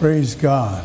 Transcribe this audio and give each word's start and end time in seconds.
Praise 0.00 0.34
God. 0.34 0.82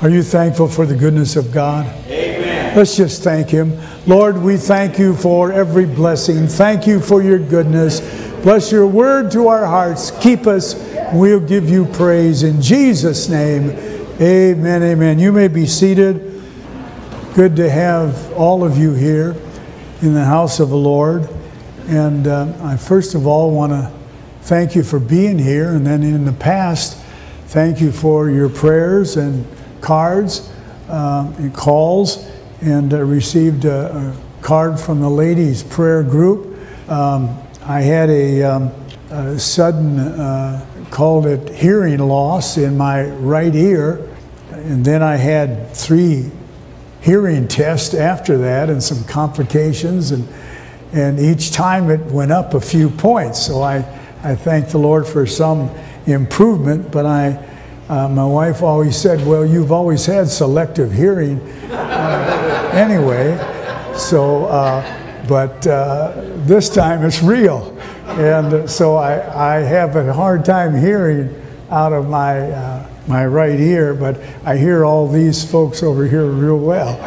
Are 0.00 0.08
you 0.08 0.22
thankful 0.22 0.66
for 0.66 0.86
the 0.86 0.96
goodness 0.96 1.36
of 1.36 1.52
God? 1.52 1.84
Amen. 2.06 2.74
Let's 2.74 2.96
just 2.96 3.22
thank 3.22 3.50
Him. 3.50 3.78
Lord, 4.06 4.38
we 4.38 4.56
thank 4.56 4.98
you 4.98 5.14
for 5.14 5.52
every 5.52 5.84
blessing. 5.84 6.46
Thank 6.46 6.86
you 6.86 7.00
for 7.00 7.22
your 7.22 7.38
goodness. 7.38 8.00
Bless 8.42 8.72
your 8.72 8.86
word 8.86 9.30
to 9.32 9.48
our 9.48 9.66
hearts. 9.66 10.10
Keep 10.22 10.46
us. 10.46 10.74
We'll 11.12 11.38
give 11.38 11.68
you 11.68 11.84
praise 11.84 12.44
in 12.44 12.62
Jesus' 12.62 13.28
name. 13.28 13.68
Amen. 14.18 14.82
Amen. 14.82 15.18
You 15.18 15.30
may 15.30 15.48
be 15.48 15.66
seated. 15.66 16.42
Good 17.34 17.56
to 17.56 17.68
have 17.68 18.32
all 18.32 18.64
of 18.64 18.78
you 18.78 18.94
here 18.94 19.36
in 20.00 20.14
the 20.14 20.24
house 20.24 20.60
of 20.60 20.70
the 20.70 20.78
Lord. 20.78 21.28
And 21.88 22.26
uh, 22.26 22.54
I 22.62 22.78
first 22.78 23.14
of 23.14 23.26
all 23.26 23.50
want 23.50 23.72
to 23.72 23.92
thank 24.44 24.74
you 24.74 24.82
for 24.82 24.98
being 24.98 25.38
here. 25.38 25.74
And 25.74 25.86
then 25.86 26.02
in 26.02 26.24
the 26.24 26.32
past, 26.32 27.03
thank 27.54 27.80
you 27.80 27.92
for 27.92 28.28
your 28.28 28.48
prayers 28.48 29.16
and 29.16 29.46
cards 29.80 30.52
um, 30.88 31.32
and 31.34 31.54
calls. 31.54 32.28
And 32.60 32.92
uh, 32.92 33.00
received 33.04 33.64
a, 33.64 33.94
a, 33.96 34.16
card 34.42 34.80
from 34.80 35.00
the 35.00 35.08
ladies' 35.08 35.62
prayer 35.62 36.02
group. 36.02 36.58
Um, 36.90 37.38
I 37.64 37.80
had 37.80 38.10
a, 38.10 38.42
um, 38.42 38.72
a 39.10 39.38
sudden, 39.38 40.00
uh, 40.00 40.66
called 40.90 41.26
it 41.26 41.48
hearing 41.48 41.98
loss 41.98 42.56
in 42.56 42.76
my 42.76 43.04
right 43.04 43.54
ear. 43.54 44.04
And 44.50 44.84
then 44.84 45.00
I 45.02 45.14
had 45.14 45.70
three 45.70 46.32
hearing 47.02 47.46
tests 47.46 47.94
after 47.94 48.36
that 48.38 48.68
and 48.68 48.82
some 48.82 49.04
complications. 49.04 50.10
And, 50.10 50.26
and 50.92 51.20
each 51.20 51.52
time 51.52 51.88
it 51.88 52.00
went 52.06 52.32
up 52.32 52.54
a 52.54 52.60
few 52.60 52.90
points. 52.90 53.46
So 53.46 53.62
I, 53.62 53.76
I 54.24 54.34
thank 54.34 54.70
the 54.70 54.78
Lord 54.78 55.06
for 55.06 55.24
some 55.24 55.70
improvement, 56.06 56.90
but 56.90 57.06
I, 57.06 57.44
uh, 57.88 58.08
my 58.08 58.24
wife 58.24 58.62
always 58.62 58.96
said, 58.96 59.26
Well, 59.26 59.44
you've 59.44 59.72
always 59.72 60.06
had 60.06 60.28
selective 60.28 60.92
hearing 60.92 61.40
uh, 61.70 62.70
anyway. 62.74 63.36
So, 63.96 64.46
uh, 64.46 65.26
but 65.28 65.66
uh, 65.66 66.12
this 66.46 66.68
time 66.68 67.04
it's 67.04 67.22
real. 67.22 67.76
And 68.06 68.68
so 68.68 68.96
I, 68.96 69.56
I 69.56 69.60
have 69.60 69.96
a 69.96 70.12
hard 70.12 70.44
time 70.44 70.76
hearing 70.76 71.34
out 71.70 71.92
of 71.92 72.08
my, 72.08 72.40
uh, 72.50 72.86
my 73.06 73.26
right 73.26 73.58
ear, 73.58 73.94
but 73.94 74.20
I 74.44 74.56
hear 74.56 74.84
all 74.84 75.08
these 75.08 75.48
folks 75.48 75.82
over 75.82 76.06
here 76.06 76.26
real 76.26 76.58
well. 76.58 76.98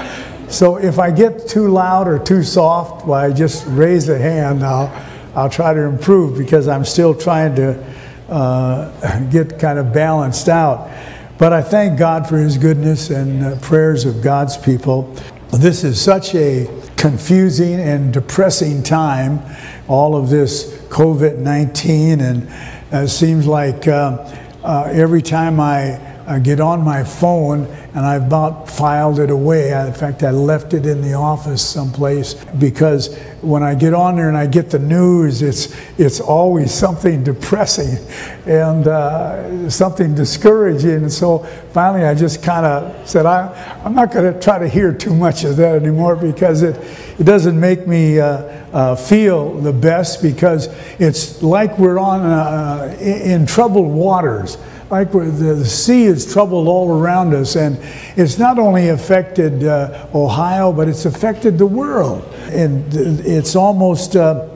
So 0.49 0.77
if 0.77 0.97
I 0.97 1.11
get 1.11 1.47
too 1.47 1.67
loud 1.67 2.07
or 2.07 2.19
too 2.19 2.43
soft, 2.43 3.05
well, 3.05 3.19
I 3.19 3.31
just 3.33 3.65
raise 3.67 4.09
a 4.09 4.17
hand. 4.17 4.63
I'll, 4.63 4.91
I'll 5.35 5.49
try 5.49 5.73
to 5.73 5.81
improve 5.81 6.37
because 6.37 6.67
I'm 6.67 6.85
still 6.85 7.13
trying 7.13 7.55
to 7.57 7.83
uh, 8.29 9.19
get 9.31 9.59
kind 9.59 9.79
of 9.79 9.93
balanced 9.93 10.49
out. 10.49 10.89
But 11.37 11.53
I 11.53 11.61
thank 11.61 11.99
God 11.99 12.27
for 12.27 12.37
His 12.37 12.57
goodness 12.57 13.09
and 13.09 13.43
uh, 13.43 13.55
prayers 13.59 14.05
of 14.05 14.21
God's 14.23 14.57
people. 14.57 15.13
This 15.51 15.83
is 15.83 16.01
such 16.01 16.33
a 16.35 16.67
confusing 16.97 17.79
and 17.79 18.11
depressing 18.11 18.83
time, 18.83 19.39
all 19.87 20.15
of 20.15 20.29
this 20.29 20.73
COVID 20.89 21.37
19, 21.37 22.21
and 22.21 22.49
it 22.91 23.09
seems 23.09 23.45
like 23.45 23.87
uh, 23.87 24.33
uh, 24.63 24.89
every 24.91 25.21
time 25.21 25.59
I, 25.59 25.99
I 26.27 26.39
get 26.39 26.59
on 26.59 26.83
my 26.83 27.05
phone 27.05 27.65
and 27.95 28.05
I've 28.05 28.27
about 28.27 28.69
filed 28.69 29.19
it 29.19 29.29
away. 29.29 29.71
In 29.71 29.93
fact, 29.93 30.23
I 30.23 30.31
left 30.31 30.73
it 30.73 30.85
in 30.85 31.01
the 31.01 31.13
office 31.13 31.65
someplace 31.65 32.33
because 32.33 33.17
when 33.41 33.63
I 33.63 33.75
get 33.75 33.93
on 33.93 34.17
there 34.17 34.27
and 34.27 34.35
I 34.35 34.45
get 34.45 34.69
the 34.69 34.79
news, 34.79 35.41
it's 35.41 35.73
it's 35.97 36.19
always 36.19 36.73
something 36.73 37.23
depressing 37.31 37.97
and 38.45 38.87
uh, 38.87 39.69
something 39.69 40.13
discouraging. 40.15 40.91
And 40.91 41.13
so 41.13 41.39
finally, 41.71 42.03
I 42.03 42.13
just 42.13 42.43
kind 42.43 42.65
of 42.65 43.07
said, 43.07 43.25
I, 43.25 43.81
I'm 43.85 43.95
not 43.95 44.11
going 44.11 44.33
to 44.33 44.37
try 44.37 44.59
to 44.59 44.67
hear 44.67 44.91
too 44.91 45.15
much 45.15 45.45
of 45.45 45.55
that 45.55 45.81
anymore 45.81 46.17
because 46.17 46.61
it 46.61 46.75
it 47.17 47.23
doesn't 47.23 47.59
make 47.59 47.87
me. 47.87 48.19
Uh, 48.19 48.65
uh, 48.73 48.95
feel 48.95 49.53
the 49.61 49.71
best 49.71 50.21
because 50.21 50.67
it's 50.99 51.41
like 51.41 51.79
we're 51.79 51.97
on 51.97 52.21
uh, 52.21 52.95
in 52.99 53.45
troubled 53.45 53.87
waters 53.87 54.57
like 54.89 55.11
the, 55.11 55.65
sea 55.65 56.03
is 56.05 56.31
troubled 56.31 56.67
all 56.67 56.97
around 56.97 57.33
us, 57.33 57.55
and 57.55 57.77
it's 58.15 58.37
not 58.37 58.57
only 58.57 58.89
affected 58.89 59.63
uh, 59.63 60.07
Ohio, 60.13 60.71
but 60.71 60.87
it's 60.87 61.05
affected 61.05 61.57
the 61.57 61.65
world. 61.65 62.23
And 62.49 62.85
it's 62.93 63.55
almost 63.55 64.15
uh, 64.15 64.47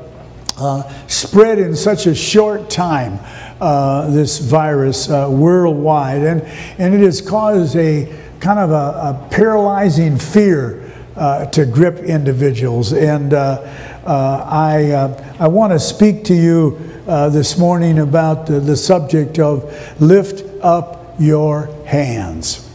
uh, 0.58 1.08
spread 1.08 1.60
in 1.60 1.76
such 1.76 2.06
a 2.06 2.16
short 2.16 2.70
time, 2.70 3.20
uh, 3.60 4.10
this 4.10 4.40
virus 4.40 5.10
uh, 5.10 5.28
worldwide. 5.30 6.22
And, 6.22 6.42
and 6.78 6.94
it 6.94 7.02
has 7.02 7.20
caused 7.20 7.76
a 7.76 8.18
kind 8.40 8.60
of 8.60 8.72
a, 8.72 8.74
a 8.74 9.28
paralyzing 9.32 10.18
fear 10.18 10.92
uh, 11.16 11.46
to 11.48 11.66
grip 11.66 11.98
individuals. 11.98 12.94
And 12.94 13.34
I, 14.10 15.36
I 15.40 15.48
want 15.48 15.74
to 15.74 15.80
speak 15.80 16.24
to 16.26 16.34
you 16.34 16.92
uh, 17.08 17.30
this 17.30 17.58
morning 17.58 18.00
about 18.00 18.48
the, 18.48 18.60
the, 18.60 18.76
subject 18.76 19.40
of 19.40 20.02
lift 20.02 20.44
up 20.64 21.16
your 21.20 21.66
hands. 21.86 22.70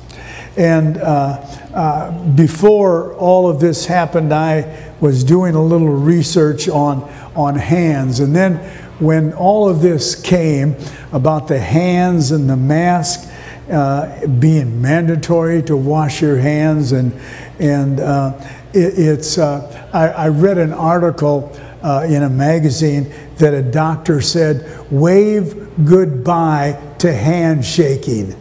And 0.57 0.97
uh, 0.97 1.45
uh, 1.75 2.11
before 2.35 3.15
all 3.15 3.49
of 3.49 3.61
this 3.61 3.87
happened, 3.87 4.33
I 4.33 4.93
was 5.01 5.23
doing 5.25 5.55
a 5.55 5.63
little 5.63 5.89
research 5.89 6.69
on, 6.69 7.03
on 7.35 7.55
hands. 7.57 8.21
And 8.21 8.35
then 8.35 8.57
when 8.99 9.33
all 9.35 9.69
of 9.69 9.81
this 9.81 10.21
came 10.21 10.75
about 11.13 11.49
the 11.49 11.59
hands 11.61 12.31
and 12.31 12.49
the 12.49 12.57
mask, 12.57 13.31
uh, 13.71 14.27
being 14.27 14.81
mandatory 14.81 15.61
to 15.61 15.77
wash 15.77 16.23
your 16.23 16.37
hands 16.37 16.93
and 16.93 17.13
and 17.59 18.01
uh, 18.01 18.33
it, 18.77 18.99
it's 18.99 19.39
uh, 19.39 19.89
I, 19.93 20.27
I, 20.27 20.29
read 20.29 20.59
an 20.59 20.73
article 20.73 21.57
uh, 21.83 22.07
in 22.09 22.23
a 22.23 22.29
magazine 22.29 23.13
that 23.39 23.55
a 23.55 23.63
doctor 23.63 24.21
said, 24.21 24.91
wave 24.91 25.85
goodbye 25.85 26.95
to 26.99 27.13
handshaking. 27.13 28.33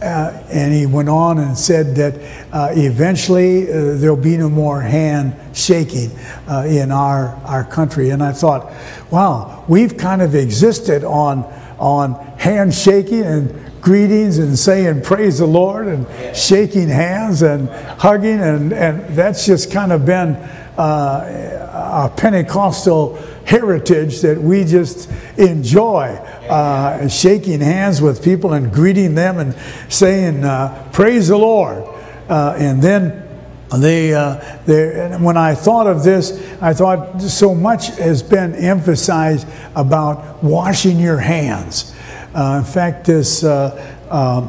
Uh, 0.00 0.46
and 0.50 0.72
he 0.72 0.86
went 0.86 1.08
on 1.08 1.38
and 1.38 1.58
said 1.58 1.96
that 1.96 2.14
uh, 2.52 2.68
eventually 2.72 3.64
uh, 3.64 3.96
there'll 3.96 4.16
be 4.16 4.36
no 4.36 4.48
more 4.48 4.80
hand 4.80 5.34
shaking 5.56 6.10
uh, 6.48 6.64
in 6.68 6.92
our, 6.92 7.28
our 7.44 7.64
country. 7.64 8.10
And 8.10 8.22
I 8.22 8.32
thought, 8.32 8.72
wow, 9.10 9.64
we've 9.68 9.96
kind 9.96 10.22
of 10.22 10.34
existed 10.34 11.02
on, 11.02 11.42
on 11.78 12.14
handshaking 12.38 13.22
and 13.22 13.67
greetings 13.88 14.36
and 14.36 14.58
saying 14.58 15.00
praise 15.00 15.38
the 15.38 15.46
Lord 15.46 15.88
and 15.88 16.06
shaking 16.36 16.88
hands 16.88 17.40
and 17.40 17.70
hugging. 17.98 18.38
And, 18.38 18.70
and 18.70 19.16
that's 19.16 19.46
just 19.46 19.72
kind 19.72 19.92
of 19.92 20.04
been 20.04 20.34
uh, 20.76 22.10
a 22.10 22.12
Pentecostal 22.14 23.16
heritage 23.46 24.20
that 24.20 24.36
we 24.36 24.64
just 24.64 25.10
enjoy 25.38 26.08
uh, 26.50 27.08
shaking 27.08 27.60
hands 27.60 28.02
with 28.02 28.22
people 28.22 28.52
and 28.52 28.70
greeting 28.70 29.14
them 29.14 29.38
and 29.38 29.56
saying, 29.88 30.44
uh, 30.44 30.90
Praise 30.92 31.28
the 31.28 31.38
Lord. 31.38 31.82
Uh, 32.28 32.56
and 32.58 32.82
then 32.82 33.26
they, 33.74 34.12
uh, 34.12 34.58
they, 34.66 35.16
when 35.18 35.38
I 35.38 35.54
thought 35.54 35.86
of 35.86 36.04
this, 36.04 36.32
I 36.60 36.74
thought 36.74 37.22
so 37.22 37.54
much 37.54 37.86
has 37.96 38.22
been 38.22 38.54
emphasized 38.54 39.48
about 39.74 40.44
washing 40.44 41.00
your 41.00 41.16
hands. 41.16 41.94
Uh, 42.38 42.58
in 42.58 42.64
fact, 42.64 43.04
this 43.04 43.42
uh, 43.42 43.74
um, 44.12 44.48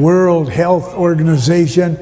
World 0.00 0.48
Health 0.48 0.94
Organization 0.94 1.98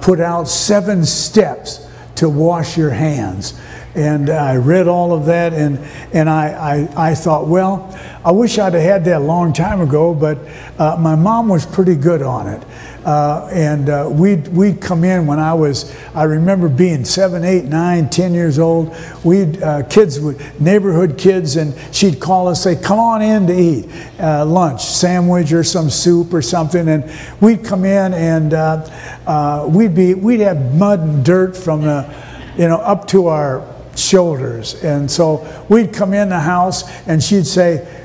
put 0.00 0.20
out 0.20 0.48
seven 0.48 1.04
steps 1.04 1.86
to 2.14 2.30
wash 2.30 2.78
your 2.78 2.88
hands. 2.88 3.60
And 3.94 4.30
I 4.30 4.56
read 4.56 4.88
all 4.88 5.12
of 5.12 5.26
that, 5.26 5.52
and, 5.52 5.78
and 6.14 6.30
I, 6.30 6.88
I, 6.96 7.10
I 7.10 7.14
thought, 7.14 7.46
well, 7.46 7.94
I 8.24 8.30
wish 8.30 8.58
I'd 8.58 8.72
have 8.72 8.82
had 8.82 9.04
that 9.04 9.20
a 9.20 9.24
long 9.24 9.52
time 9.52 9.82
ago, 9.82 10.14
but 10.14 10.38
uh, 10.78 10.96
my 10.98 11.14
mom 11.14 11.48
was 11.48 11.66
pretty 11.66 11.96
good 11.96 12.22
on 12.22 12.46
it. 12.48 12.62
Uh, 13.04 13.48
and 13.52 13.88
uh, 13.88 14.08
we'd, 14.10 14.46
we'd 14.48 14.80
come 14.80 15.04
in 15.04 15.26
when 15.26 15.38
I 15.38 15.54
was, 15.54 15.96
I 16.14 16.24
remember 16.24 16.68
being 16.68 17.04
seven, 17.04 17.44
eight, 17.44 17.64
nine, 17.64 18.10
ten 18.10 18.34
years 18.34 18.58
old. 18.58 18.94
We'd, 19.24 19.62
uh, 19.62 19.84
kids, 19.84 20.20
would, 20.20 20.38
neighborhood 20.60 21.16
kids, 21.16 21.56
and 21.56 21.74
she'd 21.94 22.20
call 22.20 22.48
us, 22.48 22.62
say, 22.62 22.76
come 22.76 22.98
on 22.98 23.22
in 23.22 23.46
to 23.46 23.58
eat 23.58 23.88
uh, 24.18 24.44
lunch, 24.44 24.84
sandwich 24.84 25.52
or 25.52 25.64
some 25.64 25.88
soup 25.88 26.34
or 26.34 26.42
something. 26.42 26.88
And 26.88 27.10
we'd 27.40 27.64
come 27.64 27.84
in 27.84 28.12
and 28.12 28.52
uh, 28.52 29.66
we'd, 29.68 29.94
be, 29.94 30.14
we'd 30.14 30.40
have 30.40 30.74
mud 30.74 31.00
and 31.00 31.24
dirt 31.24 31.56
from 31.56 31.82
the, 31.82 32.14
you 32.56 32.68
know, 32.68 32.78
up 32.78 33.06
to 33.08 33.28
our 33.28 33.66
shoulders. 33.96 34.82
And 34.84 35.10
so 35.10 35.46
we'd 35.68 35.92
come 35.92 36.12
in 36.12 36.28
the 36.28 36.40
house 36.40 36.84
and 37.06 37.22
she'd 37.22 37.46
say, 37.46 37.96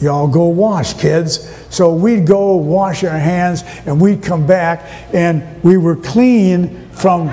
Y'all 0.00 0.26
go 0.26 0.46
wash, 0.46 0.94
kids. 0.94 1.63
So 1.74 1.92
we'd 1.92 2.24
go 2.24 2.54
wash 2.54 3.02
our 3.02 3.18
hands 3.18 3.64
and 3.84 4.00
we'd 4.00 4.22
come 4.22 4.46
back 4.46 4.82
and 5.12 5.62
we 5.64 5.76
were 5.76 5.96
clean 5.96 6.88
from 6.90 7.26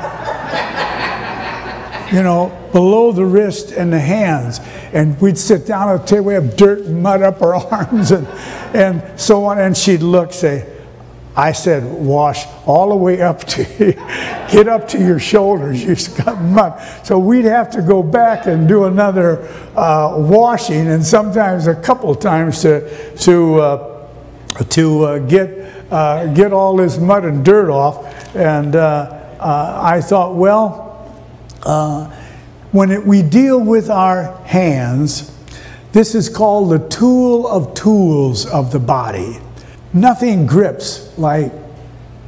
you 2.12 2.24
know, 2.24 2.52
below 2.72 3.12
the 3.12 3.24
wrist 3.24 3.72
and 3.72 3.94
the 3.94 4.00
hands. 4.00 4.60
And 4.94 5.20
we'd 5.22 5.38
sit 5.38 5.66
down 5.66 5.90
at 5.90 6.02
the 6.02 6.08
table, 6.08 6.26
we 6.26 6.34
have 6.34 6.58
dirt 6.58 6.80
and 6.80 7.04
mud 7.04 7.22
up 7.22 7.42
our 7.42 7.56
arms 7.72 8.12
and, 8.12 8.28
and 8.76 9.20
so 9.20 9.46
on. 9.46 9.60
And 9.60 9.78
she'd 9.78 10.02
look, 10.02 10.34
say, 10.34 10.68
I 11.36 11.54
said, 11.54 11.86
wash 11.86 12.46
all 12.66 12.90
the 12.90 12.96
way 12.96 13.22
up 13.22 13.46
to, 13.46 13.64
get 14.52 14.68
up 14.68 14.88
to 14.90 15.00
your 15.00 15.20
shoulders. 15.20 15.84
You've 15.84 16.26
got 16.26 16.42
mud. 16.42 17.06
So 17.06 17.20
we'd 17.20 17.46
have 17.46 17.70
to 17.72 17.82
go 17.82 18.04
back 18.04 18.48
and 18.48 18.68
do 18.68 18.86
another 18.86 19.48
uh, 19.76 20.16
washing, 20.18 20.88
and 20.88 21.06
sometimes 21.06 21.68
a 21.68 21.76
couple 21.76 22.14
times 22.16 22.64
to, 22.64 23.16
to, 23.18 23.62
uh, 23.62 23.91
to 24.70 25.04
uh, 25.04 25.20
get, 25.20 25.50
uh, 25.92 26.34
get 26.34 26.54
all 26.54 26.76
this 26.76 26.98
mud 26.98 27.26
and 27.26 27.44
dirt 27.44 27.70
off. 27.70 28.36
And 28.36 28.76
uh, 28.76 29.18
I 29.40 30.02
thought, 30.02 30.36
well, 30.36 30.90
when 32.72 32.92
it, 32.92 33.06
we 33.06 33.22
deal 33.22 33.60
with 33.60 33.90
our 33.90 34.36
hands, 34.46 35.36
this 35.92 36.16
is 36.16 36.30
called 36.30 36.72
the 36.72 36.88
tool 36.90 37.48
of 37.48 37.74
tools 37.74 38.46
of 38.46 38.72
the 38.72 38.80
body. 38.80 39.40
Nothing 39.94 40.46
grips 40.46 41.18
like 41.18 41.52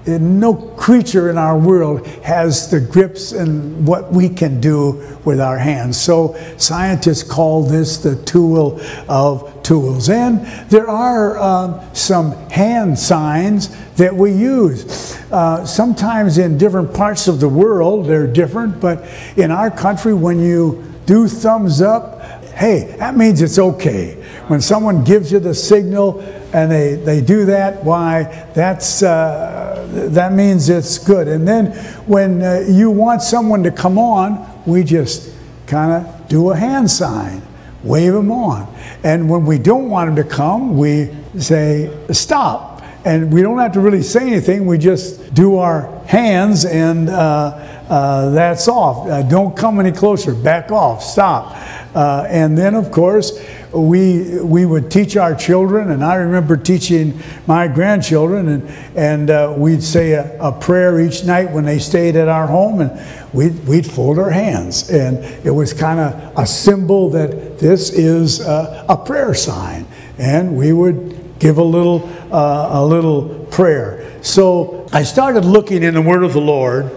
no 0.05 0.53
creature 0.53 1.29
in 1.29 1.37
our 1.37 1.57
world 1.57 2.05
has 2.23 2.69
the 2.69 2.79
grips 2.79 3.31
and 3.31 3.87
what 3.87 4.11
we 4.11 4.29
can 4.29 4.59
do 4.59 5.17
with 5.23 5.39
our 5.39 5.57
hands. 5.57 5.99
So 5.99 6.35
scientists 6.57 7.23
call 7.23 7.63
this 7.63 7.97
the 7.97 8.15
tool 8.23 8.81
of 9.07 9.63
tools. 9.63 10.09
And 10.09 10.45
there 10.69 10.89
are 10.89 11.37
um, 11.37 11.81
some 11.93 12.33
hand 12.49 12.99
signs 12.99 13.75
that 13.95 14.13
we 14.13 14.33
use. 14.33 15.17
Uh, 15.31 15.65
sometimes 15.65 16.37
in 16.37 16.57
different 16.57 16.93
parts 16.93 17.27
of 17.27 17.39
the 17.39 17.49
world, 17.49 18.05
they're 18.05 18.27
different, 18.27 18.81
but 18.81 19.07
in 19.37 19.51
our 19.51 19.71
country, 19.71 20.13
when 20.13 20.39
you 20.39 20.83
do 21.05 21.27
thumbs 21.27 21.81
up, 21.81 22.21
hey, 22.55 22.95
that 22.99 23.15
means 23.15 23.41
it's 23.41 23.59
okay. 23.59 24.15
When 24.47 24.61
someone 24.61 25.03
gives 25.03 25.31
you 25.31 25.39
the 25.39 25.55
signal 25.55 26.21
and 26.53 26.71
they, 26.71 26.95
they 26.95 27.21
do 27.21 27.45
that, 27.45 27.83
why, 27.83 28.23
that's, 28.53 29.01
uh, 29.01 29.72
that 29.93 30.33
means 30.33 30.69
it's 30.69 30.97
good. 30.97 31.27
And 31.27 31.47
then 31.47 31.67
when 32.07 32.41
uh, 32.41 32.65
you 32.67 32.89
want 32.89 33.21
someone 33.21 33.63
to 33.63 33.71
come 33.71 33.97
on, 33.97 34.49
we 34.65 34.83
just 34.83 35.33
kind 35.67 35.91
of 35.91 36.27
do 36.27 36.51
a 36.51 36.55
hand 36.55 36.89
sign, 36.89 37.41
wave 37.83 38.13
them 38.13 38.31
on. 38.31 38.73
And 39.03 39.29
when 39.29 39.45
we 39.45 39.57
don't 39.57 39.89
want 39.89 40.13
them 40.13 40.23
to 40.23 40.29
come, 40.29 40.77
we 40.77 41.13
say, 41.37 41.95
stop. 42.11 42.81
And 43.05 43.33
we 43.33 43.41
don't 43.41 43.57
have 43.57 43.73
to 43.73 43.81
really 43.81 44.01
say 44.01 44.27
anything, 44.27 44.65
we 44.65 44.77
just 44.77 45.33
do 45.33 45.57
our 45.57 46.01
hands 46.05 46.63
and 46.63 47.09
uh, 47.09 47.59
uh 47.89 48.29
that's 48.29 48.69
off. 48.69 49.07
Uh, 49.07 49.23
don't 49.23 49.57
come 49.57 49.79
any 49.79 49.91
closer, 49.91 50.33
back 50.33 50.71
off, 50.71 51.03
stop. 51.03 51.53
Uh, 51.93 52.25
and 52.29 52.57
then, 52.57 52.75
of 52.75 52.91
course, 52.91 53.37
we, 53.73 54.39
we 54.41 54.65
would 54.65 54.91
teach 54.91 55.17
our 55.17 55.35
children, 55.35 55.91
and 55.91 56.03
I 56.03 56.15
remember 56.15 56.55
teaching 56.55 57.19
my 57.47 57.67
grandchildren, 57.67 58.47
and, 58.47 58.69
and 58.95 59.29
uh, 59.29 59.53
we'd 59.57 59.83
say 59.83 60.11
a, 60.11 60.39
a, 60.39 60.51
prayer 60.51 60.99
each 60.99 61.23
night 61.23 61.51
when 61.51 61.65
they 61.65 61.79
stayed 61.79 62.15
at 62.15 62.27
our 62.27 62.45
home, 62.45 62.81
and 62.81 63.33
we'd, 63.33 63.65
we'd 63.67 63.85
fold 63.85 64.19
our 64.19 64.29
hands. 64.29 64.89
And 64.89 65.17
it 65.45 65.51
was 65.51 65.73
kind 65.73 65.99
of 65.99 66.37
a 66.37 66.45
symbol 66.45 67.09
that 67.11 67.57
this 67.57 67.91
is 67.91 68.41
a, 68.41 68.85
a, 68.89 68.97
prayer 68.97 69.33
sign. 69.33 69.87
And 70.19 70.55
we 70.55 70.71
would 70.71 71.39
give 71.39 71.57
a 71.57 71.63
little, 71.63 72.07
uh, 72.31 72.69
a 72.73 72.85
little 72.85 73.47
prayer. 73.51 74.19
So 74.21 74.87
I 74.93 75.03
started 75.03 75.45
looking 75.45 75.81
in 75.81 75.95
the 75.95 76.01
Word 76.01 76.23
of 76.23 76.33
the 76.33 76.41
Lord, 76.41 76.91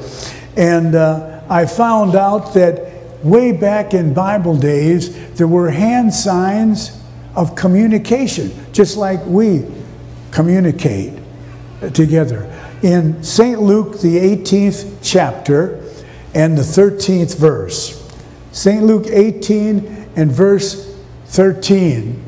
and 0.56 0.94
uh, 0.94 1.42
I 1.48 1.64
found 1.64 2.14
out 2.14 2.54
that 2.54 2.85
way 3.26 3.52
back 3.52 3.94
in 3.94 4.14
Bible 4.14 4.56
days, 4.56 5.34
there 5.34 5.48
were 5.48 5.70
hand 5.70 6.14
signs 6.14 7.00
of 7.34 7.54
communication, 7.54 8.52
just 8.72 8.96
like 8.96 9.24
we 9.26 9.64
communicate 10.30 11.12
together. 11.92 12.52
In 12.82 13.22
St. 13.22 13.60
Luke, 13.60 14.00
the 14.00 14.16
18th 14.16 14.98
chapter 15.02 15.82
and 16.34 16.56
the 16.56 16.62
13th 16.62 17.36
verse, 17.36 18.02
St. 18.52 18.82
Luke 18.82 19.06
18 19.08 20.10
and 20.16 20.32
verse 20.32 20.94
13. 21.26 22.22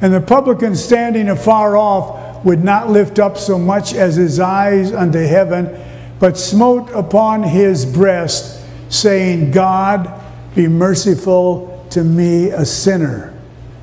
And 0.00 0.12
the 0.12 0.20
publican 0.20 0.74
standing 0.74 1.28
afar 1.28 1.76
off 1.76 2.44
would 2.44 2.64
not 2.64 2.90
lift 2.90 3.20
up 3.20 3.38
so 3.38 3.58
much 3.58 3.94
as 3.94 4.16
his 4.16 4.40
eyes 4.40 4.92
unto 4.92 5.20
heaven, 5.20 5.78
but 6.18 6.36
smote 6.36 6.90
upon 6.90 7.44
his 7.44 7.86
breast 7.86 8.61
saying, 8.92 9.50
God, 9.50 10.22
be 10.54 10.68
merciful 10.68 11.86
to 11.90 12.04
me, 12.04 12.50
a 12.50 12.64
sinner. 12.64 13.34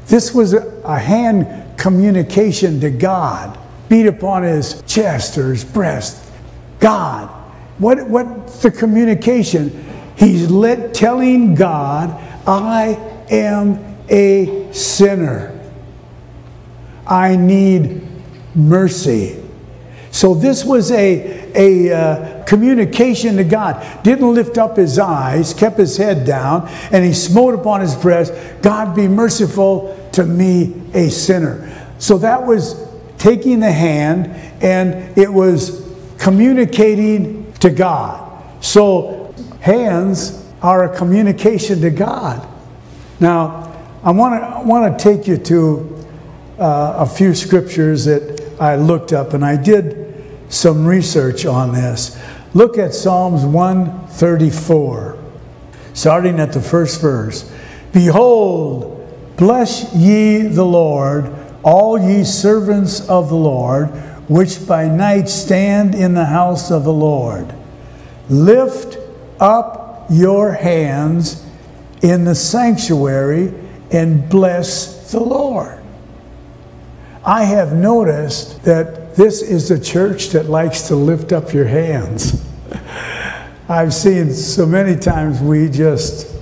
This 0.05 0.33
was 0.33 0.53
a 0.53 0.99
hand 0.99 1.77
communication 1.77 2.79
to 2.81 2.91
God. 2.91 3.57
Beat 3.89 4.05
upon 4.05 4.43
his 4.43 4.83
chest 4.83 5.37
or 5.37 5.51
his 5.51 5.65
breast. 5.65 6.31
God. 6.79 7.27
What, 7.79 8.07
what's 8.07 8.61
the 8.61 8.71
communication? 8.71 9.85
He's 10.15 10.51
let, 10.51 10.93
telling 10.93 11.55
God, 11.55 12.09
I 12.47 12.99
am 13.31 13.97
a 14.09 14.71
sinner. 14.73 15.59
I 17.07 17.35
need 17.35 18.07
mercy. 18.53 19.41
So 20.11 20.35
this 20.35 20.65
was 20.65 20.91
a, 20.91 21.38
a 21.59 21.91
uh, 21.91 22.43
communication 22.45 23.35
to 23.35 23.43
God. 23.43 24.03
Didn't 24.03 24.33
lift 24.33 24.57
up 24.57 24.77
his 24.77 24.97
eyes, 24.97 25.53
kept 25.53 25.77
his 25.77 25.97
head 25.97 26.25
down, 26.25 26.69
and 26.91 27.03
he 27.03 27.13
smote 27.13 27.53
upon 27.53 27.81
his 27.81 27.95
breast, 27.95 28.33
God 28.61 28.95
be 28.95 29.07
merciful 29.07 30.09
to 30.13 30.25
me, 30.25 30.81
a 30.93 31.09
sinner. 31.09 31.69
So 31.99 32.17
that 32.19 32.47
was 32.47 32.87
taking 33.17 33.59
the 33.59 33.71
hand 33.71 34.27
and 34.63 35.17
it 35.17 35.31
was 35.31 35.85
communicating 36.17 37.51
to 37.55 37.69
God. 37.69 38.41
So 38.63 39.35
hands 39.59 40.49
are 40.61 40.91
a 40.91 40.97
communication 40.97 41.81
to 41.81 41.89
God. 41.89 42.47
Now, 43.19 43.75
I 44.01 44.11
want 44.11 44.97
to 44.97 45.03
take 45.03 45.27
you 45.27 45.37
to 45.37 46.05
uh, 46.57 46.95
a 46.99 47.05
few 47.05 47.35
scriptures 47.35 48.05
that 48.05 48.55
I 48.59 48.75
looked 48.75 49.11
up, 49.13 49.33
and 49.33 49.43
I 49.43 49.61
did 49.61 50.08
some 50.49 50.85
research 50.85 51.45
on 51.45 51.71
this. 51.71 52.19
Look 52.53 52.77
at 52.77 52.93
Psalms 52.93 53.45
134, 53.45 55.17
starting 55.93 56.39
at 56.39 56.51
the 56.51 56.61
first 56.61 56.99
verse. 56.99 57.51
Behold, 57.93 58.95
bless 59.37 59.93
ye 59.93 60.41
the 60.41 60.65
Lord, 60.65 61.33
all 61.63 61.99
ye 61.99 62.23
servants 62.23 63.07
of 63.07 63.29
the 63.29 63.35
Lord, 63.35 63.87
which 64.27 64.67
by 64.67 64.87
night 64.87 65.29
stand 65.29 65.95
in 65.95 66.13
the 66.13 66.25
house 66.25 66.71
of 66.71 66.83
the 66.83 66.93
Lord. 66.93 67.53
Lift 68.29 68.97
up 69.39 70.05
your 70.09 70.51
hands 70.53 71.45
in 72.01 72.25
the 72.25 72.35
sanctuary 72.35 73.53
and 73.91 74.29
bless 74.29 75.11
the 75.11 75.19
Lord. 75.19 75.79
I 77.25 77.43
have 77.43 77.73
noticed 77.73 78.63
that 78.63 78.98
this 79.19 79.41
is 79.41 79.69
a 79.69 79.79
church 79.79 80.29
that 80.29 80.45
likes 80.45 80.83
to 80.83 80.95
lift 80.95 81.33
up 81.33 81.53
your 81.53 81.65
hands. 81.65 82.41
I've 83.67 83.93
seen 83.93 84.31
so 84.33 84.65
many 84.65 84.95
times 84.95 85.41
we 85.41 85.69
just 85.69 86.35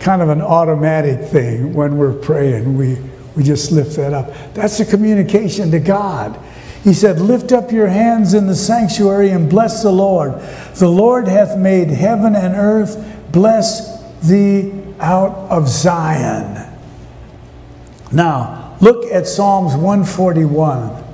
kind 0.00 0.20
of 0.20 0.28
an 0.28 0.42
automatic 0.42 1.28
thing 1.30 1.72
when 1.72 1.96
we're 1.96 2.12
praying. 2.12 2.76
We, 2.76 2.98
we 3.36 3.44
just 3.44 3.70
lift 3.70 3.96
that 3.96 4.12
up. 4.12 4.32
That's 4.52 4.80
a 4.80 4.84
communication 4.84 5.70
to 5.70 5.78
God. 5.78 6.38
He 6.82 6.92
said, 6.92 7.20
Lift 7.20 7.52
up 7.52 7.70
your 7.70 7.86
hands 7.86 8.34
in 8.34 8.46
the 8.46 8.56
sanctuary 8.56 9.30
and 9.30 9.48
bless 9.48 9.82
the 9.82 9.92
Lord. 9.92 10.40
The 10.74 10.88
Lord 10.88 11.28
hath 11.28 11.56
made 11.56 11.88
heaven 11.88 12.34
and 12.34 12.54
earth. 12.54 13.30
Bless 13.30 14.02
thee 14.20 14.72
out 14.98 15.32
of 15.50 15.68
Zion. 15.68 16.66
Now, 18.10 18.58
Look 18.80 19.06
at 19.06 19.26
Psalms 19.26 19.74
141. 19.74 21.07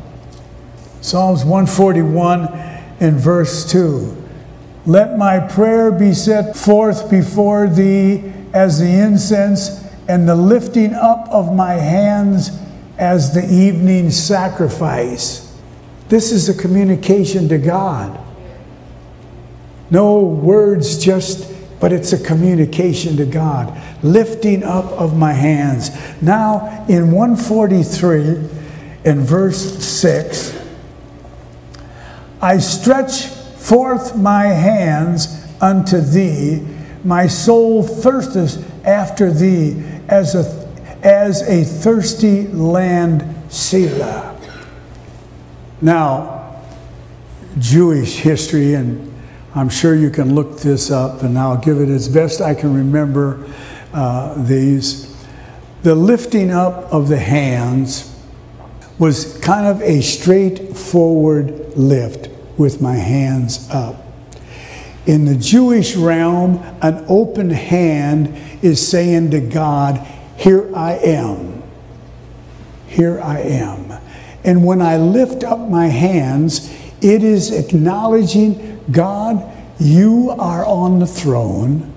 Psalms 1.04 1.44
141 1.44 2.48
and 2.98 3.20
verse 3.20 3.70
2. 3.70 4.16
Let 4.86 5.18
my 5.18 5.38
prayer 5.38 5.92
be 5.92 6.14
set 6.14 6.56
forth 6.56 7.10
before 7.10 7.66
thee 7.66 8.32
as 8.54 8.78
the 8.78 8.88
incense, 8.88 9.84
and 10.08 10.26
the 10.26 10.34
lifting 10.34 10.94
up 10.94 11.28
of 11.28 11.54
my 11.54 11.74
hands 11.74 12.58
as 12.96 13.34
the 13.34 13.44
evening 13.44 14.10
sacrifice. 14.10 15.54
This 16.08 16.32
is 16.32 16.48
a 16.48 16.54
communication 16.54 17.50
to 17.50 17.58
God. 17.58 18.18
No 19.90 20.20
words, 20.20 20.96
just 20.96 21.52
but 21.80 21.92
it's 21.92 22.14
a 22.14 22.24
communication 22.24 23.18
to 23.18 23.26
God. 23.26 23.78
Lifting 24.02 24.62
up 24.62 24.86
of 24.92 25.18
my 25.18 25.34
hands. 25.34 25.90
Now, 26.22 26.86
in 26.88 27.10
143, 27.12 28.48
in 29.04 29.20
verse 29.20 29.84
6, 29.84 30.63
I 32.44 32.58
stretch 32.58 33.28
forth 33.28 34.16
my 34.16 34.44
hands 34.44 35.46
unto 35.62 35.98
thee, 35.98 36.62
My 37.02 37.26
soul 37.26 37.82
thirsteth 37.82 38.62
after 38.86 39.32
thee 39.32 39.82
as 40.08 40.34
a, 40.34 40.68
as 41.02 41.40
a 41.40 41.64
thirsty 41.64 42.46
land, 42.48 43.34
Selah. 43.48 44.38
Now, 45.80 46.60
Jewish 47.58 48.16
history, 48.18 48.74
and 48.74 49.10
I'm 49.54 49.70
sure 49.70 49.94
you 49.94 50.10
can 50.10 50.34
look 50.34 50.58
this 50.58 50.90
up, 50.90 51.22
and 51.22 51.38
I'll 51.38 51.56
give 51.56 51.80
it 51.80 51.88
as 51.88 52.10
best 52.10 52.42
I 52.42 52.54
can 52.54 52.74
remember 52.74 53.42
uh, 53.94 54.34
these. 54.36 55.16
The 55.82 55.94
lifting 55.94 56.50
up 56.50 56.92
of 56.92 57.08
the 57.08 57.16
hands 57.16 58.14
was 58.98 59.38
kind 59.38 59.66
of 59.66 59.80
a 59.80 60.02
straightforward 60.02 61.74
lift 61.74 62.33
with 62.58 62.80
my 62.80 62.96
hands 62.96 63.68
up. 63.70 63.96
In 65.06 65.26
the 65.26 65.34
Jewish 65.34 65.96
realm, 65.96 66.62
an 66.80 67.04
open 67.08 67.50
hand 67.50 68.36
is 68.62 68.86
saying 68.86 69.32
to 69.32 69.40
God, 69.40 69.98
Here 70.36 70.74
I 70.74 70.94
am. 70.94 71.62
Here 72.86 73.20
I 73.20 73.40
am. 73.40 73.92
And 74.44 74.64
when 74.64 74.80
I 74.80 74.96
lift 74.96 75.44
up 75.44 75.58
my 75.68 75.86
hands, 75.86 76.70
it 77.02 77.22
is 77.22 77.50
acknowledging, 77.50 78.82
God, 78.90 79.52
you 79.78 80.34
are 80.38 80.64
on 80.64 81.00
the 81.00 81.06
throne. 81.06 81.92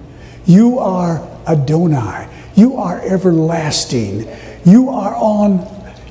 You 0.45 0.79
are 0.79 1.25
Adonai. 1.47 2.29
You 2.55 2.77
are 2.77 2.99
everlasting. 3.01 4.27
You 4.65 4.89
are 4.89 5.15
on 5.15 5.59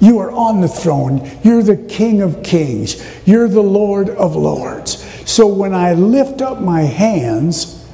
you 0.00 0.18
are 0.18 0.30
on 0.30 0.60
the 0.60 0.68
throne. 0.68 1.28
You're 1.42 1.62
the 1.62 1.76
King 1.76 2.22
of 2.22 2.42
Kings. 2.42 3.02
You're 3.26 3.48
the 3.48 3.62
Lord 3.62 4.10
of 4.10 4.36
Lords. 4.36 5.04
So 5.30 5.46
when 5.46 5.74
I 5.74 5.94
lift 5.94 6.42
up 6.42 6.60
my 6.60 6.82
hands, 6.82 7.84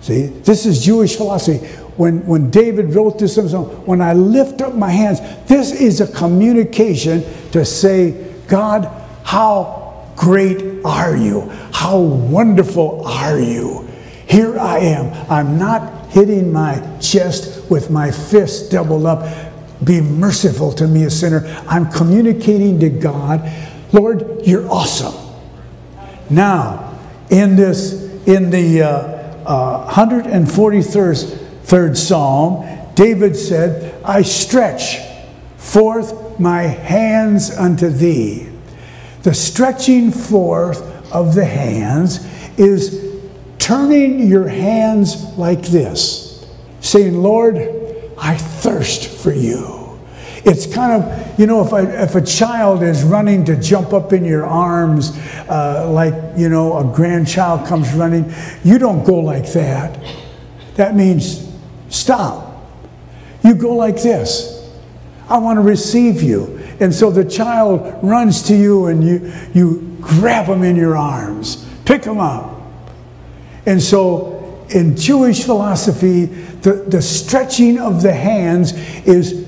see, 0.00 0.26
this 0.26 0.66
is 0.66 0.84
Jewish 0.84 1.16
philosophy. 1.16 1.66
When, 1.96 2.26
when 2.26 2.50
David 2.50 2.94
wrote 2.94 3.18
this 3.18 3.36
when 3.36 4.00
I 4.00 4.12
lift 4.12 4.60
up 4.60 4.74
my 4.74 4.90
hands, 4.90 5.20
this 5.46 5.72
is 5.72 6.00
a 6.00 6.06
communication 6.06 7.24
to 7.52 7.64
say, 7.64 8.34
God, 8.48 8.84
how 9.24 10.12
great 10.16 10.84
are 10.84 11.16
you? 11.16 11.48
How 11.72 11.98
wonderful 11.98 13.06
are 13.06 13.38
you? 13.38 13.88
Here 14.26 14.58
I 14.58 14.78
am. 14.78 15.30
I'm 15.30 15.58
not 15.58 16.10
hitting 16.10 16.52
my 16.52 16.98
chest 16.98 17.70
with 17.70 17.90
my 17.90 18.10
fist 18.10 18.70
doubled 18.70 19.06
up. 19.06 19.22
Be 19.86 20.00
merciful 20.00 20.72
to 20.72 20.86
me, 20.88 21.04
a 21.04 21.10
sinner. 21.10 21.46
I'm 21.68 21.90
communicating 21.90 22.80
to 22.80 22.90
God, 22.90 23.48
Lord, 23.92 24.44
you're 24.44 24.68
awesome. 24.68 25.14
Now, 26.28 26.98
in 27.30 27.54
this, 27.54 27.92
in 28.26 28.50
the 28.50 28.82
uh, 28.82 28.88
uh, 29.46 29.90
143rd 29.92 31.38
third 31.62 31.96
Psalm, 31.96 32.66
David 32.94 33.36
said, 33.36 34.02
I 34.04 34.22
stretch 34.22 34.98
forth 35.56 36.40
my 36.40 36.62
hands 36.62 37.56
unto 37.56 37.88
thee. 37.88 38.48
The 39.22 39.34
stretching 39.34 40.10
forth 40.10 40.82
of 41.12 41.34
the 41.34 41.44
hands 41.44 42.26
is 42.58 43.20
turning 43.58 44.26
your 44.26 44.48
hands 44.48 45.22
like 45.36 45.62
this, 45.62 46.44
saying, 46.80 47.22
Lord, 47.22 47.56
I 48.18 48.36
thirst 48.36 49.08
for 49.08 49.32
you. 49.32 49.75
It's 50.46 50.72
kind 50.72 51.02
of, 51.02 51.40
you 51.40 51.48
know, 51.48 51.66
if 51.66 51.72
a, 51.72 52.02
if 52.04 52.14
a 52.14 52.22
child 52.22 52.84
is 52.84 53.02
running 53.02 53.44
to 53.46 53.60
jump 53.60 53.92
up 53.92 54.12
in 54.12 54.24
your 54.24 54.46
arms, 54.46 55.10
uh, 55.50 55.90
like, 55.90 56.14
you 56.38 56.48
know, 56.48 56.78
a 56.78 56.84
grandchild 56.94 57.66
comes 57.66 57.92
running, 57.92 58.32
you 58.62 58.78
don't 58.78 59.04
go 59.04 59.16
like 59.16 59.52
that. 59.54 59.98
That 60.76 60.94
means 60.94 61.52
stop. 61.88 62.64
You 63.42 63.56
go 63.56 63.74
like 63.74 64.00
this. 64.00 64.72
I 65.28 65.38
want 65.38 65.56
to 65.56 65.62
receive 65.62 66.22
you. 66.22 66.62
And 66.78 66.94
so 66.94 67.10
the 67.10 67.24
child 67.24 67.98
runs 68.04 68.44
to 68.44 68.54
you 68.54 68.86
and 68.86 69.02
you, 69.02 69.32
you 69.52 69.96
grab 70.00 70.46
him 70.46 70.62
in 70.62 70.76
your 70.76 70.96
arms, 70.96 71.68
pick 71.84 72.04
him 72.04 72.20
up. 72.20 72.60
And 73.64 73.82
so 73.82 74.64
in 74.70 74.96
Jewish 74.96 75.42
philosophy, 75.42 76.26
the, 76.26 76.74
the 76.86 77.02
stretching 77.02 77.80
of 77.80 78.02
the 78.02 78.12
hands 78.12 78.72
is 79.06 79.45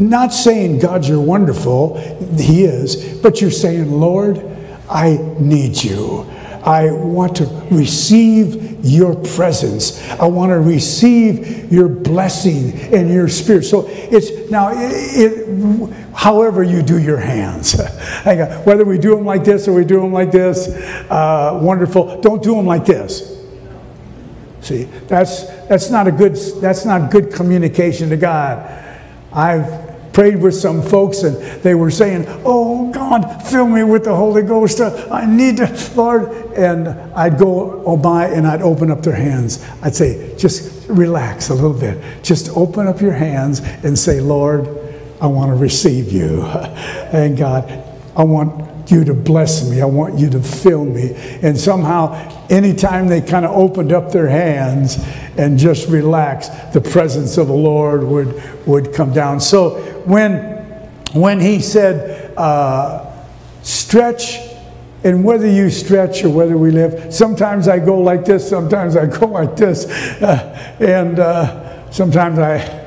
not 0.00 0.32
saying, 0.32 0.78
God, 0.78 1.06
you're 1.06 1.20
wonderful. 1.20 1.98
He 2.36 2.64
is. 2.64 3.18
But 3.20 3.40
you're 3.40 3.50
saying, 3.50 3.90
Lord, 3.90 4.38
I 4.88 5.18
need 5.38 5.82
you. 5.82 6.26
I 6.64 6.90
want 6.90 7.36
to 7.36 7.46
receive 7.70 8.84
your 8.84 9.14
presence. 9.14 10.02
I 10.10 10.26
want 10.26 10.50
to 10.50 10.60
receive 10.60 11.72
your 11.72 11.88
blessing 11.88 12.72
and 12.94 13.08
your 13.08 13.28
spirit. 13.28 13.64
So 13.64 13.86
it's 13.88 14.50
now, 14.50 14.70
it, 14.72 14.92
it, 15.14 15.92
however 16.14 16.62
you 16.62 16.82
do 16.82 16.98
your 16.98 17.16
hands, 17.16 17.80
whether 18.24 18.84
we 18.84 18.98
do 18.98 19.16
them 19.16 19.24
like 19.24 19.44
this 19.44 19.68
or 19.68 19.72
we 19.72 19.84
do 19.84 20.00
them 20.00 20.12
like 20.12 20.32
this, 20.32 20.68
uh, 21.10 21.58
wonderful. 21.62 22.20
Don't 22.20 22.42
do 22.42 22.54
them 22.54 22.66
like 22.66 22.84
this. 22.84 23.38
See, 24.60 24.84
that's, 25.08 25.44
that's, 25.68 25.88
not 25.90 26.06
a 26.06 26.12
good, 26.12 26.36
that's 26.60 26.84
not 26.84 27.10
good 27.10 27.32
communication 27.32 28.10
to 28.10 28.18
God. 28.18 28.76
I've 29.32 29.89
prayed 30.12 30.40
with 30.40 30.54
some 30.54 30.82
folks 30.82 31.22
and 31.22 31.36
they 31.62 31.74
were 31.74 31.90
saying, 31.90 32.24
Oh, 32.44 32.90
God, 32.92 33.42
fill 33.46 33.66
me 33.66 33.84
with 33.84 34.04
the 34.04 34.14
Holy 34.14 34.42
Ghost. 34.42 34.80
Uh, 34.80 35.08
I 35.10 35.26
need 35.26 35.58
to, 35.58 35.92
Lord. 35.94 36.30
And 36.56 36.88
I'd 37.14 37.38
go 37.38 37.82
oh, 37.84 37.96
by 37.96 38.26
and 38.26 38.46
I'd 38.46 38.62
open 38.62 38.90
up 38.90 39.02
their 39.02 39.14
hands. 39.14 39.64
I'd 39.82 39.94
say, 39.94 40.36
Just 40.36 40.88
relax 40.88 41.50
a 41.50 41.54
little 41.54 41.72
bit. 41.72 42.22
Just 42.22 42.50
open 42.56 42.86
up 42.86 43.00
your 43.00 43.12
hands 43.12 43.60
and 43.60 43.98
say, 43.98 44.20
Lord, 44.20 44.66
I 45.20 45.26
want 45.26 45.50
to 45.50 45.56
receive 45.56 46.12
you. 46.12 46.42
And 47.10 47.36
God, 47.36 47.68
I 48.16 48.22
want 48.22 48.79
you 48.90 49.04
to 49.04 49.14
bless 49.14 49.68
me. 49.68 49.80
I 49.80 49.86
want 49.86 50.18
you 50.18 50.30
to 50.30 50.40
fill 50.40 50.84
me. 50.84 51.14
And 51.42 51.58
somehow, 51.58 52.46
anytime 52.48 53.08
they 53.08 53.20
kind 53.20 53.44
of 53.44 53.56
opened 53.56 53.92
up 53.92 54.12
their 54.12 54.28
hands 54.28 54.98
and 55.36 55.58
just 55.58 55.88
relaxed, 55.88 56.72
the 56.72 56.80
presence 56.80 57.38
of 57.38 57.48
the 57.48 57.54
Lord 57.54 58.04
would, 58.04 58.66
would 58.66 58.92
come 58.94 59.12
down. 59.12 59.40
So 59.40 59.80
when, 60.04 60.40
when 61.12 61.40
he 61.40 61.60
said, 61.60 62.34
uh, 62.36 63.10
stretch, 63.62 64.38
and 65.02 65.24
whether 65.24 65.46
you 65.46 65.70
stretch 65.70 66.24
or 66.24 66.30
whether 66.30 66.58
we 66.58 66.70
live, 66.70 67.12
sometimes 67.12 67.68
I 67.68 67.78
go 67.78 67.98
like 67.98 68.24
this, 68.24 68.48
sometimes 68.48 68.96
I 68.96 69.06
go 69.06 69.26
like 69.26 69.56
this. 69.56 69.86
Uh, 70.20 70.76
and 70.80 71.18
uh, 71.18 71.90
sometimes 71.90 72.38
I 72.38 72.79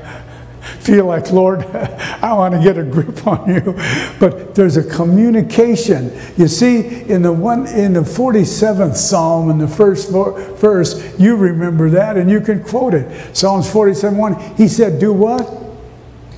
feel 0.80 1.06
like, 1.06 1.30
Lord, 1.30 1.64
I 2.22 2.32
want 2.32 2.54
to 2.54 2.62
get 2.62 2.78
a 2.78 2.82
grip 2.82 3.26
on 3.26 3.54
you. 3.54 3.74
But 4.18 4.54
there's 4.54 4.76
a 4.76 4.84
communication. 4.84 6.12
You 6.36 6.48
see, 6.48 7.02
in 7.02 7.22
the 7.22 7.32
one 7.32 7.66
in 7.66 7.92
the 7.92 8.00
47th 8.00 8.96
Psalm, 8.96 9.50
in 9.50 9.58
the 9.58 9.68
first 9.68 10.10
verse, 10.10 11.18
you 11.18 11.36
remember 11.36 11.90
that 11.90 12.16
and 12.16 12.30
you 12.30 12.40
can 12.40 12.62
quote 12.62 12.94
it. 12.94 13.36
Psalms 13.36 13.70
47 13.70 14.16
1, 14.16 14.56
he 14.56 14.68
said, 14.68 14.98
Do 14.98 15.12
what? 15.12 15.62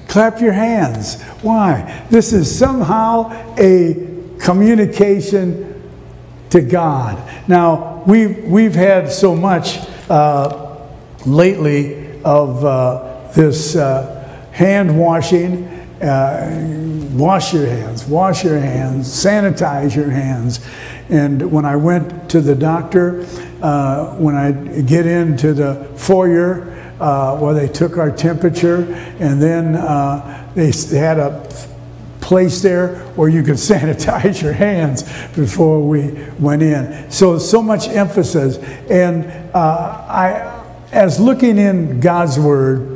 Clap 0.08 0.40
your 0.40 0.52
hands. 0.52 1.22
Why? 1.42 2.06
This 2.10 2.32
is 2.32 2.56
somehow 2.56 3.54
a 3.58 3.94
communication 4.38 5.66
to 6.50 6.60
God. 6.60 7.48
Now, 7.48 8.02
we've, 8.06 8.44
we've 8.44 8.74
had 8.74 9.10
so 9.10 9.34
much 9.34 9.78
uh, 10.08 10.78
lately 11.26 12.22
of 12.22 12.64
uh, 12.64 13.32
this. 13.34 13.76
Uh, 13.76 14.15
hand 14.56 14.98
washing, 14.98 15.64
uh, 16.00 17.10
wash 17.12 17.52
your 17.52 17.66
hands, 17.66 18.06
wash 18.06 18.42
your 18.42 18.58
hands, 18.58 19.06
sanitize 19.06 19.94
your 19.94 20.08
hands. 20.08 20.66
And 21.10 21.52
when 21.52 21.66
I 21.66 21.76
went 21.76 22.30
to 22.30 22.40
the 22.40 22.54
doctor, 22.54 23.26
uh, 23.60 24.14
when 24.14 24.34
I 24.34 24.52
get 24.80 25.04
into 25.04 25.52
the 25.52 25.86
foyer, 25.96 26.72
uh, 26.98 27.36
where 27.38 27.52
they 27.52 27.68
took 27.68 27.98
our 27.98 28.10
temperature, 28.10 28.94
and 29.20 29.42
then 29.42 29.76
uh, 29.76 30.50
they 30.54 30.72
had 30.90 31.18
a 31.18 31.46
place 32.22 32.62
there 32.62 32.96
where 33.10 33.28
you 33.28 33.42
could 33.42 33.54
sanitize 33.56 34.40
your 34.40 34.54
hands 34.54 35.02
before 35.34 35.86
we 35.86 36.12
went 36.38 36.62
in. 36.62 37.10
So, 37.10 37.38
so 37.38 37.60
much 37.60 37.88
emphasis. 37.88 38.56
And 38.88 39.26
uh, 39.54 40.02
I, 40.08 40.64
as 40.92 41.20
looking 41.20 41.58
in 41.58 42.00
God's 42.00 42.38
Word, 42.40 42.95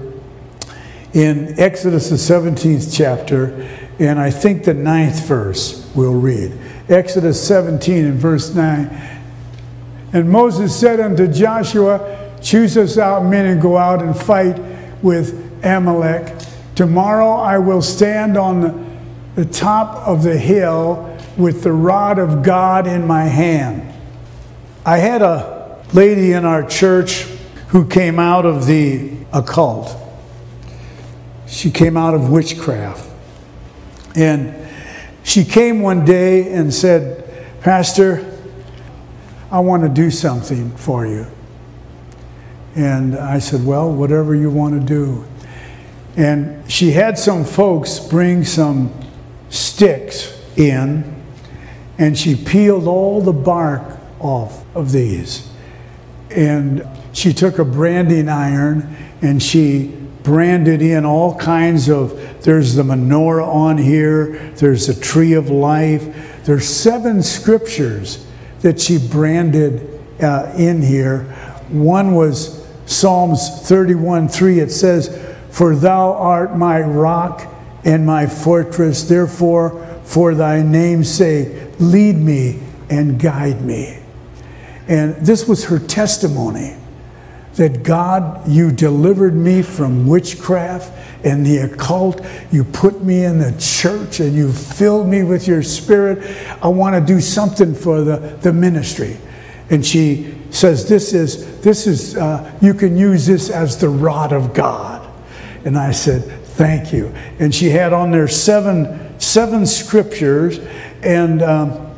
in 1.12 1.58
Exodus, 1.58 2.10
the 2.10 2.16
17th 2.16 2.94
chapter, 2.96 3.68
and 3.98 4.18
I 4.18 4.30
think 4.30 4.64
the 4.64 4.74
ninth 4.74 5.26
verse 5.26 5.90
we'll 5.94 6.14
read. 6.14 6.56
Exodus 6.88 7.46
17 7.46 8.04
and 8.04 8.14
verse 8.14 8.54
9. 8.54 9.20
And 10.12 10.30
Moses 10.30 10.78
said 10.78 11.00
unto 11.00 11.26
Joshua, 11.26 12.18
Choose 12.42 12.76
us 12.76 12.96
out 12.96 13.24
men 13.24 13.46
and 13.46 13.60
go 13.60 13.76
out 13.76 14.02
and 14.02 14.16
fight 14.16 14.58
with 15.02 15.64
Amalek. 15.64 16.36
Tomorrow 16.74 17.32
I 17.32 17.58
will 17.58 17.82
stand 17.82 18.36
on 18.36 18.98
the 19.34 19.44
top 19.44 20.06
of 20.06 20.22
the 20.22 20.38
hill 20.38 21.16
with 21.36 21.62
the 21.62 21.72
rod 21.72 22.18
of 22.18 22.42
God 22.42 22.86
in 22.86 23.06
my 23.06 23.24
hand. 23.24 23.92
I 24.84 24.98
had 24.98 25.22
a 25.22 25.84
lady 25.92 26.32
in 26.32 26.44
our 26.44 26.66
church 26.66 27.22
who 27.68 27.86
came 27.86 28.18
out 28.18 28.46
of 28.46 28.66
the 28.66 29.12
occult. 29.32 29.96
She 31.50 31.70
came 31.70 31.96
out 31.96 32.14
of 32.14 32.30
witchcraft. 32.30 33.08
And 34.14 34.54
she 35.24 35.44
came 35.44 35.82
one 35.82 36.04
day 36.04 36.52
and 36.52 36.72
said, 36.72 37.60
Pastor, 37.60 38.24
I 39.50 39.60
want 39.60 39.82
to 39.82 39.88
do 39.88 40.10
something 40.10 40.70
for 40.76 41.06
you. 41.06 41.26
And 42.76 43.16
I 43.16 43.40
said, 43.40 43.66
Well, 43.66 43.92
whatever 43.92 44.34
you 44.34 44.48
want 44.48 44.80
to 44.80 44.86
do. 44.86 45.26
And 46.16 46.70
she 46.70 46.92
had 46.92 47.18
some 47.18 47.44
folks 47.44 47.98
bring 47.98 48.44
some 48.44 48.92
sticks 49.48 50.40
in, 50.56 51.22
and 51.98 52.16
she 52.16 52.36
peeled 52.36 52.86
all 52.86 53.20
the 53.20 53.32
bark 53.32 53.98
off 54.20 54.64
of 54.76 54.92
these. 54.92 55.50
And 56.30 56.86
she 57.12 57.32
took 57.32 57.58
a 57.58 57.64
branding 57.64 58.28
iron 58.28 58.96
and 59.20 59.42
she 59.42 59.99
branded 60.22 60.82
in 60.82 61.04
all 61.04 61.34
kinds 61.36 61.88
of 61.88 62.42
there's 62.42 62.74
the 62.74 62.82
menorah 62.82 63.46
on 63.46 63.78
here 63.78 64.50
there's 64.56 64.86
the 64.86 64.94
tree 64.94 65.32
of 65.32 65.50
life. 65.50 66.44
There's 66.44 66.68
seven 66.68 67.22
scriptures 67.22 68.26
that 68.60 68.80
she 68.80 68.98
branded 68.98 70.00
uh, 70.22 70.52
in 70.56 70.82
here. 70.82 71.24
One 71.68 72.14
was 72.14 72.66
psalms 72.86 73.48
31 73.68 74.28
3 74.28 74.58
it 74.58 74.70
says 74.70 75.08
for 75.50 75.74
thou 75.76 76.12
art 76.12 76.56
my 76.56 76.80
rock 76.80 77.46
and 77.84 78.04
my 78.04 78.26
fortress. 78.26 79.04
Therefore 79.04 79.86
for 80.04 80.34
thy 80.34 80.62
name's 80.62 81.10
sake 81.10 81.72
lead 81.78 82.16
me 82.16 82.60
and 82.90 83.18
guide 83.18 83.62
me. 83.62 83.98
And 84.88 85.14
this 85.16 85.46
was 85.46 85.64
her 85.66 85.78
testimony 85.78 86.76
that 87.54 87.82
God, 87.82 88.48
you 88.48 88.70
delivered 88.70 89.34
me 89.34 89.62
from 89.62 90.06
witchcraft 90.06 90.92
and 91.24 91.44
the 91.44 91.58
occult. 91.58 92.24
You 92.50 92.64
put 92.64 93.02
me 93.02 93.24
in 93.24 93.38
the 93.38 93.54
church 93.58 94.20
and 94.20 94.34
you 94.34 94.52
filled 94.52 95.08
me 95.08 95.22
with 95.22 95.46
your 95.48 95.62
spirit. 95.62 96.18
I 96.62 96.68
want 96.68 96.94
to 96.94 97.12
do 97.12 97.20
something 97.20 97.74
for 97.74 98.02
the, 98.02 98.38
the 98.40 98.52
ministry. 98.52 99.18
And 99.68 99.84
she 99.84 100.34
says, 100.50 100.88
This 100.88 101.12
is, 101.12 101.60
this 101.60 101.86
is 101.86 102.16
uh, 102.16 102.50
you 102.60 102.74
can 102.74 102.96
use 102.96 103.26
this 103.26 103.50
as 103.50 103.78
the 103.78 103.88
rod 103.88 104.32
of 104.32 104.54
God. 104.54 105.08
And 105.64 105.76
I 105.76 105.90
said, 105.90 106.24
Thank 106.44 106.92
you. 106.92 107.14
And 107.38 107.54
she 107.54 107.70
had 107.70 107.92
on 107.92 108.10
there 108.10 108.28
seven, 108.28 109.18
seven 109.20 109.66
scriptures. 109.66 110.58
And 111.02 111.42
um, 111.42 111.94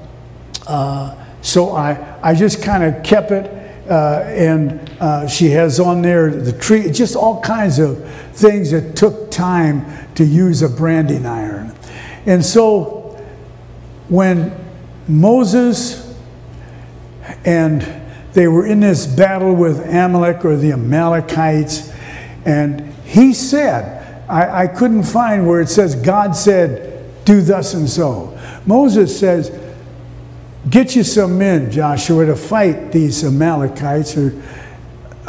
uh, 0.67 1.17
so 1.43 1.71
I, 1.71 2.19
I 2.23 2.35
just 2.35 2.63
kind 2.63 2.85
of 2.85 3.03
kept 3.03 3.33
it 3.33 3.47
uh, 3.91 4.23
and 4.27 4.89
uh, 5.03 5.27
she 5.27 5.51
has 5.51 5.81
on 5.81 6.01
there 6.01 6.31
the 6.31 6.53
tree, 6.53 6.89
just 6.89 7.17
all 7.17 7.41
kinds 7.41 7.81
of 7.81 8.09
things 8.35 8.71
that 8.71 8.95
took 8.95 9.33
time 9.33 9.85
to 10.15 10.25
use 10.25 10.63
a 10.63 10.69
branding 10.69 11.27
iron. 11.27 11.75
And 12.25 12.45
so 12.45 13.21
when 14.09 14.57
Moses 15.09 16.17
and 17.45 17.85
they 18.33 18.47
were 18.47 18.65
in 18.65 18.79
this 18.79 19.05
battle 19.05 19.57
with 19.57 19.81
Amalek 19.81 20.45
or 20.45 20.57
the 20.57 20.71
Amalekites, 20.71 21.93
and 22.45 22.95
he 23.05 23.35
said, 23.35 24.25
I, 24.29 24.63
I 24.63 24.67
couldn't 24.69 25.03
find 25.03 25.49
where 25.49 25.61
it 25.61 25.69
says 25.69 25.97
God 25.97 26.37
said, 26.37 27.25
do 27.25 27.41
thus 27.41 27.75
and 27.75 27.91
so. 27.91 28.39
Moses 28.67 29.19
says, 29.19 29.51
Get 30.71 30.95
you 30.95 31.03
some 31.03 31.39
men, 31.39 31.73
Joshua, 31.73 32.25
to 32.27 32.37
fight 32.37 32.93
these 32.93 33.25
Amalekites 33.25 34.17
or 34.17 34.31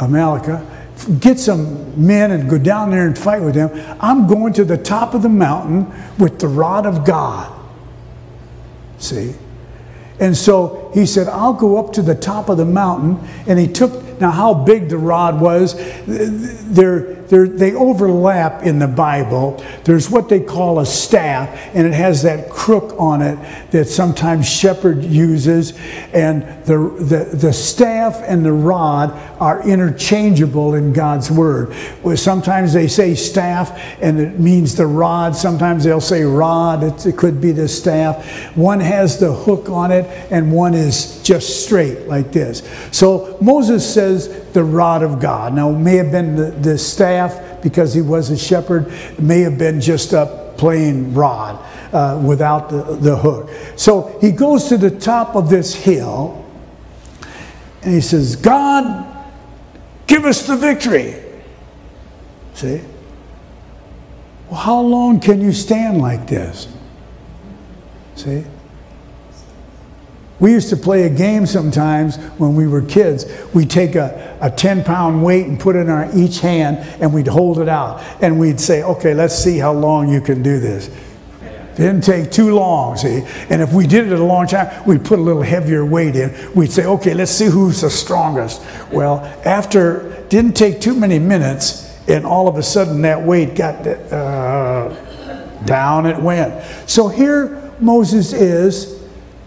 Amalekah. 0.00 0.70
Get 1.20 1.38
some 1.38 2.06
men 2.06 2.30
and 2.30 2.48
go 2.48 2.56
down 2.56 2.90
there 2.90 3.06
and 3.06 3.18
fight 3.18 3.42
with 3.42 3.54
them. 3.54 3.70
I'm 4.00 4.26
going 4.26 4.52
to 4.54 4.64
the 4.64 4.78
top 4.78 5.14
of 5.14 5.22
the 5.22 5.28
mountain 5.28 5.92
with 6.18 6.38
the 6.38 6.48
rod 6.48 6.86
of 6.86 7.04
God. 7.04 7.52
See? 8.98 9.34
And 10.20 10.36
so 10.36 10.92
he 10.94 11.06
said, 11.06 11.28
I'll 11.28 11.52
go 11.52 11.76
up 11.76 11.92
to 11.94 12.02
the 12.02 12.14
top 12.14 12.48
of 12.48 12.56
the 12.56 12.64
mountain. 12.64 13.18
And 13.46 13.58
he 13.58 13.66
took, 13.66 14.20
now 14.20 14.30
how 14.30 14.54
big 14.54 14.88
the 14.88 14.98
rod 14.98 15.40
was, 15.40 15.74
they're, 16.06 17.14
they're, 17.28 17.48
they 17.48 17.74
overlap 17.74 18.62
in 18.62 18.78
the 18.78 18.88
Bible. 18.88 19.62
There's 19.84 20.10
what 20.10 20.28
they 20.28 20.40
call 20.40 20.78
a 20.78 20.86
staff, 20.86 21.48
and 21.74 21.86
it 21.86 21.94
has 21.94 22.22
that 22.22 22.50
crook 22.50 22.94
on 22.98 23.22
it 23.22 23.38
that 23.70 23.88
sometimes 23.88 24.48
shepherd 24.48 25.04
uses. 25.04 25.72
And 26.12 26.42
the, 26.64 26.78
the, 26.98 27.36
the 27.36 27.52
staff 27.52 28.22
and 28.26 28.44
the 28.44 28.52
rod 28.52 29.10
are 29.40 29.66
interchangeable 29.66 30.74
in 30.74 30.92
God's 30.92 31.30
word. 31.30 31.74
Sometimes 32.16 32.72
they 32.72 32.88
say 32.88 33.14
staff 33.14 33.78
and 34.00 34.20
it 34.20 34.38
means 34.38 34.74
the 34.74 34.86
rod. 34.86 35.36
Sometimes 35.36 35.84
they'll 35.84 36.00
say 36.00 36.22
rod, 36.22 36.82
it, 36.82 37.06
it 37.06 37.16
could 37.16 37.40
be 37.40 37.52
the 37.52 37.68
staff. 37.68 38.24
One 38.56 38.80
has 38.80 39.18
the 39.18 39.32
hook 39.32 39.68
on 39.68 39.90
it, 39.90 40.04
and 40.30 40.52
one 40.52 40.74
is 40.74 41.22
just 41.22 41.64
straight 41.64 42.06
like 42.06 42.32
this. 42.32 42.62
So 42.92 43.36
Moses 43.40 43.92
says, 43.92 44.43
the 44.54 44.64
rod 44.64 45.02
of 45.02 45.20
God. 45.20 45.52
Now, 45.52 45.70
it 45.70 45.78
may 45.78 45.96
have 45.96 46.10
been 46.10 46.36
the, 46.36 46.50
the 46.50 46.78
staff 46.78 47.62
because 47.62 47.92
he 47.92 48.00
was 48.00 48.30
a 48.30 48.38
shepherd, 48.38 48.86
it 48.88 49.20
may 49.20 49.40
have 49.40 49.58
been 49.58 49.80
just 49.80 50.12
a 50.12 50.54
plain 50.56 51.12
rod 51.12 51.62
uh, 51.92 52.20
without 52.24 52.70
the, 52.70 52.96
the 52.96 53.16
hook. 53.16 53.50
So 53.76 54.16
he 54.20 54.30
goes 54.30 54.68
to 54.68 54.78
the 54.78 54.90
top 54.90 55.34
of 55.36 55.50
this 55.50 55.74
hill 55.74 56.44
and 57.82 57.94
he 57.94 58.00
says, 58.00 58.36
God, 58.36 59.06
give 60.06 60.24
us 60.24 60.46
the 60.46 60.56
victory. 60.56 61.20
See? 62.54 62.80
Well, 64.48 64.60
how 64.60 64.80
long 64.80 65.20
can 65.20 65.40
you 65.40 65.52
stand 65.52 66.00
like 66.00 66.26
this? 66.26 66.68
See? 68.16 68.44
We 70.40 70.50
used 70.50 70.68
to 70.70 70.76
play 70.76 71.04
a 71.04 71.10
game 71.10 71.46
sometimes 71.46 72.16
when 72.38 72.56
we 72.56 72.66
were 72.66 72.82
kids. 72.82 73.24
We'd 73.54 73.70
take 73.70 73.94
a, 73.94 74.36
a 74.40 74.50
10 74.50 74.82
pound 74.82 75.22
weight 75.22 75.46
and 75.46 75.58
put 75.58 75.76
it 75.76 75.80
in 75.80 75.88
our 75.88 76.08
each 76.16 76.40
hand 76.40 76.78
and 77.00 77.14
we'd 77.14 77.28
hold 77.28 77.60
it 77.60 77.68
out. 77.68 78.02
And 78.20 78.38
we'd 78.40 78.58
say, 78.58 78.82
okay, 78.82 79.14
let's 79.14 79.34
see 79.34 79.58
how 79.58 79.72
long 79.72 80.08
you 80.08 80.20
can 80.20 80.42
do 80.42 80.58
this. 80.58 80.90
Didn't 81.76 82.02
take 82.02 82.30
too 82.30 82.54
long, 82.54 82.96
see? 82.96 83.22
And 83.50 83.60
if 83.60 83.72
we 83.72 83.86
did 83.86 84.06
it 84.06 84.18
a 84.18 84.22
long 84.22 84.46
time, 84.46 84.84
we'd 84.86 85.04
put 85.04 85.18
a 85.18 85.22
little 85.22 85.42
heavier 85.42 85.84
weight 85.84 86.14
in. 86.14 86.52
We'd 86.54 86.70
say, 86.70 86.84
okay, 86.84 87.14
let's 87.14 87.32
see 87.32 87.46
who's 87.46 87.80
the 87.80 87.90
strongest. 87.90 88.62
Well, 88.92 89.18
after, 89.44 90.24
didn't 90.28 90.56
take 90.56 90.80
too 90.80 90.94
many 90.94 91.18
minutes, 91.18 91.98
and 92.06 92.24
all 92.24 92.46
of 92.46 92.56
a 92.56 92.62
sudden 92.62 93.02
that 93.02 93.20
weight 93.20 93.56
got 93.56 93.84
uh, 93.86 94.94
down, 95.64 96.06
it 96.06 96.20
went. 96.20 96.64
So 96.88 97.08
here 97.08 97.72
Moses 97.80 98.32
is 98.32 99.03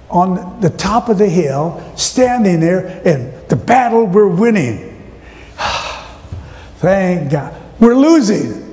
on 0.09 0.61
the 0.61 0.69
top 0.69 1.09
of 1.09 1.17
the 1.17 1.27
hill, 1.27 1.83
standing 1.95 2.59
there, 2.59 3.01
and 3.05 3.47
the 3.49 3.55
battle 3.55 4.05
we're 4.05 4.27
winning. 4.27 5.11
Thank 6.77 7.31
God. 7.31 7.61
We're 7.79 7.95
losing. 7.95 8.65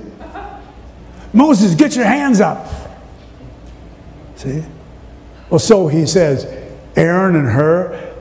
Moses, 1.33 1.75
get 1.75 1.95
your 1.95 2.05
hands 2.05 2.39
up. 2.39 2.67
See? 4.37 4.63
Well, 5.49 5.59
so 5.59 5.87
he 5.87 6.05
says, 6.05 6.45
Aaron 6.95 7.35
and 7.35 7.47
Hur, 7.47 8.13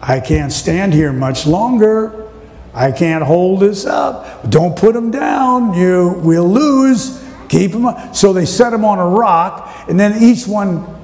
I 0.00 0.20
can't 0.20 0.52
stand 0.52 0.94
here 0.94 1.12
much 1.12 1.46
longer. 1.46 2.28
I 2.72 2.92
can't 2.92 3.24
hold 3.24 3.60
this 3.60 3.84
up. 3.84 4.48
Don't 4.48 4.76
put 4.76 4.94
them 4.94 5.10
down. 5.10 5.74
You 5.74 6.20
will 6.22 6.48
lose. 6.48 7.24
Keep 7.48 7.72
them 7.72 7.86
up. 7.86 8.14
So 8.14 8.32
they 8.32 8.44
set 8.44 8.70
them 8.70 8.84
on 8.84 8.98
a 8.98 9.06
rock, 9.06 9.86
and 9.88 9.98
then 9.98 10.22
each 10.22 10.46
one 10.46 10.97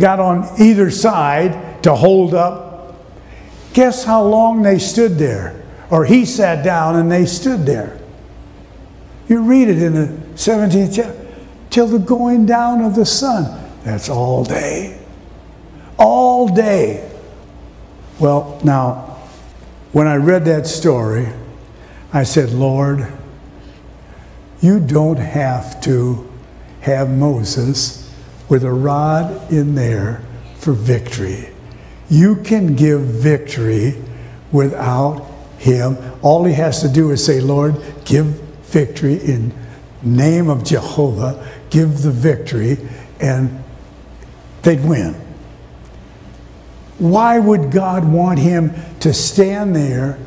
got 0.00 0.18
on 0.18 0.48
either 0.58 0.90
side 0.90 1.82
to 1.84 1.94
hold 1.94 2.34
up. 2.34 2.96
Guess 3.72 4.04
how 4.04 4.24
long 4.24 4.62
they 4.62 4.78
stood 4.78 5.12
there? 5.12 5.62
Or 5.90 6.04
he 6.04 6.24
sat 6.24 6.64
down 6.64 6.96
and 6.96 7.10
they 7.10 7.26
stood 7.26 7.66
there. 7.66 7.98
You 9.28 9.42
read 9.42 9.68
it 9.68 9.80
in 9.80 9.94
the 9.94 10.08
17th 10.34 10.96
chapter. 10.96 11.16
Till 11.70 11.86
the 11.86 11.98
going 12.00 12.46
down 12.46 12.80
of 12.80 12.96
the 12.96 13.06
sun. 13.06 13.70
That's 13.84 14.08
all 14.08 14.42
day. 14.42 14.98
All 15.98 16.48
day. 16.48 17.08
Well, 18.18 18.60
now, 18.64 19.18
when 19.92 20.08
I 20.08 20.16
read 20.16 20.44
that 20.46 20.66
story, 20.66 21.28
I 22.12 22.24
said, 22.24 22.50
Lord, 22.50 23.06
you 24.60 24.80
don't 24.80 25.18
have 25.18 25.80
to 25.82 26.28
have 26.80 27.08
Moses 27.08 27.99
with 28.50 28.64
a 28.64 28.72
rod 28.72 29.50
in 29.50 29.76
there 29.76 30.20
for 30.56 30.72
victory. 30.72 31.48
You 32.10 32.36
can 32.36 32.74
give 32.74 33.00
victory 33.00 33.94
without 34.52 35.24
him. 35.58 35.96
All 36.20 36.44
he 36.44 36.52
has 36.54 36.82
to 36.82 36.88
do 36.88 37.12
is 37.12 37.24
say, 37.24 37.40
Lord, 37.40 37.76
give 38.04 38.26
victory 38.64 39.14
in 39.14 39.54
name 40.02 40.50
of 40.50 40.64
Jehovah, 40.64 41.48
give 41.70 42.02
the 42.02 42.10
victory, 42.10 42.78
and 43.20 43.62
they'd 44.62 44.84
win. 44.84 45.14
Why 46.98 47.38
would 47.38 47.70
God 47.70 48.10
want 48.10 48.38
him 48.38 48.72
to 49.00 49.14
stand 49.14 49.76
there 49.76 50.18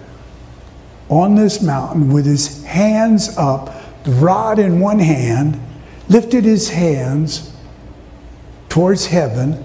on 1.10 1.36
this 1.36 1.62
mountain 1.62 2.12
with 2.12 2.26
his 2.26 2.64
hands 2.64 3.38
up, 3.38 4.04
the 4.04 4.12
rod 4.12 4.60
in 4.60 4.80
one 4.80 5.00
hand, 5.00 5.60
lifted 6.08 6.46
his 6.46 6.70
hands 6.70 7.53
towards 8.74 9.06
heaven, 9.06 9.64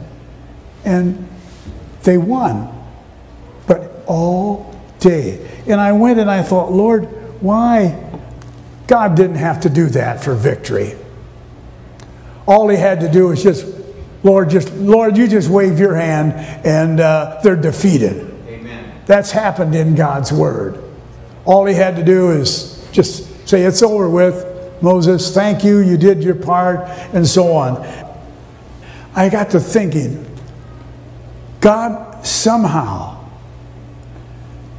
and 0.85 1.27
they 2.03 2.19
won. 2.19 2.69
But 3.67 4.05
all 4.07 4.79
day. 4.99 5.63
And 5.67 5.81
I 5.81 5.93
went 5.93 6.19
and 6.19 6.31
I 6.31 6.43
thought, 6.43 6.71
Lord, 6.71 7.05
why? 7.41 8.05
God 8.87 9.17
didn't 9.17 9.37
have 9.37 9.63
to 9.63 9.71
do 9.71 9.87
that 9.87 10.23
for 10.23 10.35
victory. 10.35 10.95
All 12.47 12.69
he 12.69 12.77
had 12.77 13.01
to 13.01 13.11
do 13.11 13.29
was 13.29 13.43
just, 13.43 13.67
Lord, 14.23 14.51
just 14.51 14.75
Lord, 14.75 15.17
you 15.17 15.27
just 15.27 15.49
wave 15.49 15.79
your 15.79 15.95
hand 15.95 16.35
and 16.67 17.01
uh, 17.01 17.41
they're 17.43 17.57
defeated. 17.57 18.31
Amen. 18.47 18.93
That's 19.07 19.31
happened 19.31 19.75
in 19.75 19.95
God's 19.95 20.31
word. 20.35 20.85
All 21.47 21.65
he 21.65 21.75
had 21.75 21.97
to 21.97 22.05
do 22.05 22.33
is 22.33 22.87
just 22.93 23.49
say, 23.49 23.63
It's 23.63 23.83
over 23.83 24.11
with. 24.11 24.45
Moses, 24.83 25.35
thank 25.35 25.65
you, 25.65 25.79
you 25.79 25.97
did 25.97 26.23
your 26.23 26.35
part, 26.35 26.81
and 27.15 27.27
so 27.27 27.53
on. 27.53 28.08
I 29.19 29.29
got 29.29 29.51
to 29.51 29.59
thinking, 29.59 30.25
God 31.61 32.25
somehow, 32.25 33.29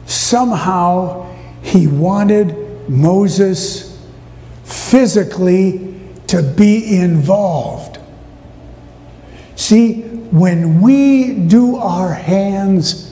somehow, 0.06 1.30
he 1.62 1.88
wanted 1.88 2.90
Moses 2.90 4.02
physically 4.64 5.94
to 6.28 6.42
be 6.42 7.02
involved. 7.02 8.00
See, 9.58 10.04
when 10.32 10.80
we 10.80 11.34
do 11.34 11.76
our 11.76 12.14
hands 12.14 13.09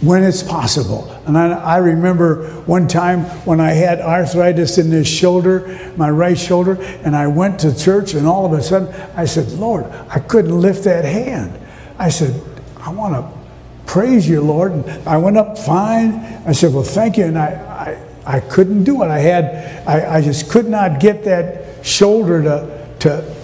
when 0.00 0.24
it's 0.24 0.42
possible. 0.42 1.10
And 1.26 1.36
I, 1.36 1.52
I, 1.52 1.76
remember 1.76 2.46
one 2.62 2.88
time 2.88 3.20
when 3.44 3.60
I 3.60 3.70
had 3.70 4.00
arthritis 4.00 4.78
in 4.78 4.88
this 4.88 5.06
shoulder, 5.06 5.92
my 5.96 6.08
right 6.08 6.38
shoulder, 6.38 6.80
and 7.04 7.14
I 7.14 7.26
went 7.26 7.60
to 7.60 7.76
church, 7.76 8.14
and 8.14 8.26
all 8.26 8.46
of 8.46 8.52
a 8.52 8.62
sudden 8.62 8.88
I 9.14 9.26
said, 9.26 9.48
Lord, 9.52 9.84
I 10.08 10.18
couldn't 10.20 10.58
lift 10.58 10.84
that 10.84 11.04
hand. 11.04 11.58
I 11.98 12.08
said, 12.08 12.40
I 12.78 12.90
want 12.90 13.14
to 13.14 13.40
praise 13.86 14.26
you, 14.26 14.40
Lord. 14.40 14.72
And 14.72 15.08
I 15.08 15.18
went 15.18 15.36
up 15.36 15.58
fine. 15.58 16.14
I 16.46 16.52
said, 16.52 16.72
Well, 16.72 16.82
thank 16.82 17.18
you. 17.18 17.24
And 17.24 17.38
I, 17.38 17.98
I, 18.24 18.36
I 18.36 18.40
couldn't 18.40 18.84
do 18.84 19.02
it. 19.02 19.08
I 19.08 19.18
had, 19.18 19.86
I, 19.86 20.16
I 20.16 20.22
just 20.22 20.50
could 20.50 20.66
not 20.66 21.00
get 21.00 21.24
that 21.24 21.84
shoulder 21.84 22.42
to, 22.42 22.96
to 23.00 23.36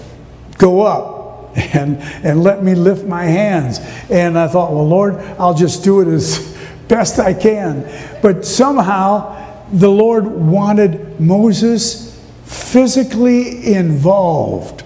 go 0.57 0.83
up 0.83 1.16
and, 1.75 1.97
and 2.23 2.43
let 2.43 2.63
me 2.63 2.75
lift 2.75 3.07
my 3.07 3.25
hands. 3.25 3.79
And 4.11 4.39
I 4.39 4.47
thought, 4.47 4.73
well, 4.73 4.87
Lord, 4.87 5.15
I'll 5.39 5.55
just 5.55 5.83
do 5.83 6.03
it 6.03 6.09
as 6.09 6.55
best 6.89 7.19
I 7.19 7.33
can. 7.33 7.83
But 8.21 8.45
somehow 8.45 9.65
the 9.73 9.91
Lord 9.91 10.27
wanted 10.27 11.19
Moses 11.19 12.23
physically 12.45 13.75
involved 13.75 14.85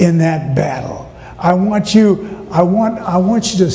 in 0.00 0.18
that 0.18 0.56
battle. 0.56 1.10
I 1.38 1.54
want 1.54 1.94
you, 1.94 2.48
I 2.50 2.62
want, 2.62 2.98
I 2.98 3.18
want 3.18 3.52
you 3.52 3.66
to 3.66 3.70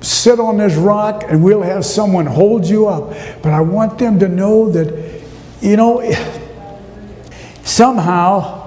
sit 0.00 0.40
on 0.40 0.58
this 0.58 0.74
rock 0.74 1.24
and 1.28 1.42
we'll 1.42 1.62
have 1.62 1.84
someone 1.84 2.26
hold 2.26 2.66
you 2.66 2.88
up. 2.88 3.10
But 3.42 3.52
I 3.52 3.60
want 3.60 3.98
them 3.98 4.18
to 4.18 4.28
know 4.28 4.70
that, 4.72 5.22
you 5.60 5.76
know, 5.76 6.02
somehow 7.62 8.63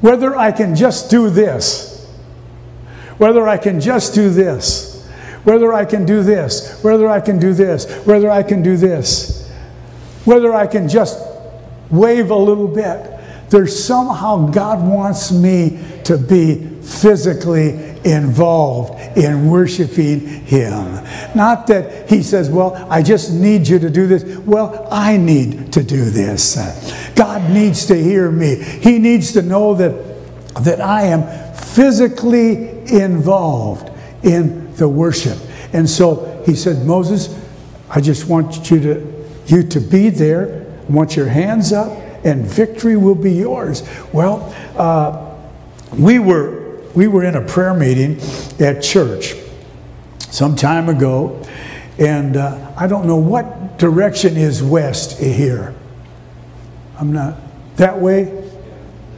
whether 0.00 0.36
I 0.36 0.52
can 0.52 0.74
just 0.74 1.10
do 1.10 1.30
this, 1.30 2.06
whether 3.18 3.46
I 3.48 3.58
can 3.58 3.80
just 3.80 4.14
do 4.14 4.30
this, 4.30 5.06
whether 5.44 5.72
I 5.72 5.84
can 5.84 6.06
do 6.06 6.22
this, 6.22 6.82
whether 6.82 7.08
I 7.08 7.20
can 7.20 7.38
do 7.38 7.52
this, 7.52 8.06
whether 8.06 8.30
I 8.30 8.42
can 8.42 8.62
do 8.62 8.76
this, 8.76 9.50
whether 10.24 10.54
I 10.54 10.66
can 10.66 10.88
just 10.88 11.18
wave 11.90 12.30
a 12.30 12.36
little 12.36 12.68
bit. 12.68 13.18
There's 13.50 13.84
somehow 13.84 14.50
God 14.50 14.86
wants 14.86 15.32
me 15.32 15.80
to 16.04 16.16
be 16.16 16.66
physically 16.82 17.89
involved 18.04 18.98
in 19.16 19.50
worshiping 19.50 20.20
Him. 20.20 21.04
Not 21.34 21.66
that 21.68 22.08
He 22.08 22.22
says, 22.22 22.50
Well, 22.50 22.74
I 22.90 23.02
just 23.02 23.32
need 23.32 23.68
you 23.68 23.78
to 23.78 23.90
do 23.90 24.06
this. 24.06 24.38
Well, 24.38 24.88
I 24.90 25.16
need 25.16 25.72
to 25.74 25.82
do 25.82 26.04
this. 26.10 26.56
God 27.14 27.50
needs 27.50 27.86
to 27.86 27.94
hear 27.94 28.30
me. 28.30 28.56
He 28.56 28.98
needs 28.98 29.32
to 29.32 29.42
know 29.42 29.74
that, 29.74 29.92
that 30.64 30.80
I 30.80 31.02
am 31.02 31.54
physically 31.54 32.80
involved 32.92 33.90
in 34.22 34.74
the 34.76 34.88
worship. 34.88 35.38
And 35.72 35.88
so 35.88 36.42
He 36.46 36.54
said, 36.54 36.86
Moses, 36.86 37.38
I 37.90 38.00
just 38.00 38.28
want 38.28 38.70
you 38.70 38.80
to, 38.80 39.26
you 39.46 39.62
to 39.64 39.80
be 39.80 40.10
there. 40.10 40.66
I 40.88 40.92
want 40.92 41.16
your 41.16 41.26
hands 41.26 41.72
up, 41.72 41.90
and 42.24 42.44
victory 42.44 42.96
will 42.96 43.14
be 43.14 43.32
yours. 43.32 43.88
Well, 44.12 44.54
uh, 44.76 45.36
we 45.96 46.18
were 46.18 46.59
we 46.94 47.06
were 47.06 47.24
in 47.24 47.36
a 47.36 47.46
prayer 47.46 47.74
meeting 47.74 48.20
at 48.58 48.82
church 48.82 49.34
some 50.30 50.56
time 50.56 50.88
ago, 50.88 51.42
and 51.98 52.36
uh, 52.36 52.72
I 52.76 52.86
don't 52.86 53.06
know 53.06 53.16
what 53.16 53.78
direction 53.78 54.36
is 54.36 54.62
west 54.62 55.18
here. 55.18 55.74
I'm 56.98 57.12
not 57.12 57.36
that 57.76 57.98
way 57.98 58.50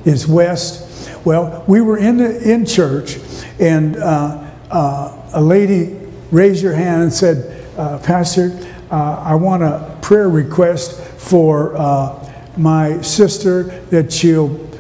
is 0.04 0.26
west. 0.26 1.11
Well, 1.24 1.64
we 1.66 1.80
were 1.80 1.98
in 1.98 2.16
the 2.16 2.50
in 2.50 2.64
church, 2.66 3.18
and 3.58 3.96
uh, 3.96 4.50
uh, 4.70 5.30
a 5.35 5.40
lady 5.40 5.98
raised 6.30 6.62
her 6.64 6.74
hand 6.74 7.02
and 7.02 7.12
said, 7.12 7.66
uh, 7.76 7.98
"Pastor, 7.98 8.56
uh, 8.90 9.22
I 9.24 9.35
want 9.35 9.62
a 9.62 9.98
prayer 10.00 10.28
request 10.28 11.00
for 11.00 11.76
uh, 11.76 12.32
my 12.56 13.00
sister 13.02 13.64
that 13.90 14.12
she'll." 14.12 14.71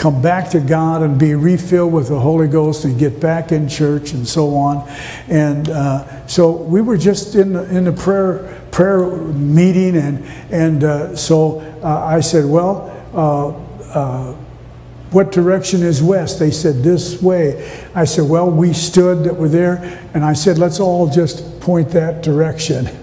Come 0.00 0.22
back 0.22 0.48
to 0.48 0.60
God 0.60 1.02
and 1.02 1.18
be 1.18 1.34
refilled 1.34 1.92
with 1.92 2.08
the 2.08 2.18
Holy 2.18 2.48
Ghost 2.48 2.86
and 2.86 2.98
get 2.98 3.20
back 3.20 3.52
in 3.52 3.68
church 3.68 4.12
and 4.12 4.26
so 4.26 4.54
on. 4.54 4.88
And 5.28 5.68
uh, 5.68 6.26
so 6.26 6.52
we 6.52 6.80
were 6.80 6.96
just 6.96 7.34
in 7.34 7.52
the, 7.52 7.64
in 7.64 7.84
the 7.84 7.92
prayer 7.92 8.62
prayer 8.70 9.06
meeting, 9.06 9.96
and 9.96 10.24
and 10.50 10.84
uh, 10.84 11.14
so 11.14 11.60
uh, 11.82 12.04
I 12.04 12.20
said, 12.20 12.46
well. 12.46 12.88
Uh, 13.12 13.70
uh, 13.92 14.36
what 15.10 15.32
direction 15.32 15.82
is 15.82 16.00
west? 16.00 16.38
They 16.38 16.52
said, 16.52 16.84
this 16.84 17.20
way. 17.20 17.68
I 17.96 18.04
said, 18.04 18.30
well, 18.30 18.48
we 18.48 18.72
stood 18.72 19.24
that 19.24 19.34
were 19.34 19.48
there, 19.48 20.08
and 20.14 20.24
I 20.24 20.34
said, 20.34 20.56
let's 20.56 20.78
all 20.78 21.10
just 21.10 21.60
point 21.60 21.88
that 21.90 22.22
direction. 22.22 22.86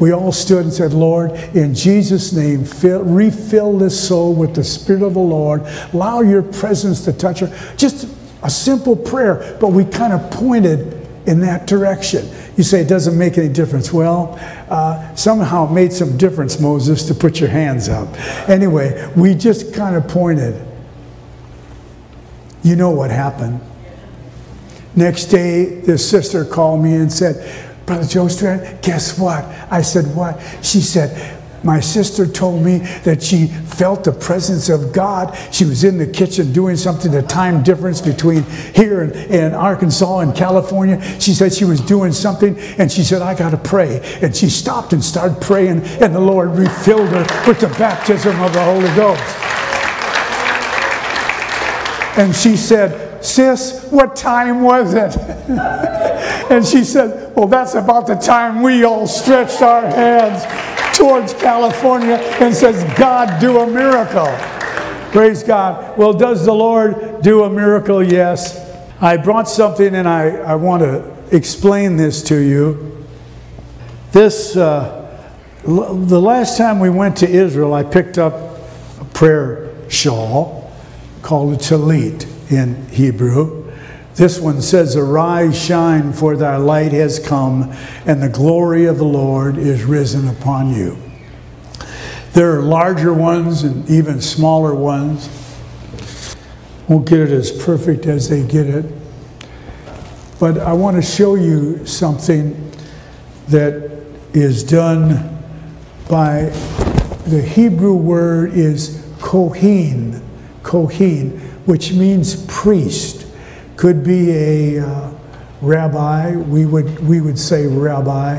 we 0.00 0.12
all 0.12 0.32
stood 0.32 0.64
and 0.64 0.72
said, 0.72 0.92
Lord, 0.92 1.32
in 1.54 1.74
Jesus' 1.74 2.32
name, 2.32 2.64
fill, 2.64 3.04
refill 3.04 3.78
this 3.78 4.08
soul 4.08 4.34
with 4.34 4.54
the 4.54 4.64
Spirit 4.64 5.02
of 5.02 5.14
the 5.14 5.20
Lord. 5.20 5.62
Allow 5.92 6.22
your 6.22 6.42
presence 6.42 7.04
to 7.04 7.12
touch 7.12 7.40
her. 7.40 7.74
Just 7.76 8.08
a 8.42 8.50
simple 8.50 8.96
prayer, 8.96 9.56
but 9.60 9.68
we 9.68 9.84
kind 9.84 10.12
of 10.12 10.30
pointed 10.30 11.00
in 11.26 11.40
that 11.40 11.66
direction. 11.66 12.28
You 12.56 12.64
say 12.64 12.80
it 12.80 12.88
doesn't 12.88 13.16
make 13.16 13.38
any 13.38 13.48
difference. 13.48 13.92
Well, 13.92 14.36
uh, 14.68 15.14
somehow 15.14 15.68
it 15.68 15.72
made 15.72 15.92
some 15.92 16.16
difference, 16.16 16.60
Moses, 16.60 17.04
to 17.06 17.14
put 17.14 17.40
your 17.40 17.48
hands 17.48 17.88
up. 17.88 18.08
Anyway, 18.48 19.10
we 19.16 19.34
just 19.34 19.74
kind 19.74 19.96
of 19.96 20.06
pointed. 20.08 20.54
You 22.62 22.76
know 22.76 22.90
what 22.90 23.10
happened. 23.10 23.60
Next 24.96 25.26
day, 25.26 25.80
this 25.80 26.08
sister 26.08 26.44
called 26.44 26.82
me 26.82 26.94
and 26.94 27.12
said, 27.12 27.73
Brother 27.86 28.06
Joe 28.06 28.28
Strand, 28.28 28.82
guess 28.82 29.18
what? 29.18 29.44
I 29.70 29.82
said, 29.82 30.14
What? 30.16 30.40
She 30.62 30.80
said, 30.80 31.40
my 31.64 31.80
sister 31.80 32.26
told 32.26 32.62
me 32.62 32.78
that 33.04 33.22
she 33.22 33.46
felt 33.46 34.04
the 34.04 34.12
presence 34.12 34.68
of 34.68 34.92
God. 34.92 35.36
She 35.50 35.64
was 35.64 35.82
in 35.82 35.96
the 35.96 36.06
kitchen 36.06 36.52
doing 36.52 36.76
something, 36.76 37.10
the 37.10 37.22
time 37.22 37.62
difference 37.62 38.02
between 38.02 38.42
here 38.74 39.00
and, 39.00 39.14
and 39.14 39.54
Arkansas 39.54 40.18
and 40.18 40.36
California. 40.36 41.00
She 41.18 41.32
said 41.32 41.54
she 41.54 41.64
was 41.64 41.80
doing 41.80 42.12
something, 42.12 42.58
and 42.78 42.92
she 42.92 43.02
said, 43.02 43.22
I 43.22 43.34
got 43.34 43.50
to 43.50 43.56
pray. 43.56 44.00
And 44.20 44.36
she 44.36 44.50
stopped 44.50 44.92
and 44.92 45.02
started 45.02 45.40
praying, 45.40 45.80
and 46.02 46.14
the 46.14 46.20
Lord 46.20 46.50
refilled 46.50 47.08
her 47.08 47.26
with 47.48 47.60
the 47.60 47.74
baptism 47.78 48.38
of 48.42 48.52
the 48.52 48.62
Holy 48.62 48.94
Ghost. 48.94 49.22
And 52.18 52.36
she 52.36 52.56
said, 52.58 53.13
Sis, 53.24 53.84
what 53.84 54.14
time 54.16 54.60
was 54.60 54.92
it? 54.92 55.16
and 56.50 56.64
she 56.64 56.84
said, 56.84 57.34
Well, 57.34 57.46
that's 57.46 57.74
about 57.74 58.06
the 58.06 58.16
time 58.16 58.62
we 58.62 58.84
all 58.84 59.06
stretched 59.06 59.62
our 59.62 59.80
hands 59.80 60.44
towards 60.94 61.32
California 61.32 62.16
and 62.16 62.54
says, 62.54 62.84
God, 62.98 63.40
do 63.40 63.60
a 63.60 63.66
miracle. 63.66 64.26
Praise 65.10 65.42
God. 65.42 65.96
Well, 65.96 66.12
does 66.12 66.44
the 66.44 66.52
Lord 66.52 67.22
do 67.22 67.44
a 67.44 67.50
miracle? 67.50 68.02
Yes. 68.02 68.60
I 69.00 69.16
brought 69.16 69.48
something 69.48 69.94
and 69.94 70.06
I, 70.06 70.28
I 70.28 70.56
want 70.56 70.82
to 70.82 71.10
explain 71.34 71.96
this 71.96 72.22
to 72.24 72.36
you. 72.36 73.06
This, 74.12 74.54
uh, 74.54 75.00
the 75.64 76.20
last 76.20 76.58
time 76.58 76.78
we 76.78 76.90
went 76.90 77.16
to 77.18 77.28
Israel, 77.28 77.72
I 77.72 77.84
picked 77.84 78.18
up 78.18 78.34
a 79.00 79.04
prayer 79.14 79.74
shawl 79.88 80.70
called 81.22 81.54
a 81.54 81.56
talit 81.56 82.33
in 82.50 82.88
Hebrew. 82.88 83.72
This 84.14 84.38
one 84.38 84.62
says, 84.62 84.96
Arise, 84.96 85.60
shine, 85.60 86.12
for 86.12 86.36
thy 86.36 86.56
light 86.56 86.92
has 86.92 87.18
come, 87.18 87.72
and 88.06 88.22
the 88.22 88.28
glory 88.28 88.86
of 88.86 88.98
the 88.98 89.04
Lord 89.04 89.58
is 89.58 89.84
risen 89.84 90.28
upon 90.28 90.72
you. 90.72 90.96
There 92.32 92.58
are 92.58 92.62
larger 92.62 93.12
ones 93.12 93.62
and 93.62 93.88
even 93.88 94.20
smaller 94.20 94.74
ones. 94.74 95.28
Won't 96.88 97.08
get 97.08 97.20
it 97.20 97.30
as 97.30 97.50
perfect 97.50 98.06
as 98.06 98.28
they 98.28 98.46
get 98.46 98.66
it. 98.66 98.84
But 100.38 100.58
I 100.58 100.72
want 100.72 100.96
to 100.96 101.02
show 101.02 101.36
you 101.36 101.86
something 101.86 102.72
that 103.48 103.90
is 104.32 104.64
done 104.64 105.30
by 106.08 106.50
the 107.26 107.40
Hebrew 107.40 107.94
word 107.94 108.52
is 108.52 109.06
kohen, 109.20 110.22
kohen, 110.62 111.53
which 111.66 111.92
means 111.92 112.44
priest 112.46 113.26
could 113.76 114.04
be 114.04 114.30
a 114.30 114.86
uh, 114.86 115.10
rabbi, 115.60 116.36
we 116.36 116.66
would, 116.66 117.06
we 117.06 117.20
would 117.20 117.38
say 117.38 117.66
rabbi, 117.66 118.38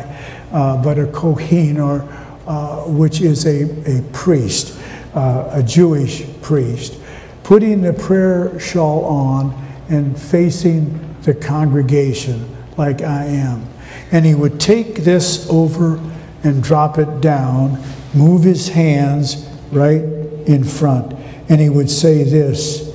uh, 0.51 0.81
but 0.81 0.97
a 0.99 1.07
Kohen, 1.07 1.79
or, 1.79 2.01
uh, 2.47 2.83
which 2.83 3.21
is 3.21 3.45
a, 3.45 3.63
a 3.89 4.03
priest, 4.13 4.79
uh, 5.15 5.49
a 5.51 5.63
Jewish 5.63 6.25
priest, 6.41 6.99
putting 7.43 7.81
the 7.81 7.93
prayer 7.93 8.59
shawl 8.59 9.05
on 9.05 9.53
and 9.89 10.19
facing 10.19 10.99
the 11.23 11.33
congregation 11.33 12.55
like 12.77 13.01
I 13.01 13.25
am. 13.25 13.67
And 14.11 14.25
he 14.25 14.35
would 14.35 14.59
take 14.59 14.97
this 14.97 15.49
over 15.49 15.99
and 16.43 16.63
drop 16.63 16.99
it 16.99 17.21
down, 17.21 17.81
move 18.13 18.43
his 18.43 18.69
hands 18.69 19.49
right 19.71 20.03
in 20.45 20.63
front, 20.63 21.13
and 21.49 21.59
he 21.59 21.69
would 21.69 21.89
say 21.89 22.23
this 22.23 22.94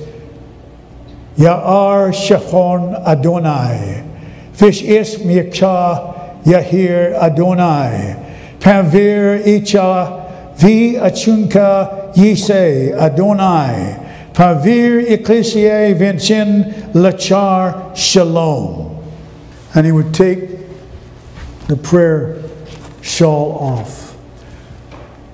Ya'ar 1.37 2.11
Shachon 2.11 2.95
Adonai. 3.05 4.03
Fish 4.53 4.81
is 4.81 5.17
Mikcha 5.19 6.41
Yahir 6.43 7.13
Adonai. 7.13 8.17
Panvir 8.59 9.43
Icha 9.43 10.57
Vi 10.57 10.93
Achunka 10.95 12.13
Yise 12.13 12.93
Adonai. 12.93 13.97
Pavir 14.33 15.09
Ecclesiae 15.09 15.93
Vincin 15.97 16.63
Lachar 16.93 17.95
Shalom. 17.95 19.03
And 19.73 19.85
he 19.85 19.91
would 19.91 20.13
take 20.13 20.49
the 21.67 21.75
prayer 21.75 22.41
shawl 23.01 23.57
off. 23.59 24.17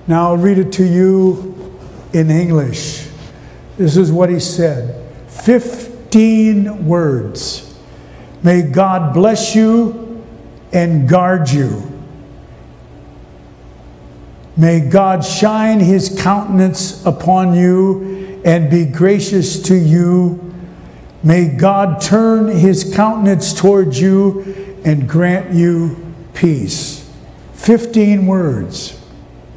Now 0.06 0.28
I'll 0.28 0.36
read 0.36 0.58
it 0.58 0.72
to 0.74 0.84
you 0.84 1.78
in 2.12 2.30
English. 2.30 3.06
This 3.76 3.96
is 3.96 4.10
what 4.10 4.30
he 4.30 4.40
said. 4.40 5.04
Fifth 5.28 5.87
15 6.10 6.86
words. 6.86 7.78
May 8.42 8.62
God 8.62 9.12
bless 9.12 9.54
you 9.54 10.24
and 10.72 11.06
guard 11.06 11.50
you. 11.50 11.82
May 14.56 14.80
God 14.88 15.22
shine 15.22 15.80
his 15.80 16.18
countenance 16.18 17.04
upon 17.04 17.54
you 17.54 18.40
and 18.42 18.70
be 18.70 18.86
gracious 18.86 19.60
to 19.64 19.74
you. 19.74 20.54
May 21.22 21.46
God 21.46 22.00
turn 22.00 22.48
his 22.48 22.90
countenance 22.94 23.52
towards 23.52 24.00
you 24.00 24.80
and 24.86 25.06
grant 25.06 25.52
you 25.52 26.14
peace. 26.32 27.06
15 27.52 28.26
words. 28.26 28.98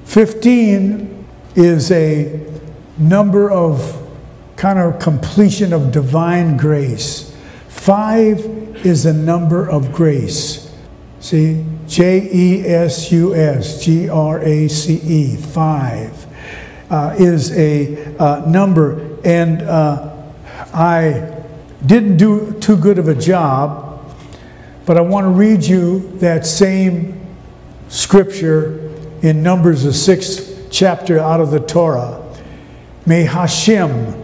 15 0.04 1.26
is 1.56 1.92
a 1.94 2.46
number 2.98 3.50
of 3.50 4.01
kind 4.62 4.78
of 4.78 5.00
completion 5.00 5.74
of 5.74 5.92
divine 5.92 6.56
grace. 6.56 7.36
Five 7.68 8.46
is 8.86 9.08
a 9.08 9.12
number 9.12 9.68
of 9.68 9.92
grace. 9.92 10.72
See, 11.20 11.66
J 11.88 12.30
E 12.32 12.68
S 12.68 13.12
U 13.12 13.34
S, 13.34 13.84
G 13.84 14.08
R 14.08 14.40
A 14.40 14.68
C 14.68 15.02
E, 15.04 15.36
five 15.36 16.28
uh, 16.92 17.16
is 17.18 17.58
a 17.58 18.16
uh, 18.18 18.46
number. 18.48 19.18
And 19.26 19.64
uh, 19.64 20.16
I 20.72 21.44
didn't 21.84 22.18
do 22.18 22.54
too 22.60 22.78
good 22.78 23.00
of 23.00 23.08
a 23.08 23.16
job, 23.16 24.16
but 24.86 24.96
I 24.96 25.02
want 25.02 25.26
to 25.26 25.30
read 25.30 25.64
you 25.64 26.16
that 26.20 26.46
same 26.46 27.20
scripture 27.90 28.92
in 29.24 29.42
Numbers, 29.42 29.86
the 29.86 29.94
sixth 29.94 30.68
chapter 30.70 31.18
out 31.18 31.42
of 31.42 31.50
the 31.50 31.62
Torah. 31.62 32.22
May 33.08 33.24
Hashem, 33.24 34.22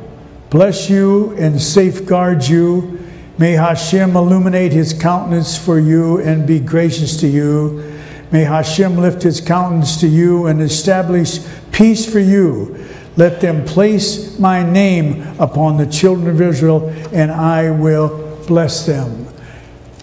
bless 0.49 0.89
you 0.89 1.31
and 1.37 1.61
safeguard 1.61 2.45
you. 2.45 2.99
May 3.37 3.53
Hashem 3.53 4.15
illuminate 4.15 4.71
his 4.71 4.93
countenance 4.93 5.57
for 5.57 5.79
you 5.79 6.19
and 6.19 6.47
be 6.47 6.59
gracious 6.59 7.19
to 7.21 7.27
you. 7.27 7.97
May 8.31 8.43
Hashem 8.43 8.97
lift 8.97 9.23
his 9.23 9.39
countenance 9.39 9.99
to 10.01 10.07
you 10.07 10.47
and 10.47 10.61
establish 10.61 11.39
peace 11.71 12.11
for 12.11 12.19
you. 12.19 12.85
Let 13.15 13.41
them 13.41 13.65
place 13.65 14.37
my 14.37 14.63
name 14.63 15.21
upon 15.39 15.77
the 15.77 15.87
children 15.87 16.27
of 16.27 16.41
Israel, 16.41 16.89
and 17.11 17.31
I 17.31 17.71
will 17.71 18.43
bless 18.45 18.85
them. 18.85 19.27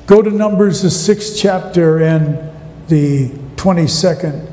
Go 0.06 0.20
to 0.20 0.30
Numbers, 0.30 0.82
the 0.82 0.90
sixth 0.90 1.36
chapter, 1.38 2.02
and 2.02 2.50
the 2.88 3.28
22nd 3.56 4.50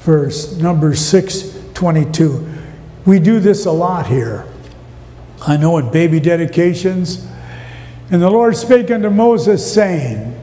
verse, 0.00 0.56
Numbers 0.56 1.00
6 1.00 1.58
22. 1.74 2.46
We 3.06 3.18
do 3.18 3.40
this 3.40 3.64
a 3.64 3.72
lot 3.72 4.06
here. 4.06 4.49
I 5.46 5.56
know 5.56 5.78
at 5.78 5.92
baby 5.92 6.20
dedications. 6.20 7.26
And 8.10 8.20
the 8.20 8.30
Lord 8.30 8.56
spake 8.56 8.90
unto 8.90 9.10
Moses, 9.10 9.72
saying, 9.72 10.36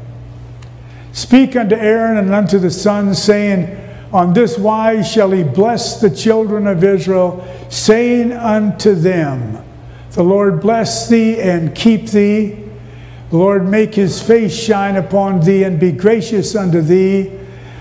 Speak 1.11 1.55
unto 1.55 1.75
Aaron 1.75 2.17
and 2.17 2.33
unto 2.33 2.59
the 2.59 2.71
sons, 2.71 3.21
saying, 3.21 3.77
On 4.13 4.33
this 4.33 4.57
wise 4.57 5.11
shall 5.11 5.31
he 5.31 5.43
bless 5.43 5.99
the 5.99 6.09
children 6.09 6.65
of 6.67 6.83
Israel, 6.83 7.45
saying 7.69 8.31
unto 8.31 8.95
them, 8.95 9.63
The 10.11 10.23
Lord 10.23 10.61
bless 10.61 11.09
thee 11.09 11.39
and 11.39 11.75
keep 11.75 12.07
thee. 12.07 12.63
The 13.29 13.37
Lord 13.37 13.67
make 13.67 13.93
his 13.93 14.21
face 14.21 14.55
shine 14.55 14.95
upon 14.95 15.41
thee 15.41 15.63
and 15.63 15.79
be 15.79 15.91
gracious 15.91 16.55
unto 16.55 16.81
thee. 16.81 17.31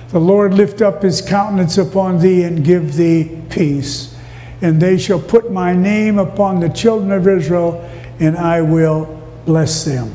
The 0.08 0.18
Lord 0.18 0.54
lift 0.54 0.82
up 0.82 1.02
his 1.02 1.22
countenance 1.22 1.78
upon 1.78 2.18
thee 2.18 2.42
and 2.42 2.64
give 2.64 2.96
thee 2.96 3.40
peace 3.48 4.15
and 4.62 4.80
they 4.80 4.98
shall 4.98 5.20
put 5.20 5.50
my 5.52 5.74
name 5.74 6.18
upon 6.18 6.60
the 6.60 6.68
children 6.68 7.12
of 7.12 7.26
Israel, 7.28 7.88
and 8.18 8.36
I 8.36 8.62
will 8.62 9.22
bless 9.44 9.84
them. 9.84 10.14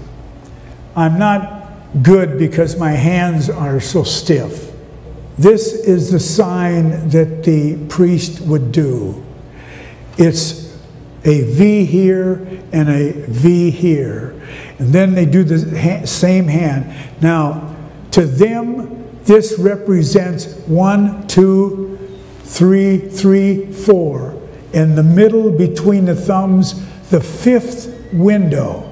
I'm 0.95 1.17
not 1.19 1.71
good 2.01 2.37
because 2.37 2.77
my 2.77 2.91
hands 2.91 3.49
are 3.49 3.79
so 3.79 4.03
stiff. 4.03 4.71
This 5.37 5.73
is 5.73 6.11
the 6.11 6.19
sign 6.19 7.09
that 7.09 7.43
the 7.43 7.77
priest 7.87 8.41
would 8.41 8.71
do. 8.71 9.23
It's 10.17 10.77
a 11.23 11.43
V 11.53 11.85
here 11.85 12.63
and 12.71 12.89
a 12.89 13.11
V 13.27 13.69
here. 13.69 14.41
And 14.79 14.91
then 14.91 15.13
they 15.13 15.25
do 15.25 15.43
the 15.43 16.07
same 16.07 16.47
hand. 16.47 16.93
Now, 17.21 17.75
to 18.11 18.25
them, 18.25 19.19
this 19.23 19.57
represents 19.57 20.53
one, 20.67 21.27
two, 21.27 21.90
three, 22.51 22.97
three, 22.97 23.71
four. 23.71 24.37
In 24.73 24.95
the 24.95 25.03
middle 25.03 25.51
between 25.51 26.05
the 26.05 26.15
thumbs, 26.15 26.85
the 27.09 27.21
fifth 27.21 28.11
window. 28.11 28.87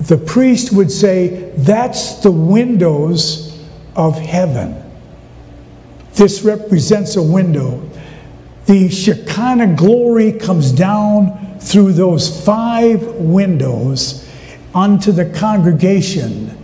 The 0.00 0.16
priest 0.16 0.72
would 0.72 0.90
say, 0.90 1.52
That's 1.56 2.14
the 2.16 2.32
windows 2.32 3.64
of 3.94 4.18
heaven. 4.18 4.82
This 6.14 6.42
represents 6.42 7.14
a 7.16 7.22
window. 7.22 7.88
The 8.66 8.88
Shekinah 8.88 9.76
glory 9.76 10.32
comes 10.32 10.72
down 10.72 11.58
through 11.60 11.92
those 11.92 12.44
five 12.44 13.02
windows 13.14 14.28
unto 14.74 15.12
the 15.12 15.26
congregation. 15.26 16.56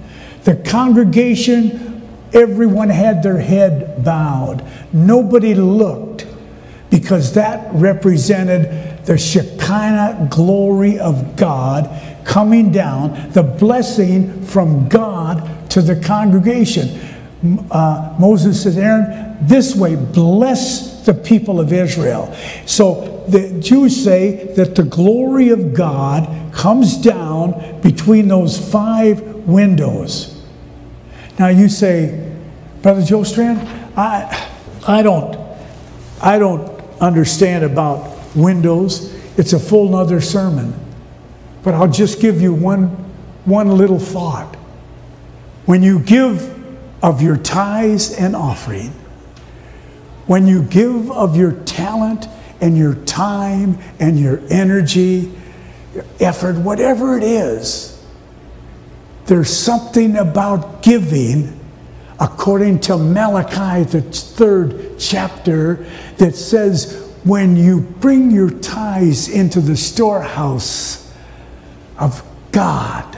The 0.42 0.57
congregation 0.57 1.93
Everyone 2.35 2.88
had 2.88 3.23
their 3.23 3.38
head 3.38 4.05
bowed. 4.05 4.64
Nobody 4.92 5.55
looked 5.55 6.27
because 6.90 7.35
that 7.35 7.73
represented 7.75 9.07
the 9.07 9.16
Shekinah 9.16 10.29
glory 10.31 10.99
of 10.99 11.37
God 11.37 11.88
coming 12.25 12.73
down, 12.73 13.31
the 13.31 13.42
blessing 13.42 14.44
from 14.44 14.88
God 14.88 15.70
to 15.70 15.83
the 15.83 15.97
congregation. 15.97 16.88
Uh, 17.70 18.16
Moses 18.18 18.62
says, 18.62 18.79
Aaron, 18.79 19.37
this 19.42 19.77
way, 19.77 19.97
bless 19.97 21.05
the 21.05 21.14
people 21.14 21.61
of 21.61 21.73
Israel. 21.73 22.35
So 22.66 23.25
the 23.29 23.61
Jews 23.61 24.03
say 24.03 24.55
that 24.55 24.75
the 24.75 24.85
glory 24.85 25.51
of 25.51 25.75
God 25.75 26.55
comes 26.55 26.97
down 26.97 27.81
between 27.83 28.29
those 28.29 28.59
five 28.70 29.20
windows. 29.47 30.34
Now 31.38 31.49
you 31.49 31.68
say, 31.68 32.33
Brother 32.83 33.03
Joe 33.03 33.25
Strand, 33.25 33.61
I, 33.97 34.51
I 34.87 35.03
don't, 35.03 35.37
I 36.23 36.38
don't 36.38 36.68
understand 37.01 37.64
about 37.64 38.37
windows. 38.37 39.12
It's 39.37 39.53
a 39.53 39.59
full 39.59 39.88
nother 39.88 40.20
sermon. 40.20 40.75
But 41.62 41.75
I'll 41.75 41.90
just 41.90 42.20
give 42.20 42.40
you 42.40 42.53
one 42.53 43.05
one 43.44 43.77
little 43.77 43.99
thought. 43.99 44.55
When 45.66 45.83
you 45.83 45.99
give 45.99 46.53
of 47.03 47.20
your 47.20 47.37
tithes 47.37 48.14
and 48.14 48.35
offering, 48.35 48.90
when 50.27 50.47
you 50.47 50.62
give 50.62 51.11
of 51.11 51.37
your 51.37 51.53
talent 51.53 52.27
and 52.61 52.77
your 52.77 52.94
time 52.94 53.79
and 54.01 54.18
your 54.18 54.40
energy, 54.49 55.31
your 55.94 56.05
effort, 56.20 56.57
whatever 56.57 57.16
it 57.16 57.23
is, 57.23 57.93
there's 59.26 59.54
something 59.54 60.16
about 60.16 60.82
giving, 60.82 61.58
according 62.20 62.80
to 62.80 62.98
Malachi, 62.98 63.84
the 63.84 64.02
third 64.02 64.98
chapter, 64.98 65.87
that 66.18 66.34
says, 66.34 67.12
when 67.24 67.56
you 67.56 67.80
bring 67.80 68.30
your 68.30 68.50
tithes 68.50 69.28
into 69.28 69.60
the 69.60 69.76
storehouse 69.76 71.10
of 71.98 72.22
God, 72.52 73.14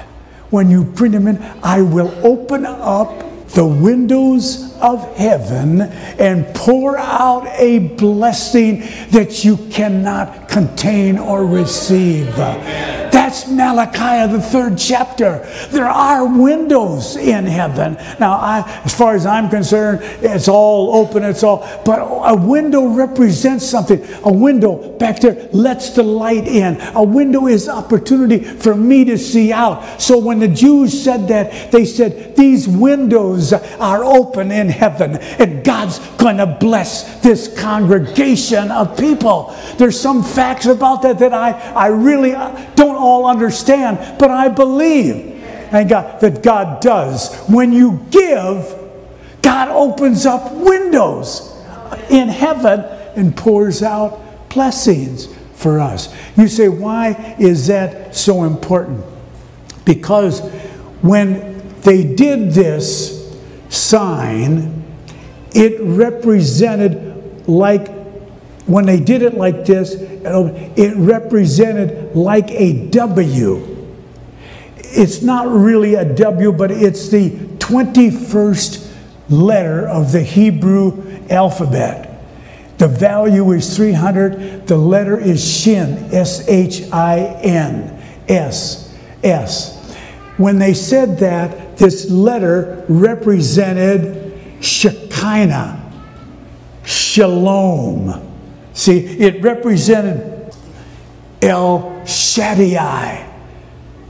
when 0.50 0.70
you 0.70 0.84
bring 0.84 1.10
them 1.12 1.26
in, 1.26 1.42
I 1.62 1.82
will 1.82 2.14
open 2.24 2.64
up 2.64 3.24
the 3.48 3.66
windows 3.66 4.76
of 4.80 5.16
heaven 5.16 5.80
and 5.82 6.46
pour 6.54 6.98
out 6.98 7.46
a 7.58 7.78
blessing 7.78 8.80
that 9.10 9.44
you 9.44 9.56
cannot 9.70 10.48
contain 10.48 11.18
or 11.18 11.44
receive. 11.46 12.28
That's 13.26 13.48
Malachi, 13.48 14.32
the 14.32 14.40
third 14.40 14.78
chapter. 14.78 15.40
There 15.70 15.88
are 15.88 16.24
windows 16.24 17.16
in 17.16 17.44
heaven. 17.44 17.94
Now, 18.20 18.34
I, 18.34 18.82
as 18.84 18.94
far 18.94 19.16
as 19.16 19.26
I'm 19.26 19.50
concerned, 19.50 19.98
it's 20.22 20.46
all 20.46 20.94
open, 20.94 21.24
it's 21.24 21.42
all, 21.42 21.68
but 21.84 21.96
a 21.96 22.36
window 22.36 22.86
represents 22.86 23.68
something. 23.68 24.00
A 24.22 24.32
window 24.32 24.96
back 24.96 25.18
there 25.18 25.48
lets 25.52 25.90
the 25.90 26.04
light 26.04 26.46
in. 26.46 26.80
A 26.94 27.02
window 27.02 27.48
is 27.48 27.68
opportunity 27.68 28.44
for 28.44 28.76
me 28.76 29.04
to 29.06 29.18
see 29.18 29.52
out. 29.52 30.00
So 30.00 30.18
when 30.18 30.38
the 30.38 30.46
Jews 30.46 31.02
said 31.02 31.26
that, 31.26 31.72
they 31.72 31.84
said, 31.84 32.36
These 32.36 32.68
windows 32.68 33.52
are 33.52 34.04
open 34.04 34.52
in 34.52 34.68
heaven, 34.68 35.16
and 35.16 35.64
God's 35.64 35.98
going 36.16 36.36
to 36.36 36.46
bless 36.46 37.20
this 37.22 37.52
congregation 37.58 38.70
of 38.70 38.96
people. 38.96 39.52
There's 39.78 39.98
some 39.98 40.22
facts 40.22 40.66
about 40.66 41.02
that 41.02 41.18
that 41.18 41.34
I, 41.34 41.50
I 41.72 41.88
really 41.88 42.32
uh, 42.32 42.52
don't 42.76 42.94
all 42.94 43.15
understand, 43.24 44.18
but 44.18 44.30
I 44.30 44.48
believe 44.48 45.36
and 45.72 45.88
God, 45.88 46.20
that 46.20 46.42
God 46.42 46.80
does. 46.80 47.34
When 47.48 47.72
you 47.72 48.06
give, 48.10 48.74
God 49.42 49.68
opens 49.68 50.26
up 50.26 50.52
windows 50.52 51.52
in 52.10 52.28
heaven 52.28 52.80
and 53.16 53.36
pours 53.36 53.82
out 53.82 54.48
blessings 54.48 55.28
for 55.54 55.80
us. 55.80 56.14
You 56.36 56.48
say, 56.48 56.68
why 56.68 57.36
is 57.38 57.66
that 57.66 58.14
so 58.14 58.44
important? 58.44 59.04
Because 59.84 60.40
when 61.02 61.58
they 61.80 62.04
did 62.04 62.52
this 62.52 63.36
sign, 63.68 64.84
it 65.54 65.80
represented 65.80 67.48
like 67.48 67.95
when 68.66 68.84
they 68.84 68.98
did 68.98 69.22
it 69.22 69.34
like 69.34 69.64
this, 69.64 69.94
it 69.94 70.96
represented 70.96 72.16
like 72.16 72.50
a 72.50 72.88
W. 72.88 73.76
It's 74.76 75.22
not 75.22 75.48
really 75.48 75.94
a 75.94 76.04
W, 76.04 76.52
but 76.52 76.70
it's 76.70 77.08
the 77.08 77.30
21st 77.30 78.92
letter 79.28 79.86
of 79.88 80.12
the 80.12 80.22
Hebrew 80.22 81.20
alphabet. 81.30 82.24
The 82.78 82.88
value 82.88 83.52
is 83.52 83.74
300. 83.76 84.66
The 84.66 84.76
letter 84.76 85.18
is 85.18 85.44
Shin, 85.44 86.12
S 86.12 86.46
H 86.48 86.82
I 86.92 87.20
N, 87.42 88.02
S, 88.28 88.94
S. 89.22 89.94
When 90.36 90.58
they 90.58 90.74
said 90.74 91.18
that, 91.20 91.78
this 91.78 92.10
letter 92.10 92.84
represented 92.88 94.38
Shekinah, 94.60 95.82
Shalom. 96.84 98.25
See, 98.76 98.98
it 98.98 99.42
represented 99.42 100.54
El 101.40 102.04
Shaddai, 102.04 103.26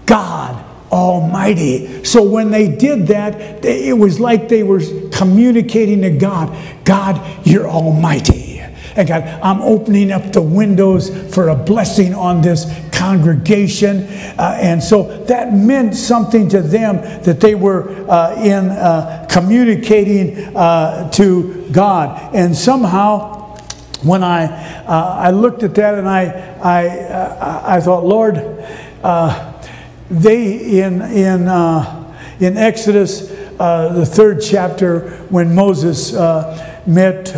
God 0.07 0.65
Almighty. 0.91 2.05
So 2.05 2.23
when 2.29 2.51
they 2.51 2.69
did 2.69 3.07
that, 3.07 3.65
it 3.65 3.97
was 3.97 4.19
like 4.19 4.49
they 4.49 4.65
were 4.65 4.81
communicating 5.13 6.03
to 6.03 6.11
God 6.11 6.57
God, 6.85 7.47
you're 7.47 7.69
Almighty. 7.69 8.61
And 8.97 9.07
God, 9.07 9.25
I'm 9.43 9.61
opening 9.61 10.11
up 10.11 10.33
the 10.33 10.41
windows 10.41 11.11
for 11.35 11.51
a 11.51 11.55
blessing 11.55 12.15
on 12.15 12.41
this 12.41 12.65
congregation. 12.93 14.05
Uh, 14.39 14.59
and 14.61 14.83
so 14.83 15.25
that 15.25 15.53
meant 15.53 15.95
something 15.95 16.49
to 16.49 16.63
them 16.63 16.97
that 17.25 17.41
they 17.41 17.55
were 17.55 17.91
uh, 18.11 18.43
in 18.43 18.71
uh, 18.71 19.27
communicating 19.29 20.57
uh, 20.57 21.11
to 21.11 21.69
God. 21.73 22.35
And 22.35 22.57
somehow, 22.57 23.36
when 24.03 24.23
I, 24.23 24.47
uh, 24.85 25.17
I 25.19 25.31
looked 25.31 25.63
at 25.63 25.75
that 25.77 25.95
and 25.95 26.09
I, 26.09 26.25
I, 26.63 26.89
uh, 26.89 27.63
I 27.65 27.81
thought, 27.81 28.05
Lord, 28.05 28.37
uh, 29.03 29.63
they 30.11 30.81
in, 30.81 31.03
in, 31.03 31.49
uh, 31.49 32.03
in 32.41 32.57
Exodus, 32.57 33.31
uh, 33.59 33.93
the 33.95 34.07
third 34.07 34.43
chapter, 34.43 35.11
when 35.31 35.55
Moses 35.55 36.15
uh, 36.15 36.83
met 36.87 37.35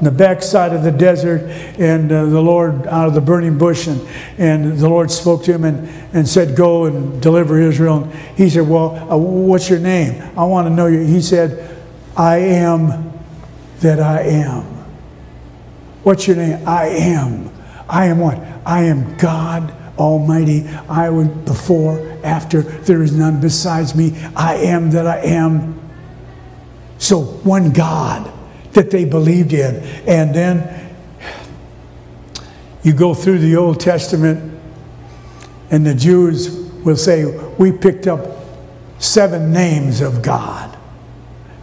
the 0.00 0.10
backside 0.10 0.72
of 0.72 0.82
the 0.82 0.90
desert 0.90 1.42
and 1.78 2.10
uh, 2.10 2.24
the 2.24 2.40
Lord 2.40 2.86
out 2.86 3.06
of 3.06 3.14
the 3.14 3.20
burning 3.20 3.58
bush 3.58 3.86
and, 3.86 4.00
and 4.38 4.78
the 4.78 4.88
Lord 4.88 5.10
spoke 5.10 5.44
to 5.44 5.52
him 5.52 5.64
and, 5.64 5.88
and 6.14 6.26
said, 6.26 6.56
go 6.56 6.86
and 6.86 7.20
deliver 7.20 7.60
Israel. 7.60 8.04
And 8.04 8.14
he 8.36 8.48
said, 8.48 8.66
well, 8.66 8.96
uh, 9.10 9.16
what's 9.16 9.68
your 9.68 9.78
name? 9.78 10.22
I 10.38 10.44
want 10.44 10.66
to 10.68 10.74
know 10.74 10.86
you. 10.86 11.00
He 11.00 11.20
said, 11.20 11.78
I 12.16 12.38
am 12.38 13.12
that 13.80 14.00
I 14.00 14.22
am. 14.22 14.69
What's 16.02 16.26
your 16.26 16.36
name? 16.36 16.66
I 16.66 16.86
am. 16.86 17.50
I 17.88 18.06
am 18.06 18.18
what? 18.18 18.38
I 18.64 18.84
am 18.84 19.16
God 19.16 19.74
Almighty. 19.98 20.66
I 20.88 21.10
was 21.10 21.28
before, 21.28 22.00
after. 22.24 22.62
There 22.62 23.02
is 23.02 23.14
none 23.14 23.40
besides 23.40 23.94
me. 23.94 24.18
I 24.34 24.54
am 24.56 24.90
that 24.92 25.06
I 25.06 25.18
am. 25.18 25.78
So, 26.98 27.20
one 27.20 27.72
God 27.72 28.30
that 28.72 28.90
they 28.90 29.04
believed 29.04 29.52
in. 29.52 29.76
And 30.06 30.34
then 30.34 30.94
you 32.82 32.92
go 32.94 33.14
through 33.14 33.38
the 33.40 33.56
Old 33.56 33.80
Testament, 33.80 34.58
and 35.70 35.84
the 35.84 35.94
Jews 35.94 36.50
will 36.84 36.96
say, 36.96 37.26
We 37.58 37.72
picked 37.72 38.06
up 38.06 38.36
seven 38.98 39.52
names 39.52 40.00
of 40.00 40.22
God. 40.22 40.76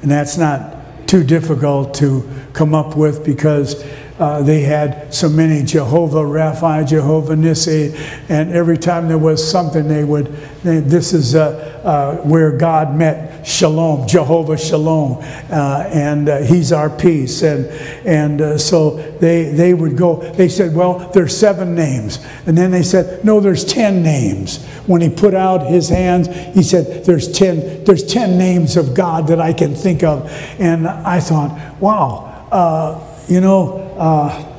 And 0.01 0.11
that's 0.11 0.37
not 0.37 1.07
too 1.07 1.23
difficult 1.23 1.93
to 1.95 2.29
come 2.53 2.75
up 2.75 2.95
with 2.97 3.23
because 3.23 3.83
uh, 4.19 4.41
they 4.41 4.61
had 4.61 5.13
so 5.13 5.29
many 5.29 5.63
Jehovah 5.63 6.23
Rapha, 6.23 6.87
Jehovah 6.87 7.35
Nissi, 7.35 7.93
and 8.29 8.51
every 8.51 8.77
time 8.77 9.07
there 9.07 9.17
was 9.17 9.47
something, 9.47 9.87
they 9.87 10.03
would. 10.03 10.27
They, 10.63 10.79
this 10.79 11.13
is 11.13 11.35
uh, 11.35 11.81
uh, 11.83 12.27
where 12.27 12.51
God 12.51 12.95
met 12.95 13.45
Shalom, 13.45 14.07
Jehovah 14.07 14.57
Shalom, 14.57 15.19
uh, 15.51 15.87
and 15.93 16.27
uh, 16.29 16.39
He's 16.39 16.71
our 16.71 16.89
peace. 16.89 17.43
And 17.43 17.67
and 18.07 18.59
so 18.59 18.97
they 19.19 19.51
they 19.51 19.75
would 19.75 19.95
go. 19.95 20.15
They 20.33 20.49
said, 20.49 20.75
well, 20.75 21.11
there's 21.13 21.37
seven 21.37 21.75
names, 21.75 22.17
and 22.47 22.57
then 22.57 22.71
they 22.71 22.83
said, 22.83 23.23
no, 23.23 23.39
there's 23.39 23.63
ten 23.63 24.01
names. 24.01 24.65
When 24.87 25.01
He 25.01 25.09
put 25.09 25.35
out 25.35 25.67
His 25.67 25.89
hands, 25.89 26.27
He 26.55 26.63
said, 26.63 27.05
there's 27.05 27.31
ten. 27.31 27.83
There's 27.83 28.03
ten 28.03 28.39
names 28.39 28.77
of 28.77 28.95
God 28.95 29.27
that 29.27 29.39
I 29.39 29.53
can 29.53 29.75
think 29.75 30.01
of, 30.01 30.27
and 30.59 30.87
I 30.87 31.19
thought, 31.19 31.79
wow, 31.79 33.23
you 33.27 33.41
know 33.41 33.86
uh, 33.97 34.53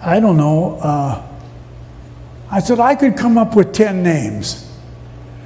I 0.00 0.20
don't 0.20 0.36
know. 0.36 0.78
Uh, 0.80 1.26
I 2.50 2.60
said, 2.60 2.80
I 2.80 2.94
could 2.94 3.16
come 3.16 3.36
up 3.36 3.54
with 3.54 3.72
10 3.72 4.02
names. 4.02 4.64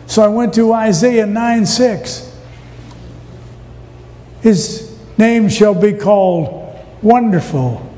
So 0.07 0.23
I 0.23 0.29
went 0.29 0.55
to 0.55 0.73
Isaiah 0.73 1.27
9 1.27 1.67
6. 1.67 2.29
His 4.43 4.99
name 5.19 5.49
shall 5.49 5.75
be 5.75 5.93
called 5.93 6.79
Wonderful, 7.01 7.95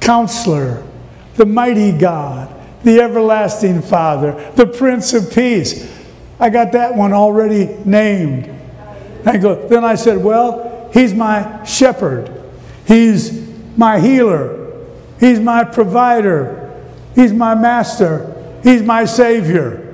Counselor, 0.00 0.86
the 1.34 1.46
Mighty 1.46 1.92
God, 1.92 2.54
the 2.82 3.00
Everlasting 3.00 3.82
Father, 3.82 4.52
the 4.56 4.66
Prince 4.66 5.12
of 5.12 5.32
Peace. 5.32 5.88
I 6.38 6.48
got 6.48 6.72
that 6.72 6.94
one 6.94 7.12
already 7.12 7.66
named. 7.84 8.48
I 9.26 9.36
go, 9.36 9.68
then 9.68 9.84
I 9.84 9.96
said, 9.96 10.22
Well, 10.22 10.90
he's 10.92 11.12
my 11.12 11.64
shepherd. 11.64 12.32
He's 12.86 13.39
my 13.76 14.00
healer. 14.00 14.86
He's 15.18 15.40
my 15.40 15.64
provider. 15.64 16.72
He's 17.14 17.32
my 17.32 17.54
master. 17.54 18.60
He's 18.62 18.82
my 18.82 19.04
savior. 19.04 19.86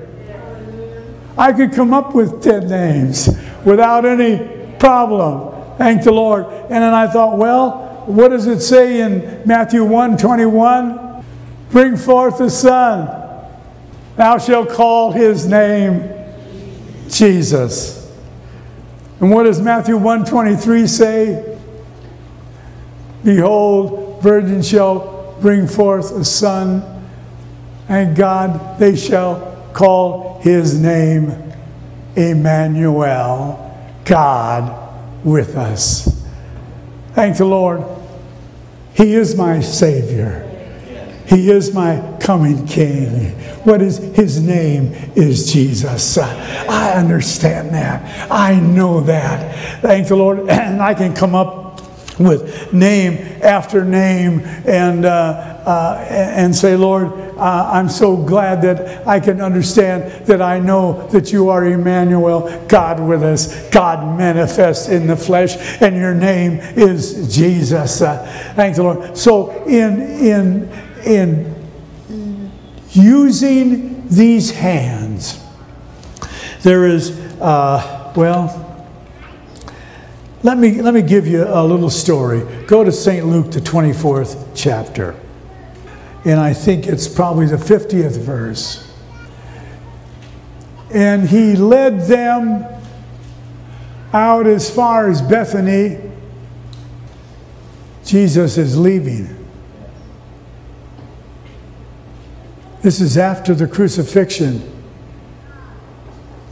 I 1.38 1.52
could 1.52 1.72
come 1.72 1.92
up 1.92 2.14
with 2.14 2.42
10 2.42 2.68
names 2.68 3.28
without 3.64 4.06
any 4.06 4.76
problem. 4.78 5.76
Thank 5.76 6.04
the 6.04 6.12
Lord. 6.12 6.46
And 6.46 6.82
then 6.82 6.94
I 6.94 7.06
thought, 7.06 7.36
well, 7.36 8.04
what 8.06 8.28
does 8.28 8.46
it 8.46 8.60
say 8.60 9.00
in 9.00 9.42
Matthew 9.44 9.84
1 9.84 10.16
21? 10.16 11.24
Bring 11.70 11.96
forth 11.96 12.40
a 12.40 12.48
son. 12.48 13.08
Thou 14.16 14.38
shalt 14.38 14.70
call 14.70 15.12
his 15.12 15.46
name 15.46 16.08
Jesus. 17.08 18.10
And 19.20 19.30
what 19.30 19.44
does 19.44 19.60
Matthew 19.60 19.96
123 19.96 20.86
say? 20.86 21.55
Behold, 23.26 24.22
virgin 24.22 24.62
shall 24.62 25.36
bring 25.40 25.66
forth 25.66 26.12
a 26.12 26.24
son, 26.24 26.84
and 27.88 28.14
God, 28.14 28.78
they 28.78 28.94
shall 28.94 29.68
call 29.72 30.38
his 30.42 30.80
name 30.80 31.32
Emmanuel, 32.14 33.76
God 34.04 35.24
with 35.24 35.56
us. 35.56 36.24
Thank 37.14 37.38
the 37.38 37.46
Lord. 37.46 37.82
He 38.94 39.14
is 39.14 39.34
my 39.34 39.60
Savior. 39.60 40.44
He 41.26 41.50
is 41.50 41.74
my 41.74 42.16
coming 42.20 42.64
King. 42.64 43.32
What 43.64 43.82
is 43.82 43.96
his 43.98 44.40
name 44.40 44.94
is 45.16 45.52
Jesus. 45.52 46.16
I 46.16 46.92
understand 46.92 47.70
that. 47.70 48.30
I 48.30 48.60
know 48.60 49.00
that. 49.00 49.80
Thank 49.82 50.06
the 50.06 50.14
Lord. 50.14 50.48
And 50.48 50.80
I 50.80 50.94
can 50.94 51.12
come 51.12 51.34
up 51.34 51.65
with 52.18 52.72
name 52.72 53.14
after 53.42 53.84
name 53.84 54.40
and, 54.64 55.04
uh, 55.04 55.62
uh, 55.66 56.06
and 56.08 56.54
say, 56.54 56.76
Lord, 56.76 57.12
uh, 57.36 57.70
I'm 57.72 57.88
so 57.88 58.16
glad 58.16 58.62
that 58.62 59.06
I 59.06 59.20
can 59.20 59.40
understand 59.40 60.26
that 60.26 60.40
I 60.40 60.58
know 60.58 61.06
that 61.08 61.32
you 61.32 61.50
are 61.50 61.66
Emmanuel, 61.66 62.64
God 62.68 63.00
with 63.00 63.22
us, 63.22 63.68
God 63.70 64.16
manifest 64.16 64.88
in 64.88 65.06
the 65.06 65.16
flesh, 65.16 65.56
and 65.82 65.96
your 65.96 66.14
name 66.14 66.58
is 66.76 67.34
Jesus. 67.34 68.00
Uh, 68.00 68.24
thank 68.56 68.76
the 68.76 68.82
Lord. 68.82 69.18
So, 69.18 69.50
in, 69.64 70.00
in, 70.00 70.68
in 71.04 72.50
using 72.92 74.08
these 74.08 74.50
hands, 74.50 75.42
there 76.62 76.86
is, 76.86 77.10
uh, 77.40 78.12
well, 78.16 78.65
let 80.46 80.58
me, 80.58 80.80
let 80.80 80.94
me 80.94 81.02
give 81.02 81.26
you 81.26 81.42
a 81.42 81.64
little 81.64 81.90
story. 81.90 82.44
Go 82.66 82.84
to 82.84 82.92
St. 82.92 83.26
Luke, 83.26 83.50
the 83.50 83.58
24th 83.58 84.52
chapter. 84.54 85.16
And 86.24 86.38
I 86.38 86.52
think 86.54 86.86
it's 86.86 87.08
probably 87.08 87.46
the 87.46 87.56
50th 87.56 88.16
verse. 88.16 88.88
And 90.94 91.28
he 91.28 91.56
led 91.56 92.02
them 92.02 92.64
out 94.12 94.46
as 94.46 94.70
far 94.70 95.10
as 95.10 95.20
Bethany. 95.20 95.98
Jesus 98.04 98.56
is 98.56 98.78
leaving. 98.78 99.44
This 102.82 103.00
is 103.00 103.18
after 103.18 103.52
the 103.52 103.66
crucifixion. 103.66 104.62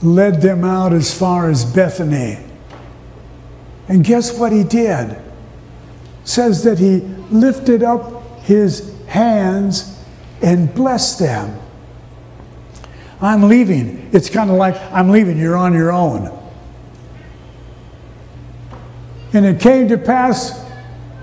Led 0.02 0.42
them 0.42 0.64
out 0.64 0.92
as 0.92 1.16
far 1.16 1.48
as 1.48 1.64
Bethany. 1.64 2.53
And 3.88 4.04
guess 4.04 4.36
what 4.38 4.52
he 4.52 4.64
did? 4.64 5.16
Says 6.24 6.64
that 6.64 6.78
he 6.78 7.00
lifted 7.30 7.82
up 7.82 8.40
his 8.40 8.94
hands 9.06 9.98
and 10.42 10.74
blessed 10.74 11.18
them. 11.18 11.60
I'm 13.20 13.48
leaving. 13.48 14.10
It's 14.12 14.28
kind 14.28 14.50
of 14.50 14.56
like, 14.56 14.76
I'm 14.92 15.10
leaving, 15.10 15.38
you're 15.38 15.56
on 15.56 15.72
your 15.72 15.92
own. 15.92 16.30
And 19.32 19.44
it 19.44 19.60
came 19.60 19.88
to 19.88 19.98
pass 19.98 20.62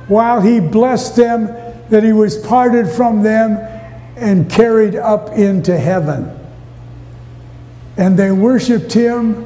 while 0.08 0.42
he 0.42 0.60
blessed 0.60 1.16
them 1.16 1.46
that 1.90 2.04
he 2.04 2.14
was 2.14 2.38
parted 2.38 2.90
from 2.90 3.24
them 3.24 3.58
and 4.18 4.50
carried 4.50 4.96
up 4.96 5.30
into 5.30 5.78
heaven. 5.78 6.38
And 7.98 8.18
they 8.18 8.32
worshiped 8.32 8.92
him 8.94 9.46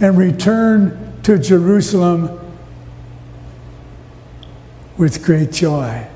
and 0.00 0.16
returned 0.16 1.24
to 1.24 1.38
Jerusalem 1.38 2.38
with 4.96 5.24
great 5.24 5.52
joy. 5.52 6.06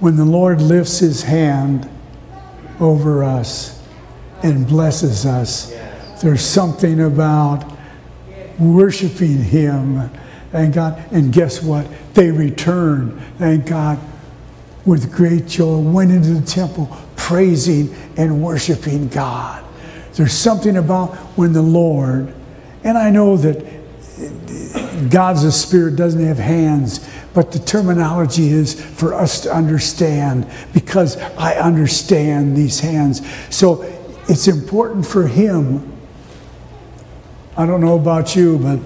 When 0.00 0.16
the 0.16 0.24
Lord 0.24 0.60
lifts 0.60 0.98
his 0.98 1.22
hand 1.22 1.88
over 2.80 3.24
us 3.24 3.82
and 4.42 4.66
blesses 4.66 5.24
us, 5.24 5.74
there's 6.22 6.44
something 6.44 7.00
about 7.00 7.64
worshiping 8.58 9.42
him. 9.42 10.10
Thank 10.50 10.74
God. 10.74 11.02
And 11.12 11.32
guess 11.32 11.62
what? 11.62 11.86
They 12.14 12.30
returned, 12.30 13.20
thank 13.38 13.66
God, 13.66 13.98
with 14.84 15.12
great 15.12 15.46
joy, 15.46 15.78
went 15.78 16.12
into 16.12 16.34
the 16.34 16.46
temple 16.46 16.96
praising 17.16 17.94
and 18.16 18.42
worshiping 18.42 19.08
God. 19.08 19.65
There's 20.16 20.32
something 20.32 20.78
about 20.78 21.14
when 21.36 21.52
the 21.52 21.62
Lord, 21.62 22.32
and 22.82 22.96
I 22.96 23.10
know 23.10 23.36
that 23.36 25.10
God's 25.10 25.44
a 25.44 25.52
spirit 25.52 25.96
doesn't 25.96 26.24
have 26.24 26.38
hands, 26.38 27.06
but 27.34 27.52
the 27.52 27.58
terminology 27.58 28.48
is 28.48 28.82
for 28.82 29.12
us 29.12 29.42
to 29.42 29.54
understand 29.54 30.50
because 30.72 31.18
I 31.18 31.56
understand 31.56 32.56
these 32.56 32.80
hands. 32.80 33.20
So 33.54 33.82
it's 34.26 34.48
important 34.48 35.06
for 35.06 35.26
Him. 35.26 35.92
I 37.58 37.66
don't 37.66 37.82
know 37.82 37.96
about 37.96 38.34
you, 38.34 38.58
but 38.58 38.80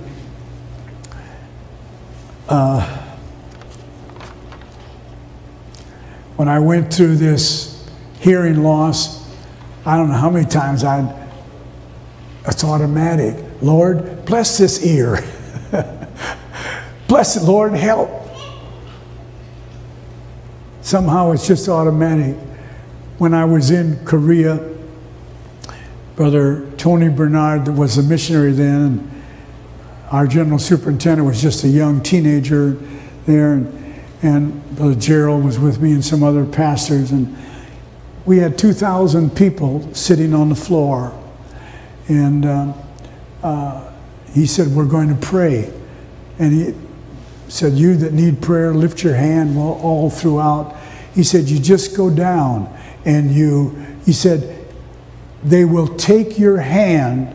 uh, 2.49 2.99
when 6.35 6.49
I 6.49 6.59
went 6.59 6.93
through 6.93 7.16
this 7.16 7.89
hearing 8.18 8.64
loss, 8.64 9.20
I 9.87 9.97
don't 9.97 10.09
know 10.09 10.16
how 10.16 10.31
many 10.31 10.47
times 10.47 10.83
I'd 10.83 11.19
it's 12.51 12.64
automatic. 12.64 13.36
Lord, 13.62 14.24
bless 14.24 14.59
this 14.59 14.84
ear. 14.84 15.24
bless 17.09 17.36
it, 17.36 17.44
Lord, 17.44 17.72
help. 17.74 18.11
Somehow 20.82 21.30
it's 21.30 21.46
just 21.46 21.68
automatic. 21.68 22.36
When 23.18 23.34
I 23.34 23.44
was 23.44 23.70
in 23.70 24.05
Korea, 24.05 24.68
Brother 26.16 26.68
Tony 26.76 27.09
Bernard 27.09 27.68
was 27.68 27.98
a 27.98 28.03
missionary 28.03 28.53
then, 28.53 29.09
our 30.11 30.26
general 30.26 30.59
superintendent 30.59 31.26
was 31.26 31.40
just 31.40 31.62
a 31.62 31.68
young 31.68 32.03
teenager 32.03 32.72
there, 33.26 33.53
and, 33.53 34.03
and 34.22 34.76
Brother 34.76 34.96
Gerald 34.96 35.44
was 35.44 35.59
with 35.59 35.80
me 35.80 35.92
and 35.92 36.05
some 36.05 36.24
other 36.24 36.44
pastors, 36.44 37.12
and 37.12 37.36
we 38.26 38.38
had 38.38 38.59
2,000 38.59 39.36
people 39.36 39.94
sitting 39.94 40.34
on 40.34 40.48
the 40.48 40.57
floor 40.57 41.14
and 42.11 42.44
uh, 42.44 42.72
uh, 43.42 43.92
he 44.34 44.46
said, 44.46 44.68
We're 44.68 44.84
going 44.84 45.08
to 45.08 45.26
pray. 45.26 45.72
And 46.38 46.52
he 46.52 46.74
said, 47.48 47.74
You 47.74 47.96
that 47.96 48.12
need 48.12 48.42
prayer, 48.42 48.74
lift 48.74 49.02
your 49.02 49.14
hand 49.14 49.56
well, 49.56 49.80
all 49.82 50.11
throughout. 50.11 50.76
He 51.14 51.22
said, 51.22 51.48
You 51.48 51.58
just 51.58 51.96
go 51.96 52.11
down 52.11 52.76
and 53.04 53.30
you, 53.32 53.70
he 54.04 54.12
said, 54.12 54.61
they 55.42 55.64
will 55.64 55.86
take 55.96 56.38
your 56.38 56.58
hand. 56.58 57.34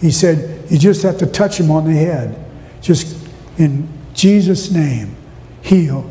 He 0.00 0.10
said, 0.10 0.70
You 0.70 0.78
just 0.78 1.02
have 1.02 1.18
to 1.18 1.26
touch 1.26 1.58
him 1.58 1.70
on 1.70 1.84
the 1.84 1.92
head. 1.92 2.44
Just 2.80 3.26
in 3.56 3.88
Jesus' 4.14 4.70
name, 4.70 5.16
heal. 5.62 6.10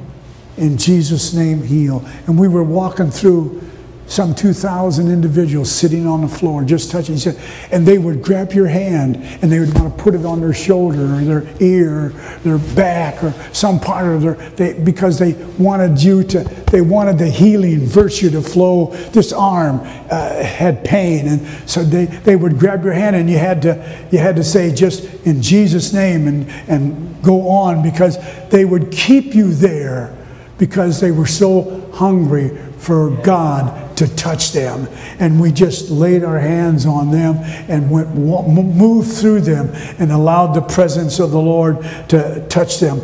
In 0.57 0.77
Jesus' 0.77 1.33
name, 1.33 1.61
heal. 1.61 2.03
And 2.25 2.39
we 2.39 2.47
were 2.47 2.63
walking 2.63 3.11
through 3.11 3.61
some 4.07 4.33
2,000 4.33 5.11
individuals 5.11 5.69
sitting 5.69 6.07
on 6.07 6.21
the 6.21 6.27
floor, 6.29 6.63
just 6.63 6.89
touching. 6.89 7.17
Said, 7.17 7.37
and 7.71 7.85
they 7.85 7.97
would 7.97 8.21
grab 8.21 8.53
your 8.53 8.67
hand 8.67 9.17
and 9.41 9.51
they 9.51 9.59
would 9.59 9.73
want 9.73 9.95
to 9.97 10.03
put 10.03 10.15
it 10.15 10.25
on 10.25 10.39
their 10.39 10.53
shoulder 10.53 11.15
or 11.15 11.21
their 11.21 11.47
ear, 11.59 12.05
or 12.05 12.09
their 12.43 12.57
back, 12.73 13.21
or 13.21 13.33
some 13.53 13.79
part 13.79 14.07
of 14.07 14.21
their, 14.21 14.35
they, 14.51 14.73
because 14.79 15.19
they 15.19 15.33
wanted 15.57 16.01
you 16.01 16.23
to, 16.23 16.43
they 16.71 16.79
wanted 16.79 17.17
the 17.17 17.29
healing 17.29 17.85
virtue 17.85 18.29
to 18.29 18.41
flow. 18.41 18.93
This 19.11 19.33
arm 19.33 19.81
uh, 20.09 20.41
had 20.41 20.85
pain, 20.85 21.27
and 21.27 21.69
so 21.69 21.83
they, 21.83 22.05
they 22.05 22.37
would 22.37 22.57
grab 22.57 22.85
your 22.85 22.93
hand 22.93 23.15
and 23.17 23.29
you 23.29 23.37
had 23.37 23.61
to, 23.63 24.07
you 24.11 24.19
had 24.19 24.37
to 24.37 24.43
say 24.43 24.73
just 24.73 25.03
in 25.25 25.41
Jesus' 25.41 25.91
name 25.91 26.27
and, 26.27 26.49
and 26.69 27.21
go 27.21 27.49
on 27.49 27.83
because 27.83 28.17
they 28.49 28.63
would 28.63 28.89
keep 28.89 29.35
you 29.35 29.53
there 29.53 30.15
because 30.57 31.01
they 31.01 31.11
were 31.11 31.25
so 31.27 31.91
hungry 31.93 32.57
for 32.77 33.09
God 33.23 33.97
to 33.97 34.07
touch 34.15 34.51
them. 34.51 34.87
And 35.19 35.41
we 35.41 35.51
just 35.51 35.89
laid 35.89 36.23
our 36.23 36.39
hands 36.39 36.85
on 36.85 37.11
them 37.11 37.37
and 37.67 37.89
went 37.89 38.15
moved 38.15 39.11
through 39.11 39.41
them 39.41 39.69
and 39.99 40.11
allowed 40.11 40.53
the 40.53 40.61
presence 40.61 41.19
of 41.19 41.31
the 41.31 41.41
Lord 41.41 41.81
to 42.09 42.45
touch 42.49 42.79
them. 42.79 43.01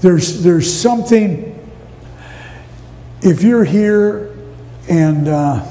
There's 0.00 0.42
there's 0.42 0.72
something. 0.72 1.48
If 3.20 3.42
you're 3.44 3.64
here 3.64 4.36
and 4.88 5.28
uh, 5.28 5.64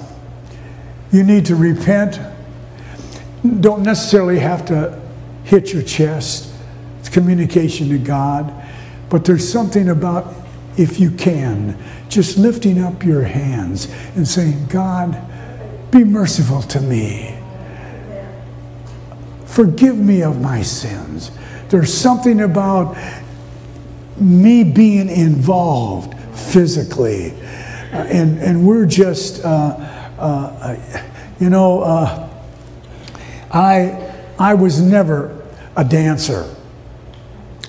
you 1.12 1.24
need 1.24 1.48
to 1.48 1.56
repent, 1.56 2.18
don't 3.60 3.84
necessarily 3.84 4.40
have 4.40 4.66
to 4.68 5.02
hit 5.44 5.74
your 5.74 5.84
chest. 5.84 6.54
It's 7.00 7.10
communication 7.10 7.90
to 7.90 7.98
God. 7.98 8.54
But 9.10 9.26
there's 9.26 9.52
something 9.52 9.90
about 9.90 10.34
if 10.78 11.00
you 11.00 11.12
can 11.12 11.78
just 12.12 12.38
lifting 12.38 12.78
up 12.78 13.04
your 13.04 13.24
hands 13.24 13.88
and 14.16 14.28
saying, 14.28 14.68
God, 14.68 15.18
be 15.92 16.04
merciful 16.04 16.62
to 16.64 16.82
me. 16.82 17.38
Forgive 19.46 19.98
me 19.98 20.22
of 20.22 20.42
my 20.42 20.62
sins. 20.62 21.32
There's 21.70 21.94
something 21.94 22.42
about 22.42 22.98
me 24.18 24.66
being 24.66 25.10
involved 25.10 26.20
physically. 26.38 27.32
Uh, 27.32 28.06
and, 28.10 28.40
and 28.40 28.68
we're 28.68 28.86
just, 28.86 29.44
uh, 29.46 29.78
uh, 30.20 30.78
you 31.40 31.50
know, 31.50 31.82
uh, 31.82 32.30
I, 33.54 34.14
I 34.38 34.54
was 34.54 34.82
never 34.82 35.46
a 35.78 35.86
dancer 35.86 36.54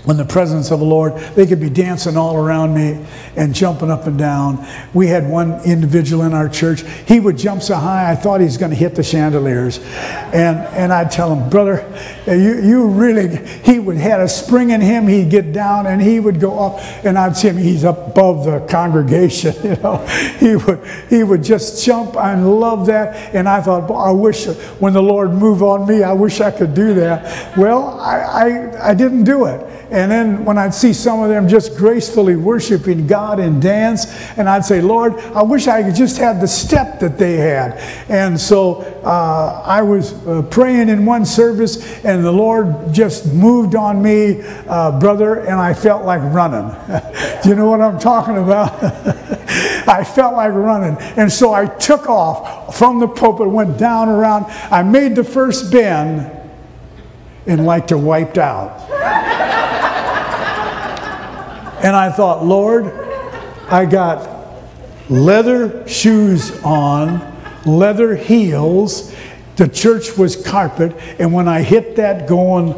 when 0.05 0.17
the 0.17 0.25
presence 0.25 0.71
of 0.73 0.81
the 0.81 0.85
Lord, 0.85 1.15
they 1.35 1.47
could 1.47 1.61
be 1.61 1.71
dancing 1.71 2.17
all 2.17 2.37
around 2.37 2.75
me 2.75 3.05
and 3.37 3.55
jumping 3.55 3.91
up 3.91 4.07
and 4.07 4.19
down. 4.19 4.67
We 4.93 5.07
had 5.07 5.29
one 5.29 5.63
individual 5.65 6.25
in 6.25 6.35
our 6.35 6.49
church. 6.49 6.83
He 7.07 7.21
would 7.21 7.39
jump 7.39 7.63
so 7.63 7.77
high, 7.77 8.11
I 8.11 8.17
thought 8.17 8.41
he 8.41 8.47
was 8.47 8.57
going 8.57 8.71
to 8.71 8.77
hit 8.77 8.97
the 8.97 9.05
chandeliers. 9.05 9.79
And, 9.79 10.59
and 10.75 10.93
I'd 10.93 11.11
tell 11.13 11.33
him, 11.33 11.49
brother, 11.49 11.81
eh, 12.27 12.35
you, 12.35 12.61
you 12.63 12.89
really, 12.89 13.37
he 13.65 13.79
would 13.79 13.97
had 13.97 14.21
a 14.21 14.29
spring 14.29 14.71
in 14.71 14.81
him. 14.81 15.07
He'd 15.07 15.31
get 15.31 15.53
down 15.53 15.87
and 15.87 16.03
he 16.03 16.19
would 16.19 16.41
go 16.41 16.59
up 16.59 16.81
and 17.05 17.17
I'd 17.17 17.37
see 17.37 17.49
him, 17.49 17.57
he's 17.57 17.85
above 17.85 18.45
the 18.45 18.67
congregation, 18.69 19.55
you 19.63 19.77
know. 19.77 19.99
He 20.41 20.57
would, 20.57 20.85
he 21.09 21.23
would 21.23 21.45
just 21.45 21.85
jump. 21.85 22.17
I 22.17 22.35
love 22.35 22.87
that. 22.87 23.35
And 23.35 23.49
I 23.49 23.61
thought, 23.61 23.89
I 23.91 24.11
wish 24.11 24.47
when 24.81 24.93
the 24.93 25.03
Lord 25.03 25.31
moved 25.31 25.63
on 25.63 25.87
me, 25.87 26.03
I 26.03 26.13
wish 26.13 26.41
I 26.41 26.51
could 26.51 26.75
do 26.75 26.95
that. 26.95 27.57
Well, 27.57 28.01
I, 28.01 28.19
I, 28.19 28.91
I 28.91 28.95
didn't 28.95 29.23
do 29.23 29.47
it. 29.47 29.72
And 29.93 30.11
then 30.11 30.47
when 30.47 30.57
I'd 30.57 30.73
see 30.73 30.95
some 30.95 31.23
of 31.23 31.29
them 31.29 31.47
just 31.47 31.77
gracefully 31.77 32.35
worshiping 32.35 33.07
God 33.07 33.39
in 33.39 33.61
dance, 33.61 34.07
and 34.39 34.49
I'd 34.49 34.65
say, 34.65 34.81
Lord, 34.81 35.17
I 35.35 35.43
wish 35.43 35.69
I 35.69 35.83
could 35.83 35.95
just 35.95 36.17
have 36.17 36.41
the 36.41 36.49
step 36.49 36.99
that 37.01 37.19
they 37.19 37.37
had. 37.37 37.75
And 38.09 38.41
so 38.41 38.77
uh, 39.05 39.63
I 39.67 39.83
was 39.83 40.15
uh, 40.27 40.41
praying 40.51 40.89
in 40.89 41.05
one 41.05 41.27
service, 41.27 42.03
and 42.05 42.25
the 42.25 42.33
Lord 42.33 42.75
just 42.91 43.35
moved 43.35 43.75
on 43.75 44.03
me, 44.03 44.41
uh, 44.67 44.99
brother, 44.99 45.41
and 45.41 45.61
I 45.61 45.75
felt 45.75 46.07
like 46.07 46.23
running. 46.23 46.75
Do 47.43 47.49
you 47.51 47.55
know 47.55 47.69
what 47.69 47.83
I'm 47.83 47.99
talking 47.99 48.39
about? 48.39 48.83
I 49.87 50.05
felt 50.05 50.35
like 50.35 50.55
running. 50.55 50.97
And 51.19 51.31
so 51.31 51.53
I 51.53 51.67
took 51.67 52.09
off 52.09 52.79
from 52.79 52.99
the 52.99 53.09
pulpit, 53.09 53.51
went 53.51 53.77
down 53.77 54.09
around. 54.09 54.47
I 54.71 54.83
made 54.83 55.17
the 55.17 55.25
first 55.25 55.71
bend, 55.71 56.31
and 57.47 57.67
like 57.67 57.89
to 57.89 57.99
wiped 57.99 58.39
out. 58.39 58.92
And 61.83 61.97
I 61.97 62.13
thought, 62.13 62.45
Lord, 62.45 62.87
I 63.69 63.87
got 63.87 64.29
leather 65.09 65.87
shoes 65.89 66.63
on, 66.63 67.21
leather 67.67 68.15
heels. 68.15 69.13
The 69.57 69.67
church 69.67 70.17
was 70.17 70.37
carpet. 70.37 70.97
And 71.19 71.33
when 71.33 71.49
I 71.49 71.63
hit 71.63 71.97
that 71.97 72.29
going 72.29 72.75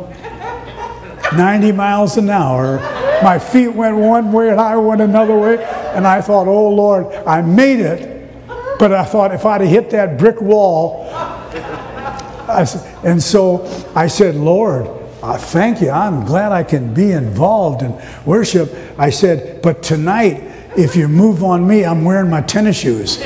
90 1.36 1.72
miles 1.72 2.16
an 2.16 2.30
hour, 2.30 2.78
my 3.22 3.38
feet 3.38 3.68
went 3.68 3.96
one 3.96 4.32
way 4.32 4.48
and 4.48 4.60
I 4.60 4.76
went 4.76 5.00
another 5.00 5.38
way. 5.38 5.62
And 5.94 6.06
I 6.06 6.20
thought, 6.20 6.48
oh 6.48 6.70
Lord, 6.70 7.14
I 7.26 7.42
made 7.42 7.80
it. 7.80 8.30
But 8.78 8.92
I 8.92 9.04
thought 9.04 9.32
if 9.32 9.44
I'd 9.44 9.60
have 9.60 9.70
hit 9.70 9.90
that 9.90 10.18
brick 10.18 10.40
wall, 10.40 11.08
I, 11.12 12.66
and 13.04 13.22
so 13.22 13.64
I 13.94 14.06
said, 14.06 14.34
Lord, 14.34 15.03
uh, 15.24 15.38
thank 15.38 15.80
you. 15.80 15.90
I'm 15.90 16.26
glad 16.26 16.52
I 16.52 16.62
can 16.62 16.92
be 16.92 17.12
involved 17.12 17.82
in 17.82 17.98
worship. 18.26 18.70
I 18.98 19.08
said, 19.08 19.62
but 19.62 19.82
tonight, 19.82 20.42
if 20.76 20.94
you 20.94 21.08
move 21.08 21.42
on 21.42 21.66
me, 21.66 21.82
I'm 21.84 22.04
wearing 22.04 22.28
my 22.28 22.42
tennis 22.42 22.78
shoes. 22.78 23.16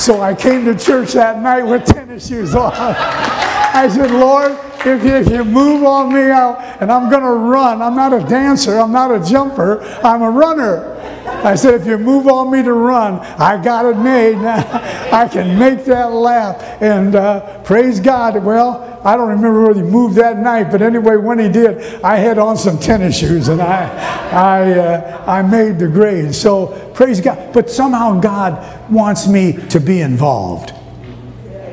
so 0.00 0.20
I 0.20 0.36
came 0.38 0.64
to 0.66 0.78
church 0.78 1.14
that 1.14 1.40
night 1.42 1.64
with 1.64 1.84
tennis 1.84 2.28
shoes 2.28 2.54
on. 2.54 2.72
I 2.74 3.88
said, 3.88 4.12
Lord, 4.12 4.52
if 4.86 5.02
you, 5.02 5.16
if 5.16 5.28
you 5.28 5.44
move 5.44 5.82
on 5.84 6.12
me 6.14 6.30
out, 6.30 6.60
and 6.80 6.92
I'm 6.92 7.10
going 7.10 7.22
to 7.22 7.32
run, 7.32 7.82
I'm 7.82 7.96
not 7.96 8.12
a 8.12 8.20
dancer, 8.20 8.78
I'm 8.78 8.92
not 8.92 9.10
a 9.10 9.28
jumper, 9.28 9.82
I'm 10.04 10.22
a 10.22 10.30
runner. 10.30 10.91
I 11.26 11.54
said, 11.56 11.80
if 11.80 11.86
you 11.86 11.98
move 11.98 12.26
on 12.28 12.50
me 12.52 12.62
to 12.62 12.72
run, 12.72 13.14
I 13.18 13.62
got 13.62 13.84
it 13.84 13.96
made. 13.96 14.36
I 15.12 15.28
can 15.28 15.58
make 15.58 15.84
that 15.86 16.12
lap. 16.12 16.80
And 16.80 17.14
uh, 17.14 17.62
praise 17.62 18.00
God. 18.00 18.42
Well, 18.44 19.00
I 19.04 19.16
don't 19.16 19.28
remember 19.28 19.66
whether 19.66 19.84
he 19.84 19.90
moved 19.90 20.16
that 20.16 20.38
night, 20.38 20.70
but 20.70 20.80
anyway, 20.80 21.16
when 21.16 21.38
he 21.38 21.48
did, 21.48 22.02
I 22.02 22.16
had 22.16 22.38
on 22.38 22.56
some 22.56 22.78
tennis 22.78 23.18
shoes 23.18 23.48
and 23.48 23.60
I, 23.60 23.88
I, 24.30 24.72
uh, 24.72 25.24
I 25.26 25.42
made 25.42 25.78
the 25.78 25.88
grade. 25.88 26.34
So 26.34 26.92
praise 26.94 27.20
God. 27.20 27.52
But 27.52 27.68
somehow 27.68 28.20
God 28.20 28.90
wants 28.90 29.26
me 29.26 29.54
to 29.68 29.80
be 29.80 30.00
involved. 30.00 30.72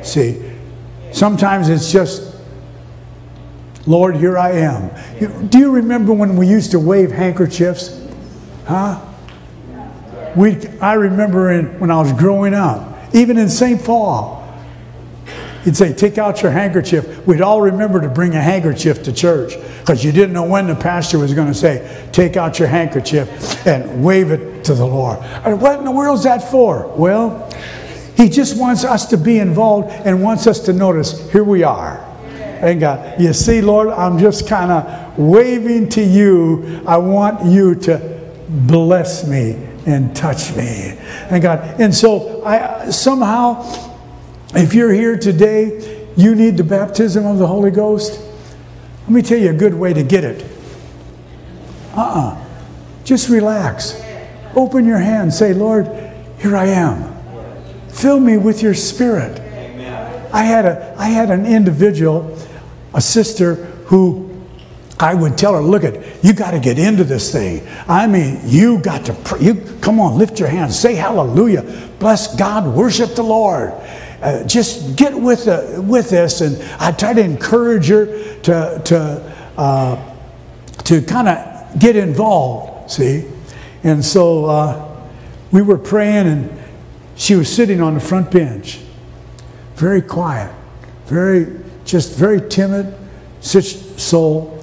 See, 0.02 0.42
sometimes 1.12 1.68
it's 1.68 1.92
just, 1.92 2.34
Lord, 3.86 4.16
here 4.16 4.36
I 4.36 4.52
am. 4.52 5.48
Do 5.48 5.58
you 5.58 5.70
remember 5.70 6.12
when 6.12 6.36
we 6.36 6.48
used 6.48 6.72
to 6.72 6.80
wave 6.80 7.12
handkerchiefs? 7.12 7.96
Huh? 8.66 9.00
We, 10.36 10.66
I 10.80 10.94
remember 10.94 11.50
in, 11.50 11.78
when 11.80 11.90
I 11.90 12.00
was 12.00 12.12
growing 12.12 12.54
up, 12.54 13.14
even 13.14 13.38
in 13.38 13.48
St. 13.48 13.82
Paul, 13.84 14.40
he'd 15.64 15.76
say, 15.76 15.92
Take 15.92 16.18
out 16.18 16.42
your 16.42 16.52
handkerchief. 16.52 17.26
We'd 17.26 17.40
all 17.40 17.60
remember 17.60 18.00
to 18.00 18.08
bring 18.08 18.34
a 18.34 18.40
handkerchief 18.40 19.02
to 19.04 19.12
church 19.12 19.54
because 19.80 20.04
you 20.04 20.12
didn't 20.12 20.32
know 20.32 20.44
when 20.44 20.66
the 20.66 20.74
pastor 20.74 21.18
was 21.18 21.34
going 21.34 21.48
to 21.48 21.54
say, 21.54 22.08
Take 22.12 22.36
out 22.36 22.58
your 22.58 22.68
handkerchief 22.68 23.66
and 23.66 24.04
wave 24.04 24.30
it 24.30 24.64
to 24.64 24.74
the 24.74 24.86
Lord. 24.86 25.18
What 25.60 25.78
in 25.78 25.84
the 25.84 25.90
world 25.90 26.18
is 26.18 26.24
that 26.24 26.50
for? 26.50 26.86
Well, 26.96 27.50
he 28.16 28.28
just 28.28 28.58
wants 28.58 28.84
us 28.84 29.06
to 29.06 29.16
be 29.16 29.38
involved 29.38 29.90
and 29.90 30.22
wants 30.22 30.46
us 30.46 30.60
to 30.60 30.72
notice, 30.72 31.30
here 31.32 31.44
we 31.44 31.62
are. 31.62 32.06
And 32.60 32.78
God, 32.78 33.18
you 33.18 33.32
see, 33.32 33.62
Lord, 33.62 33.88
I'm 33.88 34.18
just 34.18 34.46
kind 34.46 34.70
of 34.70 35.18
waving 35.18 35.88
to 35.90 36.02
you. 36.02 36.82
I 36.86 36.98
want 36.98 37.46
you 37.46 37.74
to 37.76 38.20
bless 38.48 39.26
me 39.26 39.69
and 39.86 40.14
touch 40.14 40.54
me. 40.56 40.96
And 41.30 41.42
God, 41.42 41.80
and 41.80 41.94
so 41.94 42.44
I 42.44 42.90
somehow, 42.90 43.64
if 44.54 44.74
you're 44.74 44.92
here 44.92 45.16
today, 45.16 46.08
you 46.16 46.34
need 46.34 46.56
the 46.56 46.64
baptism 46.64 47.26
of 47.26 47.38
the 47.38 47.46
Holy 47.46 47.70
Ghost. 47.70 48.20
Let 49.02 49.10
me 49.10 49.22
tell 49.22 49.38
you 49.38 49.50
a 49.50 49.54
good 49.54 49.74
way 49.74 49.92
to 49.92 50.02
get 50.02 50.24
it. 50.24 50.44
Uh-uh. 51.94 52.44
Just 53.04 53.28
relax. 53.28 54.00
Open 54.54 54.84
your 54.84 54.98
hand. 54.98 55.32
Say, 55.32 55.54
Lord, 55.54 55.86
here 56.38 56.56
I 56.56 56.66
am. 56.66 57.16
Fill 57.88 58.20
me 58.20 58.36
with 58.36 58.62
your 58.62 58.74
spirit. 58.74 59.40
I 60.32 60.44
had 60.44 60.64
a 60.64 60.94
I 60.96 61.08
had 61.08 61.30
an 61.30 61.44
individual, 61.44 62.38
a 62.94 63.00
sister 63.00 63.54
who 63.86 64.29
I 65.00 65.14
would 65.14 65.38
tell 65.38 65.54
her, 65.54 65.62
look 65.62 65.82
at, 65.82 66.22
you 66.22 66.34
got 66.34 66.50
to 66.50 66.60
get 66.60 66.78
into 66.78 67.04
this 67.04 67.32
thing. 67.32 67.66
I 67.88 68.06
mean, 68.06 68.40
you 68.44 68.78
got 68.78 69.06
to, 69.06 69.14
pray. 69.14 69.40
you 69.40 69.54
come 69.80 69.98
on, 69.98 70.18
lift 70.18 70.38
your 70.38 70.48
hands, 70.48 70.78
say 70.78 70.94
hallelujah, 70.94 71.62
bless 71.98 72.36
God, 72.36 72.76
worship 72.76 73.14
the 73.14 73.22
Lord. 73.22 73.72
Uh, 74.20 74.44
just 74.44 74.96
get 74.96 75.18
with 75.18 75.48
uh, 75.48 75.80
with 75.80 76.10
this, 76.10 76.42
and 76.42 76.60
I 76.78 76.92
try 76.92 77.14
to 77.14 77.22
encourage 77.22 77.88
her 77.88 78.04
to 78.42 78.82
to 78.84 79.34
uh, 79.56 80.16
to 80.84 81.00
kind 81.00 81.28
of 81.28 81.78
get 81.80 81.96
involved. 81.96 82.90
See, 82.90 83.24
and 83.82 84.04
so 84.04 84.44
uh, 84.44 85.06
we 85.52 85.62
were 85.62 85.78
praying, 85.78 86.26
and 86.26 86.62
she 87.16 87.34
was 87.34 87.50
sitting 87.50 87.80
on 87.80 87.94
the 87.94 88.00
front 88.00 88.30
bench, 88.30 88.80
very 89.76 90.02
quiet, 90.02 90.54
very 91.06 91.58
just 91.86 92.14
very 92.14 92.46
timid, 92.46 92.94
such 93.40 93.74
soul. 93.98 94.59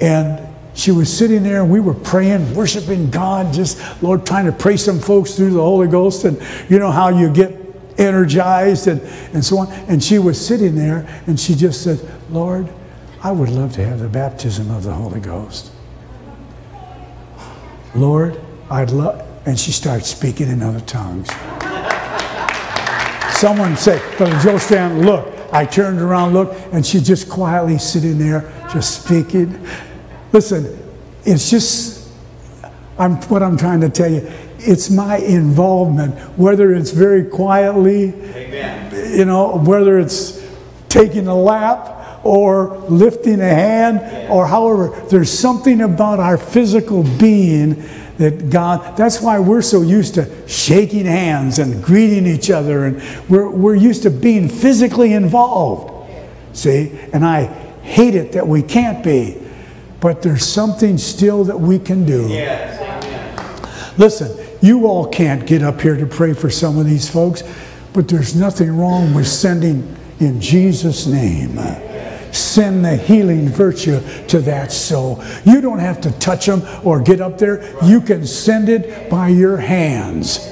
And 0.00 0.46
she 0.74 0.90
was 0.90 1.16
sitting 1.16 1.42
there 1.42 1.62
and 1.62 1.70
we 1.70 1.80
were 1.80 1.94
praying, 1.94 2.54
worshiping 2.54 3.10
God, 3.10 3.54
just, 3.54 3.80
Lord, 4.02 4.26
trying 4.26 4.46
to 4.46 4.52
pray 4.52 4.76
some 4.76 4.98
folks 4.98 5.34
through 5.34 5.50
the 5.50 5.62
Holy 5.62 5.88
Ghost. 5.88 6.24
And 6.24 6.40
you 6.68 6.78
know 6.78 6.90
how 6.90 7.08
you 7.08 7.32
get 7.32 7.56
energized 7.96 8.88
and, 8.88 9.00
and 9.32 9.44
so 9.44 9.58
on. 9.58 9.72
And 9.88 10.02
she 10.02 10.18
was 10.18 10.44
sitting 10.44 10.74
there 10.74 11.06
and 11.26 11.38
she 11.38 11.54
just 11.54 11.82
said, 11.82 12.00
Lord, 12.30 12.68
I 13.22 13.30
would 13.30 13.48
love 13.48 13.72
to 13.74 13.84
have 13.84 14.00
the 14.00 14.08
baptism 14.08 14.70
of 14.70 14.82
the 14.82 14.92
Holy 14.92 15.20
Ghost. 15.20 15.70
Lord, 17.94 18.40
I'd 18.70 18.90
love, 18.90 19.24
and 19.46 19.58
she 19.58 19.70
starts 19.70 20.08
speaking 20.08 20.48
in 20.48 20.62
other 20.62 20.80
tongues. 20.80 21.28
Someone 23.38 23.76
said, 23.76 24.00
Brother 24.16 24.38
Joe 24.40 24.58
Stan, 24.58 25.06
look. 25.06 25.33
I 25.52 25.64
turned 25.64 26.00
around, 26.00 26.32
looked, 26.32 26.54
and 26.72 26.84
she 26.84 27.00
just 27.00 27.28
quietly 27.28 27.78
sitting 27.78 28.18
there, 28.18 28.50
just 28.72 29.04
speaking. 29.04 29.66
Listen, 30.32 30.78
it's 31.24 31.50
just 31.50 32.08
I'm, 32.98 33.16
what 33.22 33.42
I'm 33.42 33.56
trying 33.56 33.80
to 33.80 33.88
tell 33.88 34.10
you. 34.10 34.30
It's 34.58 34.90
my 34.90 35.18
involvement, 35.18 36.18
whether 36.38 36.72
it's 36.72 36.90
very 36.90 37.24
quietly, 37.24 38.14
Amen. 38.34 39.18
you 39.18 39.24
know, 39.24 39.58
whether 39.58 39.98
it's 39.98 40.42
taking 40.88 41.26
a 41.26 41.34
lap 41.34 42.24
or 42.24 42.78
lifting 42.88 43.40
a 43.40 43.48
hand 43.48 44.30
or 44.30 44.46
however. 44.46 44.88
There's 45.10 45.30
something 45.30 45.82
about 45.82 46.20
our 46.20 46.38
physical 46.38 47.02
being 47.18 47.82
that 48.18 48.50
God, 48.50 48.96
that's 48.96 49.20
why 49.20 49.38
we're 49.38 49.62
so 49.62 49.82
used 49.82 50.14
to 50.14 50.48
shaking 50.48 51.04
hands 51.04 51.58
and 51.58 51.82
greeting 51.82 52.26
each 52.26 52.50
other, 52.50 52.84
and 52.84 53.02
we're, 53.28 53.50
we're 53.50 53.74
used 53.74 54.04
to 54.04 54.10
being 54.10 54.48
physically 54.48 55.12
involved. 55.12 56.10
See? 56.52 56.92
And 57.12 57.24
I 57.24 57.44
hate 57.82 58.14
it 58.14 58.32
that 58.32 58.46
we 58.46 58.62
can't 58.62 59.02
be, 59.02 59.40
but 60.00 60.22
there's 60.22 60.46
something 60.46 60.98
still 60.98 61.44
that 61.44 61.58
we 61.58 61.78
can 61.78 62.04
do. 62.06 62.28
Yes. 62.28 63.98
Listen, 63.98 64.36
you 64.60 64.86
all 64.86 65.06
can't 65.06 65.46
get 65.46 65.62
up 65.62 65.80
here 65.80 65.96
to 65.96 66.06
pray 66.06 66.32
for 66.32 66.50
some 66.50 66.78
of 66.78 66.86
these 66.86 67.08
folks, 67.08 67.42
but 67.92 68.08
there's 68.08 68.34
nothing 68.34 68.76
wrong 68.76 69.14
with 69.14 69.26
sending 69.26 69.96
in 70.20 70.40
Jesus' 70.40 71.06
name 71.06 71.58
send 72.34 72.84
the 72.84 72.96
healing 72.96 73.48
virtue 73.48 74.00
to 74.26 74.40
that 74.40 74.72
soul. 74.72 75.22
You 75.44 75.60
don't 75.60 75.78
have 75.78 76.00
to 76.02 76.12
touch 76.12 76.46
them 76.46 76.62
or 76.84 77.00
get 77.00 77.20
up 77.20 77.38
there. 77.38 77.62
You 77.84 78.00
can 78.00 78.26
send 78.26 78.68
it 78.68 79.08
by 79.08 79.28
your 79.28 79.56
hands. 79.56 80.50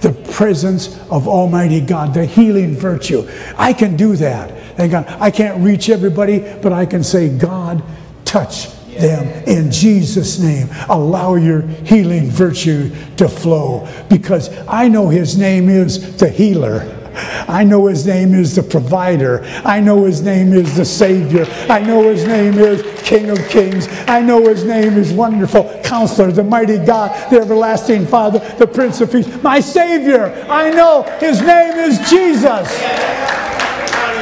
The 0.00 0.12
presence 0.32 0.98
of 1.10 1.28
Almighty 1.28 1.80
God, 1.80 2.14
the 2.14 2.24
healing 2.24 2.74
virtue. 2.74 3.28
I 3.56 3.72
can 3.74 3.96
do 3.96 4.16
that. 4.16 4.76
Thank 4.76 4.92
God. 4.92 5.06
I 5.20 5.30
can't 5.30 5.62
reach 5.62 5.90
everybody, 5.90 6.38
but 6.62 6.72
I 6.72 6.86
can 6.86 7.04
say, 7.04 7.28
God, 7.28 7.82
touch 8.24 8.68
them 8.94 9.26
in 9.44 9.70
Jesus' 9.70 10.38
name. 10.38 10.68
Allow 10.88 11.34
your 11.34 11.62
healing 11.62 12.30
virtue 12.30 12.90
to 13.16 13.28
flow 13.28 13.86
because 14.08 14.48
I 14.66 14.88
know 14.88 15.08
His 15.08 15.36
name 15.36 15.68
is 15.68 16.16
the 16.16 16.30
healer. 16.30 16.99
I 17.14 17.64
know 17.64 17.86
his 17.86 18.06
name 18.06 18.34
is 18.34 18.56
the 18.56 18.62
provider. 18.62 19.42
I 19.64 19.80
know 19.80 20.04
his 20.04 20.22
name 20.22 20.52
is 20.52 20.76
the 20.76 20.84
Savior. 20.84 21.46
I 21.68 21.80
know 21.80 22.02
his 22.10 22.26
name 22.26 22.58
is 22.58 22.82
King 23.02 23.30
of 23.30 23.38
Kings. 23.48 23.88
I 24.06 24.20
know 24.20 24.48
his 24.48 24.64
name 24.64 24.94
is 24.94 25.12
Wonderful 25.12 25.80
Counselor, 25.84 26.32
the 26.32 26.44
Mighty 26.44 26.78
God, 26.78 27.30
the 27.30 27.40
Everlasting 27.40 28.06
Father, 28.06 28.38
the 28.58 28.66
Prince 28.66 29.00
of 29.00 29.12
Peace, 29.12 29.26
my 29.42 29.60
Savior. 29.60 30.46
I 30.48 30.70
know 30.70 31.02
his 31.20 31.40
name 31.40 31.78
is 31.78 31.98
Jesus. 32.08 32.68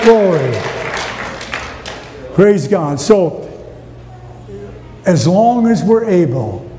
Glory. 0.04 0.52
Praise 2.34 2.68
God. 2.68 3.00
So, 3.00 3.44
as 5.04 5.26
long 5.26 5.66
as 5.66 5.82
we're 5.82 6.04
able, 6.04 6.70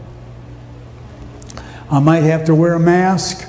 I 1.92 2.00
might 2.00 2.24
have 2.24 2.46
to 2.46 2.56
wear 2.56 2.76
a 2.76 2.80
mask. 2.80 3.49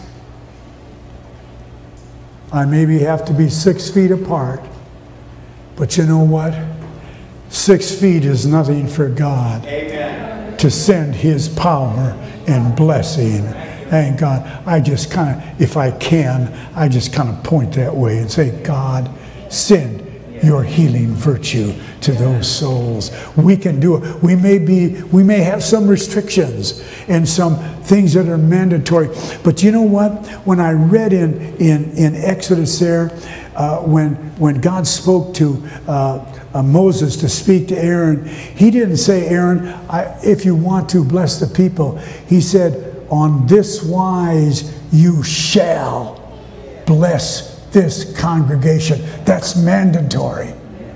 I 2.52 2.64
maybe 2.64 2.98
have 3.00 3.24
to 3.26 3.32
be 3.32 3.48
six 3.48 3.90
feet 3.90 4.10
apart. 4.10 4.60
But 5.76 5.96
you 5.96 6.04
know 6.04 6.24
what? 6.24 6.54
Six 7.48 7.94
feet 7.94 8.24
is 8.24 8.46
nothing 8.46 8.86
for 8.86 9.08
God 9.08 9.64
Amen. 9.66 10.56
to 10.58 10.70
send 10.70 11.14
His 11.14 11.48
power 11.48 12.16
and 12.46 12.76
blessing. 12.76 13.42
Thank 13.88 14.20
God. 14.20 14.66
I 14.66 14.80
just 14.80 15.10
kind 15.10 15.40
of, 15.40 15.60
if 15.60 15.76
I 15.76 15.90
can, 15.90 16.52
I 16.74 16.88
just 16.88 17.12
kind 17.12 17.28
of 17.28 17.42
point 17.42 17.72
that 17.74 17.94
way 17.94 18.18
and 18.18 18.30
say, 18.30 18.62
God, 18.62 19.10
send 19.48 20.09
your 20.42 20.62
healing 20.62 21.08
virtue 21.08 21.74
to 22.00 22.12
those 22.12 22.50
souls. 22.50 23.10
We 23.36 23.56
can 23.56 23.80
do 23.80 23.96
it. 23.96 24.22
We 24.22 24.36
may 24.36 24.58
be, 24.58 25.02
we 25.04 25.22
may 25.22 25.40
have 25.40 25.62
some 25.62 25.86
restrictions 25.86 26.82
and 27.08 27.28
some 27.28 27.56
things 27.82 28.14
that 28.14 28.28
are 28.28 28.38
mandatory. 28.38 29.08
But 29.44 29.62
you 29.62 29.72
know 29.72 29.82
what? 29.82 30.26
When 30.46 30.60
I 30.60 30.72
read 30.72 31.12
in 31.12 31.56
in, 31.56 31.90
in 31.92 32.14
Exodus 32.14 32.78
there, 32.78 33.10
uh, 33.56 33.78
when 33.78 34.14
when 34.38 34.60
God 34.60 34.86
spoke 34.86 35.34
to 35.34 35.62
uh, 35.86 36.40
uh, 36.54 36.62
Moses 36.62 37.16
to 37.18 37.28
speak 37.28 37.68
to 37.68 37.78
Aaron, 37.78 38.26
he 38.26 38.70
didn't 38.70 38.96
say, 38.96 39.28
Aaron, 39.28 39.68
I, 39.88 40.18
if 40.24 40.44
you 40.44 40.54
want 40.54 40.88
to 40.90 41.04
bless 41.04 41.38
the 41.38 41.46
people. 41.46 41.98
He 42.26 42.40
said, 42.40 43.06
on 43.10 43.46
this 43.46 43.82
wise 43.82 44.72
you 44.92 45.22
shall 45.22 46.16
bless 46.86 47.59
this 47.72 48.16
congregation. 48.18 49.00
That's 49.24 49.56
mandatory. 49.56 50.52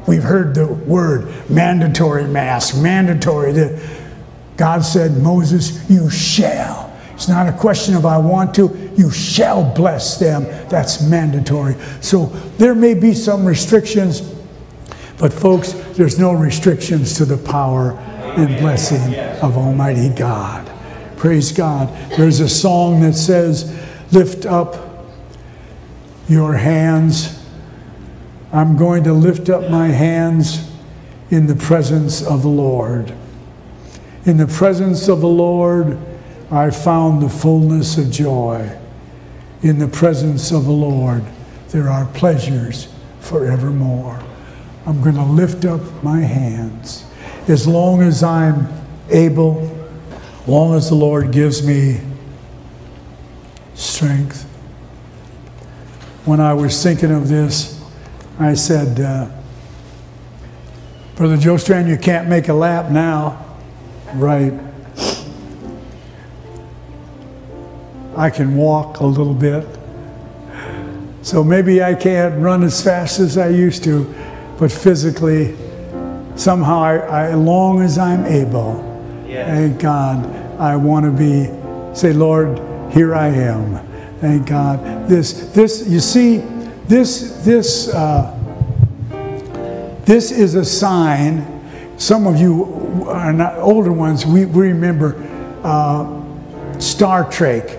We've 0.07 0.23
heard 0.23 0.55
the 0.55 0.67
word 0.67 1.33
mandatory 1.49 2.25
mass, 2.25 2.77
mandatory. 2.77 3.79
God 4.57 4.85
said, 4.85 5.17
Moses, 5.19 5.89
you 5.89 6.11
shall. 6.11 6.93
It's 7.15 7.29
not 7.29 7.49
a 7.49 7.53
question 7.53 7.95
of 7.95 8.05
I 8.05 8.19
want 8.19 8.55
to, 8.57 8.93
you 8.97 9.11
shall 9.11 9.73
bless 9.75 10.19
them. 10.19 10.45
That's 10.69 11.03
mandatory. 11.03 11.77
So 12.01 12.27
there 12.59 12.75
may 12.75 12.95
be 12.95 13.15
some 13.15 13.47
restrictions, 13.47 14.21
but 15.19 15.33
folks, 15.33 15.73
there's 15.93 16.19
no 16.19 16.33
restrictions 16.33 17.17
to 17.19 17.25
the 17.25 17.39
power 17.39 17.93
and 18.37 18.59
blessing 18.59 19.15
of 19.43 19.57
Almighty 19.57 20.09
God. 20.09 20.71
Praise 21.17 21.53
God. 21.53 21.89
There's 22.17 22.41
a 22.41 22.49
song 22.49 23.01
that 23.03 23.15
says, 23.15 23.73
Lift 24.13 24.45
up 24.45 24.94
your 26.29 26.55
hands. 26.55 27.45
I'm 28.53 28.77
going 28.77 29.05
to 29.05 29.13
lift 29.13 29.49
up 29.49 29.71
my 29.71 29.89
hands 29.89 30.71
in 31.31 31.47
the 31.47 31.57
presence 31.57 32.23
of 32.23 32.43
the 32.43 32.49
Lord. 32.49 33.15
In 34.25 34.37
the 34.37 34.47
presence 34.47 35.09
of 35.09 35.21
the 35.21 35.29
Lord, 35.29 35.99
I 36.51 36.71
found 36.71 37.23
the 37.23 37.29
fullness 37.29 37.99
of 37.99 38.11
joy. 38.11 38.79
In 39.63 39.79
the 39.79 39.89
presence 39.89 40.53
of 40.53 40.65
the 40.65 40.73
Lord, 40.73 41.25
there 41.69 41.89
are 41.89 42.07
pleasures 42.07 42.89
forevermore. 43.21 44.23
I'm 44.87 45.03
going 45.03 45.17
to 45.17 45.25
lift 45.25 45.65
up 45.65 45.81
my 46.03 46.21
hands. 46.21 47.05
As 47.49 47.67
long 47.67 48.03
as 48.03 48.23
I'm 48.23 48.69
able, 49.11 49.71
long 50.47 50.75
as 50.75 50.89
the 50.91 50.95
Lord 50.95 51.33
gives 51.33 51.67
me 51.67 52.01
strength, 53.75 54.44
when 56.25 56.41
I 56.41 56.55
was 56.55 56.83
thinking 56.83 57.11
of 57.11 57.29
this, 57.29 57.81
I 58.39 58.55
said, 58.55 58.99
uh, 58.99 59.29
Brother 61.17 61.37
Joe 61.37 61.57
Strand, 61.59 61.89
you 61.89 61.99
can't 61.99 62.29
make 62.29 62.49
a 62.49 62.55
lap 62.55 62.91
now. 62.91 63.45
Right. 64.15 64.53
I 68.17 68.31
can 68.31 68.57
walk 68.57 69.01
a 69.01 69.07
little 69.07 69.35
bit. 69.35 69.67
So 71.23 71.45
maybe 71.45 71.83
I 71.83 71.95
can't 71.95 72.41
run 72.43 72.63
as 72.63 72.83
fast 72.83 73.21
as 73.21 73.37
I 73.37 73.49
used 73.49 73.85
to, 73.85 74.13
but 74.59 74.73
physically, 74.73 75.57
somehow, 76.37 76.83
I, 76.83 76.97
I 76.97 77.25
as 77.31 77.37
long 77.37 77.83
as 77.83 77.99
I'm 77.99 78.25
able, 78.27 79.25
yeah. 79.27 79.47
thank 79.47 79.81
God, 79.81 80.25
I 80.61 80.77
want 80.77 81.05
to 81.05 81.11
be, 81.11 81.47
say, 81.95 82.13
Lord, 82.13 82.59
here 82.93 83.15
I 83.15 83.29
am. 83.29 83.94
Thank 84.25 84.47
God. 84.47 85.07
This, 85.07 85.51
this, 85.51 85.87
you 85.87 86.01
see, 86.01 86.39
this, 86.89 87.45
this, 87.45 87.89
uh, 87.89 88.35
this 90.07 90.31
is 90.31 90.55
a 90.55 90.65
sign. 90.65 91.45
Some 91.99 92.27
of 92.27 92.41
you 92.41 93.05
are 93.07 93.35
not 93.35 93.59
older 93.59 93.93
ones. 93.93 94.25
We, 94.25 94.47
we 94.47 94.69
remember 94.69 95.15
uh, 95.63 96.23
Star 96.79 97.31
Trek, 97.31 97.77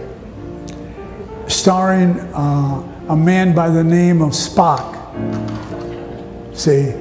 starring 1.48 2.20
uh, 2.20 3.06
a 3.10 3.16
man 3.16 3.56
by 3.56 3.72
the 3.72 3.84
name 3.84 4.22
of 4.22 4.34
Spock. 4.34 4.93
See, 6.56 6.93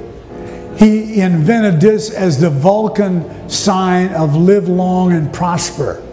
he 0.75 1.21
invented 1.21 1.79
this 1.79 2.09
as 2.09 2.41
the 2.41 2.49
Vulcan 2.49 3.47
sign 3.47 4.11
of 4.15 4.35
live 4.35 4.67
long 4.67 5.13
and 5.13 5.31
prosper. 5.31 6.03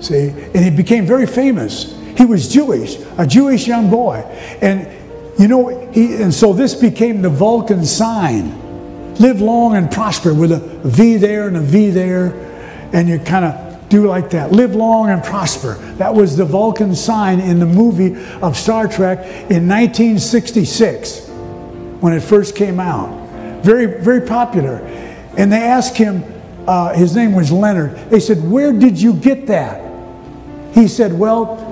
See, 0.00 0.30
and 0.30 0.64
he 0.64 0.70
became 0.70 1.06
very 1.06 1.28
famous. 1.28 1.95
He 2.16 2.24
was 2.24 2.48
Jewish, 2.48 2.96
a 3.18 3.26
Jewish 3.26 3.66
young 3.66 3.90
boy. 3.90 4.16
And 4.60 4.88
you 5.38 5.48
know, 5.48 5.90
he, 5.92 6.22
and 6.22 6.32
so 6.32 6.52
this 6.52 6.74
became 6.74 7.22
the 7.22 7.28
Vulcan 7.28 7.84
sign. 7.84 8.64
Live 9.16 9.40
long 9.40 9.76
and 9.76 9.90
prosper 9.90 10.34
with 10.34 10.52
a 10.52 10.58
V 10.84 11.16
there 11.16 11.48
and 11.48 11.56
a 11.56 11.60
V 11.60 11.90
there. 11.90 12.32
And 12.92 13.08
you 13.08 13.18
kind 13.18 13.44
of 13.44 13.88
do 13.88 14.06
like 14.06 14.30
that. 14.30 14.52
Live 14.52 14.74
long 14.74 15.10
and 15.10 15.22
prosper. 15.22 15.74
That 15.96 16.14
was 16.14 16.36
the 16.36 16.44
Vulcan 16.44 16.94
sign 16.94 17.40
in 17.40 17.58
the 17.58 17.66
movie 17.66 18.16
of 18.40 18.56
Star 18.56 18.88
Trek 18.88 19.18
in 19.50 19.68
1966 19.68 21.28
when 22.00 22.12
it 22.12 22.20
first 22.20 22.56
came 22.56 22.80
out. 22.80 23.62
Very, 23.62 23.86
very 24.00 24.22
popular. 24.22 24.78
And 25.36 25.52
they 25.52 25.62
asked 25.62 25.96
him, 25.96 26.24
uh, 26.66 26.94
his 26.94 27.14
name 27.14 27.34
was 27.34 27.52
Leonard, 27.52 27.96
they 28.10 28.20
said, 28.20 28.38
Where 28.38 28.72
did 28.72 29.00
you 29.00 29.12
get 29.12 29.46
that? 29.46 29.82
He 30.72 30.88
said, 30.88 31.12
Well, 31.12 31.65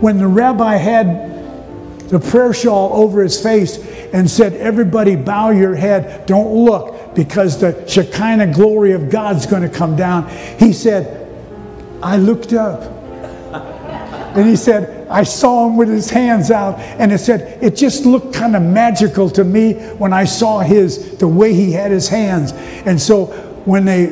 when 0.00 0.18
the 0.18 0.26
rabbi 0.26 0.76
had 0.76 2.08
the 2.08 2.18
prayer 2.18 2.54
shawl 2.54 2.92
over 2.94 3.22
his 3.22 3.40
face 3.40 3.78
and 4.12 4.30
said, 4.30 4.54
Everybody 4.54 5.16
bow 5.16 5.50
your 5.50 5.74
head, 5.74 6.26
don't 6.26 6.64
look, 6.64 7.14
because 7.14 7.60
the 7.60 7.86
Shekinah 7.86 8.54
glory 8.54 8.92
of 8.92 9.10
God's 9.10 9.46
going 9.46 9.62
to 9.62 9.68
come 9.68 9.96
down. 9.96 10.28
He 10.58 10.72
said, 10.72 11.28
I 12.02 12.16
looked 12.16 12.52
up. 12.52 12.94
And 14.36 14.48
he 14.48 14.56
said, 14.56 15.08
I 15.08 15.24
saw 15.24 15.66
him 15.66 15.76
with 15.76 15.88
his 15.88 16.10
hands 16.10 16.50
out, 16.50 16.78
and 16.78 17.12
it 17.12 17.18
said, 17.18 17.62
it 17.62 17.76
just 17.76 18.04
looked 18.04 18.34
kind 18.34 18.54
of 18.54 18.62
magical 18.62 19.28
to 19.30 19.42
me 19.42 19.72
when 19.96 20.12
I 20.12 20.24
saw 20.24 20.60
his, 20.60 21.16
the 21.16 21.26
way 21.26 21.54
he 21.54 21.72
had 21.72 21.90
his 21.90 22.08
hands. 22.08 22.52
And 22.52 23.00
so 23.00 23.26
when 23.64 23.84
they, 23.84 24.06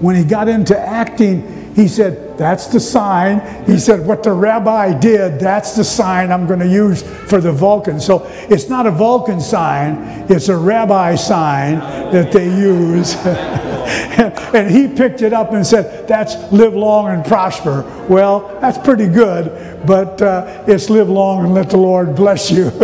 when 0.00 0.16
he 0.16 0.24
got 0.24 0.48
into 0.48 0.78
acting, 0.78 1.74
he 1.74 1.88
said, 1.88 2.25
that's 2.36 2.66
the 2.66 2.80
sign. 2.80 3.64
He 3.66 3.78
said, 3.78 4.06
what 4.06 4.22
the 4.22 4.32
rabbi 4.32 4.98
did, 4.98 5.40
that's 5.40 5.74
the 5.74 5.84
sign 5.84 6.30
I'm 6.30 6.46
going 6.46 6.60
to 6.60 6.68
use 6.68 7.02
for 7.02 7.40
the 7.40 7.52
Vulcan. 7.52 7.98
So 8.00 8.26
it's 8.48 8.68
not 8.68 8.86
a 8.86 8.90
Vulcan 8.90 9.40
sign, 9.40 10.26
it's 10.30 10.48
a 10.48 10.56
rabbi 10.56 11.14
sign 11.14 11.78
that 12.12 12.32
they 12.32 12.46
use. 12.46 13.14
and 13.26 14.70
he 14.70 14.88
picked 14.88 15.22
it 15.22 15.32
up 15.32 15.52
and 15.52 15.66
said, 15.66 16.06
that's 16.08 16.34
live 16.52 16.74
long 16.74 17.08
and 17.08 17.24
prosper. 17.24 17.82
Well, 18.08 18.58
that's 18.60 18.78
pretty 18.78 19.08
good, 19.08 19.86
but 19.86 20.20
uh, 20.20 20.64
it's 20.66 20.90
live 20.90 21.08
long 21.08 21.44
and 21.44 21.54
let 21.54 21.70
the 21.70 21.76
Lord 21.76 22.14
bless 22.14 22.50
you. 22.50 22.68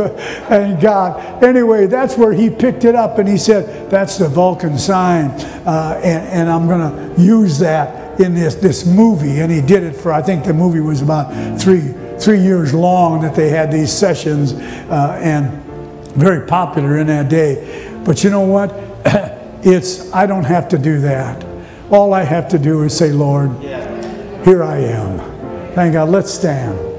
and 0.49 0.81
God. 0.81 1.43
Anyway, 1.43 1.87
that's 1.87 2.17
where 2.17 2.33
he 2.33 2.51
picked 2.51 2.85
it 2.85 2.95
up 2.95 3.19
and 3.19 3.29
he 3.29 3.37
said, 3.37 3.91
that's 3.91 4.19
the 4.19 4.29
Vulcan 4.29 4.79
sign. 4.79 5.31
Uh, 5.67 6.01
and, 6.03 6.29
and 6.29 6.51
I'm 6.51 6.67
going 6.67 7.17
to 7.17 7.23
use 7.23 7.59
that 7.59 8.02
in 8.23 8.35
this, 8.35 8.55
this 8.55 8.87
movie. 8.87 9.41
And 9.41 9.53
he 9.53 9.61
did 9.61 9.83
it 9.83 9.95
for, 9.95 10.13
I 10.13 10.23
think 10.23 10.45
the 10.45 10.55
movie 10.55 10.81
was 10.81 11.03
about 11.03 11.61
three, 11.61 11.93
three 12.19 12.41
years 12.41 12.73
long 12.73 13.21
that 13.23 13.35
they 13.35 13.51
had 13.51 13.71
these 13.71 13.93
sessions 13.93 14.53
uh, 14.53 15.19
and 15.23 15.51
very 16.15 16.47
popular 16.47 16.99
in 16.99 17.09
that 17.09 17.29
day. 17.29 17.91
But 18.05 18.25
you 18.25 18.31
know 18.31 18.43
what? 18.43 18.71
it's, 19.65 20.13
I 20.13 20.27
don't 20.27 20.45
have 20.45 20.69
to 20.69 20.79
do 20.79 21.01
that. 21.01 21.45
All 21.91 22.15
I 22.15 22.23
have 22.23 22.49
to 22.51 22.59
do 22.59 22.83
is 22.85 22.97
say, 22.97 23.13
Lord, 23.13 23.51
here 24.45 24.63
I 24.63 24.79
am. 24.79 25.19
Thank 25.75 25.95
God. 25.95 26.09
Let's 26.09 26.33
stand. 26.33 26.92